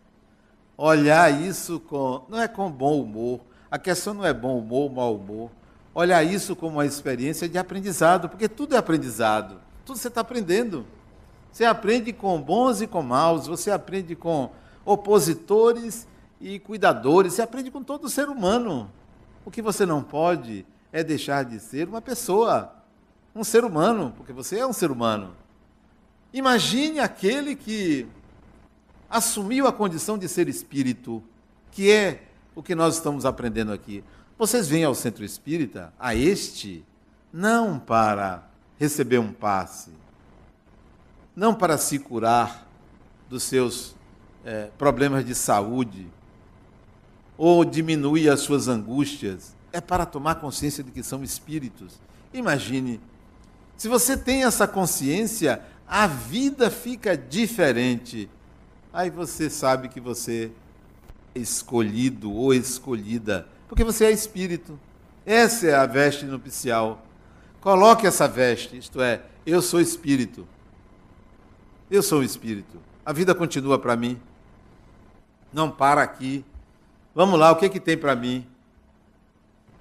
Olhar 0.77 1.31
isso 1.31 1.79
com. 1.81 2.25
Não 2.29 2.41
é 2.41 2.49
com 2.49 2.71
bom 2.71 3.01
humor. 3.01 3.41
A 3.71 3.79
questão 3.79 4.15
não 4.15 4.25
é 4.25 4.33
bom 4.33 4.59
humor 4.59 4.91
mau 4.91 5.17
humor. 5.17 5.51
Olhar 5.95 6.23
isso 6.25 6.57
como 6.57 6.77
uma 6.77 6.87
experiência 6.87 7.49
de 7.49 7.57
aprendizado, 7.57 8.29
porque 8.29 8.49
tudo 8.49 8.75
é 8.75 8.79
aprendizado. 8.79 9.61
Tudo 9.85 9.99
você 9.99 10.09
está 10.09 10.21
aprendendo. 10.21 10.85
Você 11.53 11.65
aprende 11.65 12.13
com 12.13 12.41
bons 12.41 12.81
e 12.81 12.87
com 12.87 13.01
maus, 13.01 13.47
você 13.47 13.71
aprende 13.71 14.17
com 14.17 14.51
opositores 14.85 16.07
e 16.41 16.59
cuidadores. 16.59 17.35
Você 17.35 17.43
aprende 17.43 17.71
com 17.71 17.83
todo 17.83 18.09
ser 18.09 18.29
humano. 18.29 18.91
O 19.45 19.51
que 19.51 19.63
você 19.63 19.87
não 19.87 20.03
pode 20.03 20.67
é 20.93 21.05
deixar 21.05 21.45
de 21.45 21.61
ser 21.61 21.89
uma 21.89 22.01
pessoa, 22.03 22.75
um 23.35 23.45
ser 23.45 23.65
humano, 23.65 24.13
porque 24.17 24.33
você 24.33 24.59
é 24.59 24.67
um 24.67 24.73
ser 24.73 24.91
humano. 24.91 25.37
Imagine 26.33 26.99
aquele 26.99 27.55
que 27.55 28.09
assumiu 29.15 29.69
a 29.69 29.73
condição 29.73 30.19
de 30.19 30.29
ser 30.29 30.49
espírito, 30.49 31.23
que 31.71 31.89
é 31.89 32.25
o 32.53 32.61
que 32.61 32.75
nós 32.75 32.97
estamos 32.97 33.25
aprendendo 33.25 33.71
aqui. 33.73 34.03
Vocês 34.37 34.67
vêm 34.67 34.83
ao 34.83 34.93
centro 34.93 35.25
espírita, 35.25 35.95
a 36.01 36.17
este, 36.17 36.85
não 37.33 37.79
para 37.79 38.51
receber 38.77 39.19
um 39.19 39.33
passe, 39.33 39.91
não 41.37 41.55
para 41.55 41.79
se 41.79 42.01
curar 42.01 42.67
dos 43.31 43.45
seus 43.45 43.95
é, 44.45 44.69
problemas 44.77 45.25
de 45.25 45.37
saúde, 45.37 46.09
ou 47.39 47.65
diminuir 47.65 48.29
as 48.29 48.41
suas 48.41 48.67
angústias, 48.67 49.55
é 49.73 49.81
para 49.81 50.05
tomar 50.05 50.37
consciência 50.37 50.83
de 50.83 50.91
que 50.91 51.05
são 51.05 51.23
espíritos. 51.23 52.01
Imagine, 52.33 53.01
se 53.77 53.87
você 53.87 54.17
tem 54.17 54.43
essa 54.43 54.67
consciência, 54.67 55.63
a 55.87 56.09
vida 56.09 56.69
fica 56.69 57.17
diferente. 57.17 58.29
Aí 58.95 59.11
você 59.11 59.51
sabe 59.51 59.89
que 59.89 59.99
você 59.99 60.53
é 61.35 61.41
escolhido 61.41 62.33
ou 62.33 62.55
escolhida, 62.55 63.45
porque 63.67 63.83
você 63.83 64.05
é 64.05 64.13
espírito. 64.13 64.79
Essa 65.27 65.67
é 65.67 65.75
a 65.75 65.85
veste 65.85 66.25
nupcial. 66.25 67.05
Coloque 67.61 68.07
essa 68.07 68.29
veste, 68.29 68.77
isto 68.79 69.03
é, 69.03 69.23
eu 69.45 69.61
sou 69.61 69.81
espírito. 69.81 70.47
Eu 71.91 72.05
sou 72.05 72.23
espírito. 72.23 72.79
A 73.05 73.13
vida 73.13 73.35
continua 73.35 73.81
para 73.81 73.97
mim. 73.97 74.17
Não 75.53 75.69
para 75.69 76.01
aqui. 76.01 76.45
Vamos 77.13 77.37
lá, 77.37 77.51
o 77.51 77.57
que, 77.57 77.67
é 77.67 77.69
que 77.69 77.81
tem 77.81 77.99
para 77.99 78.15
mim? 78.15 78.47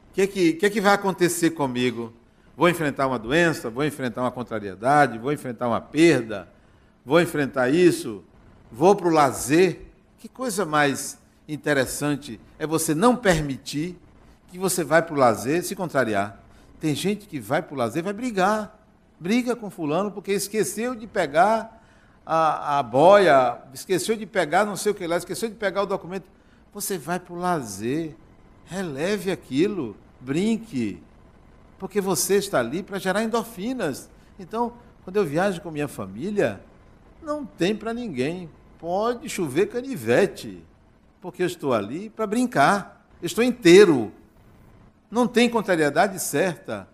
O 0.10 0.14
que, 0.16 0.22
é 0.24 0.28
que, 0.28 0.54
que, 0.54 0.66
é 0.66 0.70
que 0.72 0.82
vai 0.82 0.94
acontecer 0.94 1.52
comigo? 1.52 2.12
Vou 2.58 2.68
enfrentar 2.68 3.06
uma 3.06 3.20
doença? 3.20 3.70
Vou 3.70 3.86
enfrentar 3.86 4.22
uma 4.22 4.32
contrariedade? 4.32 5.20
Vou 5.20 5.32
enfrentar 5.32 5.68
uma 5.68 5.82
perda? 5.82 6.48
Vou 7.06 7.22
enfrentar 7.22 7.70
isso? 7.70 8.24
Vou 8.76 8.96
para 8.96 9.08
o 9.08 9.12
lazer? 9.12 9.82
Que 10.18 10.28
coisa 10.28 10.66
mais 10.66 11.20
interessante 11.48 12.42
é 12.58 12.66
você 12.66 12.96
não 12.96 13.16
permitir 13.16 13.96
que 14.48 14.58
você 14.58 14.84
vai 14.84 15.04
para 15.04 15.14
o 15.14 15.18
lazer 15.18 15.64
se 15.64 15.76
contrariar. 15.76 16.40
Tem 16.80 16.96
gente 16.96 17.28
que 17.28 17.40
vai 17.40 17.62
para 17.62 17.76
o 17.76 17.78
lazer 17.78 18.04
vai 18.04 18.14
brigar. 18.14 18.76
Briga 19.20 19.56
com 19.56 19.70
fulano 19.70 20.10
porque 20.10 20.32
esqueceu 20.32 20.96
de 20.96 21.06
pegar 21.06 21.84
a, 22.26 22.80
a 22.80 22.84
boia, 22.84 23.60
esqueceu 23.76 24.16
de 24.16 24.26
pegar 24.26 24.66
não 24.66 24.76
sei 24.76 24.92
o 24.92 24.96
que 24.96 25.06
lá, 25.06 25.18
esqueceu 25.18 25.50
de 25.50 25.56
pegar 25.56 25.84
o 25.84 25.86
documento. 25.86 26.26
Você 26.74 26.98
vai 26.98 27.20
para 27.20 27.34
o 27.34 27.38
lazer, 27.38 28.16
releve 28.66 29.30
aquilo, 29.30 29.96
brinque, 30.20 31.00
porque 31.78 32.02
você 32.02 32.38
está 32.38 32.58
ali 32.58 32.82
para 32.82 32.98
gerar 32.98 33.22
endorfinas. 33.22 34.10
Então, 34.40 34.74
quando 35.04 35.18
eu 35.18 35.26
viajo 35.26 35.62
com 35.62 35.70
minha 35.70 35.88
família, 35.88 36.60
não 37.22 37.46
tem 37.46 37.76
para 37.76 37.94
ninguém. 37.94 38.50
Pode 38.84 39.30
chover 39.30 39.68
canivete, 39.68 40.62
porque 41.22 41.42
eu 41.42 41.48
estou 41.48 41.74
ali 41.74 42.10
para 42.10 42.28
brincar. 42.28 43.08
Estou 43.22 43.42
inteiro. 43.42 44.12
Não 45.10 45.26
tem 45.26 45.50
contrariedade 45.50 46.20
certa. 46.20 46.86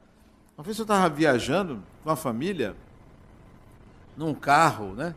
Uma 0.56 0.64
vez 0.64 0.78
eu 0.78 0.84
estava 0.84 1.10
viajando 1.10 1.82
com 2.04 2.12
a 2.12 2.16
família, 2.16 2.76
num 4.16 4.36
carro, 4.36 4.94
né? 4.94 5.16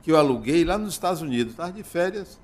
Que 0.00 0.12
eu 0.12 0.16
aluguei 0.16 0.64
lá 0.64 0.78
nos 0.78 0.92
Estados 0.92 1.22
Unidos. 1.22 1.54
Estava 1.54 1.72
de 1.72 1.82
férias. 1.82 2.38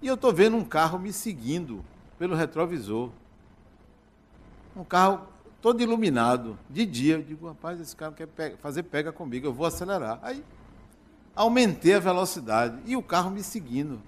E 0.00 0.06
eu 0.06 0.14
estou 0.14 0.32
vendo 0.32 0.56
um 0.56 0.64
carro 0.64 1.00
me 1.00 1.12
seguindo 1.12 1.84
pelo 2.16 2.36
retrovisor. 2.36 3.10
Um 4.76 4.84
carro 4.84 5.26
todo 5.60 5.82
iluminado, 5.82 6.56
de 6.70 6.86
dia. 6.86 7.14
Eu 7.14 7.22
digo, 7.24 7.48
rapaz, 7.48 7.80
esse 7.80 7.96
carro 7.96 8.14
quer 8.14 8.28
fazer 8.58 8.84
pega 8.84 9.10
comigo, 9.10 9.48
eu 9.48 9.52
vou 9.52 9.66
acelerar. 9.66 10.20
Aí 10.22 10.44
aumentei 11.34 11.94
a 11.94 12.00
velocidade 12.00 12.78
e 12.84 12.96
o 12.96 13.02
carro 13.02 13.30
me 13.30 13.42
seguindo. 13.42 14.00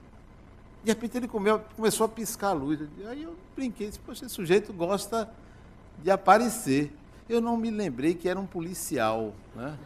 De 0.83 0.91
repente 0.91 1.17
ele 1.17 1.29
comeu, 1.29 1.61
começou 1.77 2.05
a 2.05 2.09
piscar 2.09 2.49
a 2.49 2.53
luz. 2.53 2.81
Aí 3.09 3.23
eu 3.23 3.35
brinquei, 3.57 3.89
disse, 3.89 3.99
poxa, 3.99 4.27
esse 4.27 4.35
sujeito 4.35 4.73
gosta 4.73 5.31
de 6.03 6.11
aparecer. 6.11 6.93
Eu 7.29 7.41
não 7.41 7.57
me 7.57 7.71
lembrei 7.71 8.15
que 8.15 8.29
era 8.29 8.39
um 8.39 8.45
policial. 8.45 9.33
Né? 9.55 9.79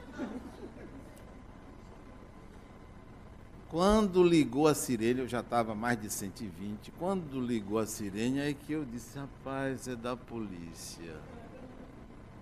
Quando 3.68 4.24
ligou 4.24 4.66
a 4.66 4.74
sirene, 4.74 5.20
eu 5.20 5.28
já 5.28 5.41
estava 5.41 5.74
mais 5.74 6.01
de 6.01 6.11
120. 6.11 6.91
Quando 6.99 7.39
ligou 7.39 7.78
a 7.78 7.86
sirene, 7.86 8.41
aí 8.41 8.55
que 8.55 8.72
eu 8.72 8.84
disse, 8.84 9.18
rapaz, 9.18 9.86
é 9.86 9.95
da 9.95 10.16
polícia. 10.16 11.14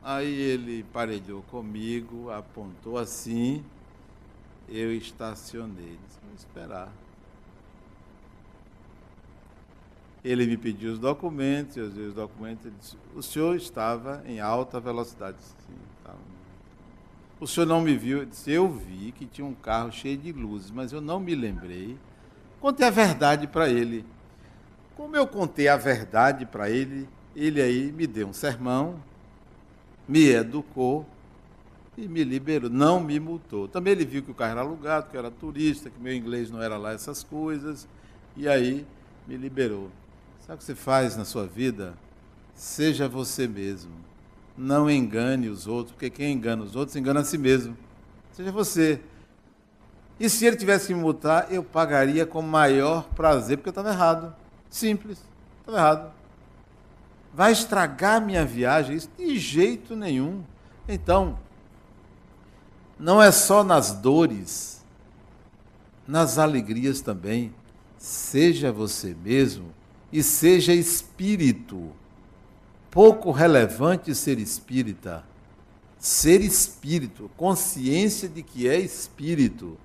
Aí 0.03 0.33
ele 0.33 0.85
parelhou 0.93 1.43
comigo, 1.51 2.31
apontou 2.31 2.97
assim, 2.97 3.65
eu 4.69 4.93
estacionei. 4.95 5.99
Disse, 6.07 6.19
vou 6.23 6.35
esperar. 6.35 6.93
Ele 10.25 10.47
me 10.47 10.57
pediu 10.57 10.93
os 10.93 10.99
documentos, 10.99 11.77
eu 11.77 11.89
dei 11.89 12.07
os 12.07 12.15
documentos, 12.15 12.67
ele 12.67 12.75
disse, 12.81 12.97
o 13.15 13.23
senhor 13.23 13.55
estava 13.57 14.23
em 14.27 14.41
alta 14.41 14.81
velocidade. 14.81 15.37
Sim, 15.41 15.75
estava 15.99 16.19
o 17.39 17.47
senhor 17.47 17.67
não 17.67 17.83
me 17.83 17.95
viu? 17.97 18.19
Eu 18.19 18.27
disse, 18.27 18.51
eu 18.51 18.67
vi 18.69 19.13
que 19.13 19.27
tinha 19.27 19.47
um 19.47 19.55
carro 19.55 19.93
cheio 19.93 20.17
de 20.17 20.33
luzes, 20.33 20.71
mas 20.71 20.91
eu 20.93 21.03
não 21.03 21.21
me 21.21 21.35
lembrei. 21.35 21.99
Contei 22.61 22.87
a 22.87 22.91
verdade 22.91 23.47
para 23.47 23.69
ele. 23.69 24.07
Como 24.97 25.15
eu 25.15 25.27
contei 25.27 25.69
a 25.69 25.77
verdade 25.77 26.47
para 26.47 26.71
ele, 26.71 27.07
ele 27.35 27.61
aí 27.61 27.93
me 27.93 28.07
deu 28.07 28.29
um 28.29 28.33
sermão, 28.33 28.99
me 30.09 30.31
educou 30.31 31.07
e 31.97 32.09
me 32.09 32.25
liberou. 32.25 32.69
Não 32.69 33.01
me 33.01 33.19
multou. 33.19 33.69
Também 33.69 33.93
ele 33.93 34.05
viu 34.05 34.23
que 34.23 34.31
o 34.31 34.35
carro 34.35 34.53
era 34.53 34.61
alugado, 34.61 35.11
que 35.11 35.17
eu 35.17 35.21
era 35.21 35.31
turista, 35.31 35.91
que 35.91 36.01
meu 36.01 36.15
inglês 36.15 36.51
não 36.51 36.63
era 36.63 36.77
lá 36.77 36.93
essas 36.93 37.23
coisas, 37.23 37.89
e 38.37 38.49
aí 38.49 38.87
me 39.27 39.37
liberou. 39.37 39.91
Sabe 40.41 40.57
o 40.57 40.59
que 40.59 40.65
você 40.65 40.75
faz 40.75 41.17
na 41.17 41.25
sua 41.25 41.47
vida? 41.47 41.95
Seja 42.55 43.09
você 43.09 43.49
mesmo 43.49 44.07
não 44.57 44.89
engane 44.89 45.49
os 45.49 45.67
outros, 45.67 45.93
porque 45.93 46.09
quem 46.09 46.33
engana 46.33 46.63
os 46.63 46.75
outros 46.75 46.97
engana 46.97 47.21
a 47.21 47.25
si 47.25 47.37
mesmo. 47.37 47.77
Seja 48.33 48.51
você. 48.51 49.01
E 50.19 50.31
se 50.31 50.47
ele 50.47 50.57
tivesse 50.57 50.87
que 50.87 50.95
me 50.95 51.01
multar, 51.01 51.53
eu 51.53 51.63
pagaria 51.63 52.25
com 52.25 52.41
maior 52.41 53.05
prazer, 53.11 53.59
porque 53.59 53.69
eu 53.69 53.73
estava 53.73 53.91
errado. 53.91 54.35
Simples. 54.71 55.23
Estava 55.61 55.79
errado. 55.79 56.13
Vai 57.35 57.53
estragar 57.53 58.25
minha 58.25 58.47
viagem? 58.47 58.97
Isso 58.97 59.11
de 59.19 59.39
jeito 59.39 59.95
nenhum. 59.95 60.43
Então, 60.89 61.39
não 62.99 63.23
é 63.23 63.31
só 63.31 63.63
nas 63.63 63.93
dores, 63.93 64.85
nas 66.07 66.39
alegrias 66.39 67.01
também. 67.01 67.53
Seja 67.99 68.71
você 68.71 69.17
mesmo 69.23 69.75
e 70.13 70.23
seja 70.23 70.73
espírito 70.73 71.93
pouco 72.97 73.31
relevante 73.31 74.15
ser 74.15 74.39
espírita. 74.39 75.23
Ser 75.99 76.41
espírito, 76.41 77.31
consciência 77.37 78.27
de 78.27 78.43
que 78.43 78.67
é 78.67 78.81
espírito, 78.81 79.77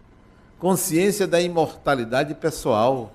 consciência 0.57 1.27
da 1.27 1.41
imortalidade 1.41 2.33
pessoal. 2.35 3.13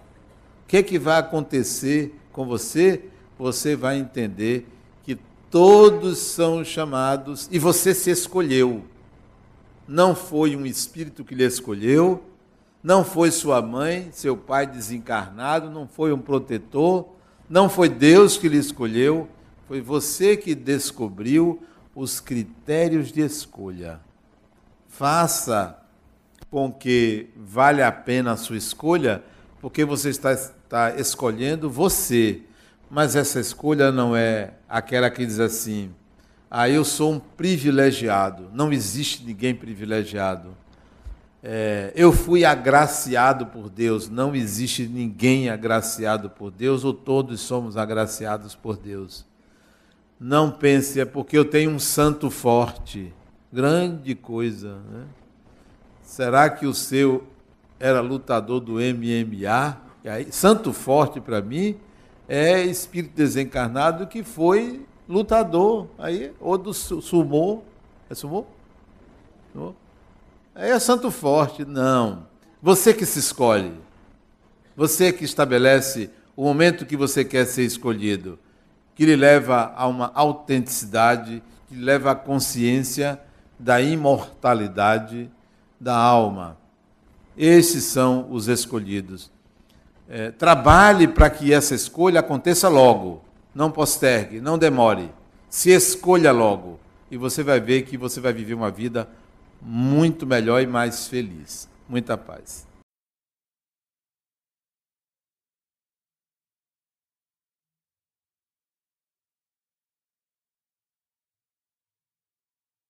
O 0.62 0.68
que, 0.68 0.76
é 0.76 0.82
que 0.82 0.98
vai 0.98 1.18
acontecer 1.18 2.14
com 2.30 2.44
você? 2.44 3.04
Você 3.38 3.74
vai 3.74 3.96
entender 3.96 4.68
que 5.02 5.18
todos 5.50 6.18
são 6.18 6.62
chamados 6.62 7.48
e 7.50 7.58
você 7.58 7.94
se 7.94 8.10
escolheu. 8.10 8.84
Não 9.86 10.14
foi 10.14 10.56
um 10.56 10.66
espírito 10.66 11.24
que 11.24 11.34
lhe 11.34 11.44
escolheu, 11.44 12.24
não 12.82 13.04
foi 13.04 13.30
sua 13.30 13.60
mãe, 13.62 14.08
seu 14.12 14.36
pai 14.36 14.66
desencarnado, 14.66 15.70
não 15.70 15.86
foi 15.86 16.12
um 16.12 16.18
protetor, 16.18 17.08
não 17.48 17.68
foi 17.68 17.88
Deus 17.88 18.36
que 18.36 18.48
lhe 18.48 18.58
escolheu, 18.58 19.28
foi 19.66 19.80
você 19.80 20.36
que 20.36 20.54
descobriu 20.54 21.62
os 21.94 22.20
critérios 22.20 23.10
de 23.10 23.20
escolha. 23.22 24.00
Faça 24.88 25.78
com 26.50 26.72
que 26.72 27.28
vale 27.36 27.82
a 27.82 27.90
pena 27.90 28.32
a 28.32 28.36
sua 28.36 28.56
escolha, 28.56 29.22
porque 29.60 29.84
você 29.84 30.10
está, 30.10 30.32
está 30.32 30.94
escolhendo 30.96 31.68
você. 31.68 32.42
Mas 32.90 33.16
essa 33.16 33.40
escolha 33.40 33.90
não 33.90 34.14
é 34.14 34.54
aquela 34.68 35.10
que 35.10 35.26
diz 35.26 35.40
assim: 35.40 35.90
ah, 36.58 36.70
eu 36.70 36.86
sou 36.86 37.12
um 37.12 37.18
privilegiado. 37.18 38.48
Não 38.50 38.72
existe 38.72 39.22
ninguém 39.22 39.54
privilegiado. 39.54 40.56
É, 41.42 41.92
eu 41.94 42.14
fui 42.14 42.46
agraciado 42.46 43.44
por 43.44 43.68
Deus. 43.68 44.08
Não 44.08 44.34
existe 44.34 44.88
ninguém 44.88 45.50
agraciado 45.50 46.30
por 46.30 46.50
Deus, 46.50 46.82
ou 46.82 46.94
todos 46.94 47.42
somos 47.42 47.76
agraciados 47.76 48.54
por 48.54 48.78
Deus. 48.78 49.26
Não 50.18 50.50
pense, 50.50 50.98
é 50.98 51.04
porque 51.04 51.36
eu 51.36 51.44
tenho 51.44 51.72
um 51.72 51.78
santo 51.78 52.30
forte. 52.30 53.12
Grande 53.52 54.14
coisa. 54.14 54.78
Né? 54.90 55.04
Será 56.02 56.48
que 56.48 56.64
o 56.64 56.72
seu 56.72 57.26
era 57.78 58.00
lutador 58.00 58.60
do 58.60 58.76
MMA? 58.76 59.76
Aí, 60.06 60.32
santo 60.32 60.72
forte 60.72 61.20
para 61.20 61.42
mim 61.42 61.76
é 62.26 62.62
espírito 62.62 63.14
desencarnado 63.14 64.06
que 64.06 64.24
foi 64.24 64.86
lutador. 65.08 65.86
Aí, 65.98 66.32
ou 66.40 66.56
do 66.56 66.72
sumô. 66.74 67.62
É 68.08 68.14
sumô? 68.14 68.44
Aí 70.54 70.70
é 70.70 70.78
santo 70.78 71.10
forte. 71.10 71.64
Não. 71.64 72.26
Você 72.62 72.92
que 72.94 73.06
se 73.06 73.18
escolhe. 73.18 73.72
Você 74.76 75.12
que 75.12 75.24
estabelece 75.24 76.10
o 76.36 76.44
momento 76.44 76.86
que 76.86 76.96
você 76.96 77.24
quer 77.24 77.46
ser 77.46 77.64
escolhido 77.64 78.38
que 78.96 79.04
lhe 79.04 79.14
leva 79.14 79.74
a 79.76 79.86
uma 79.86 80.10
autenticidade, 80.14 81.42
que 81.68 81.74
lhe 81.74 81.84
leva 81.84 82.12
à 82.12 82.14
consciência 82.14 83.20
da 83.58 83.80
imortalidade 83.80 85.30
da 85.78 85.94
alma. 85.94 86.56
Esses 87.36 87.84
são 87.84 88.26
os 88.30 88.48
escolhidos. 88.48 89.30
É, 90.08 90.30
trabalhe 90.30 91.06
para 91.06 91.28
que 91.28 91.52
essa 91.52 91.74
escolha 91.74 92.20
aconteça 92.20 92.70
logo. 92.70 93.22
Não 93.56 93.70
postergue, 93.70 94.38
não 94.38 94.58
demore. 94.58 95.10
Se 95.48 95.70
escolha 95.70 96.30
logo. 96.30 96.78
E 97.10 97.16
você 97.16 97.42
vai 97.42 97.58
ver 97.58 97.84
que 97.84 97.96
você 97.96 98.20
vai 98.20 98.30
viver 98.30 98.52
uma 98.52 98.70
vida 98.70 99.08
muito 99.62 100.26
melhor 100.26 100.60
e 100.60 100.66
mais 100.66 101.08
feliz. 101.08 101.66
Muita 101.88 102.18
paz. 102.18 102.66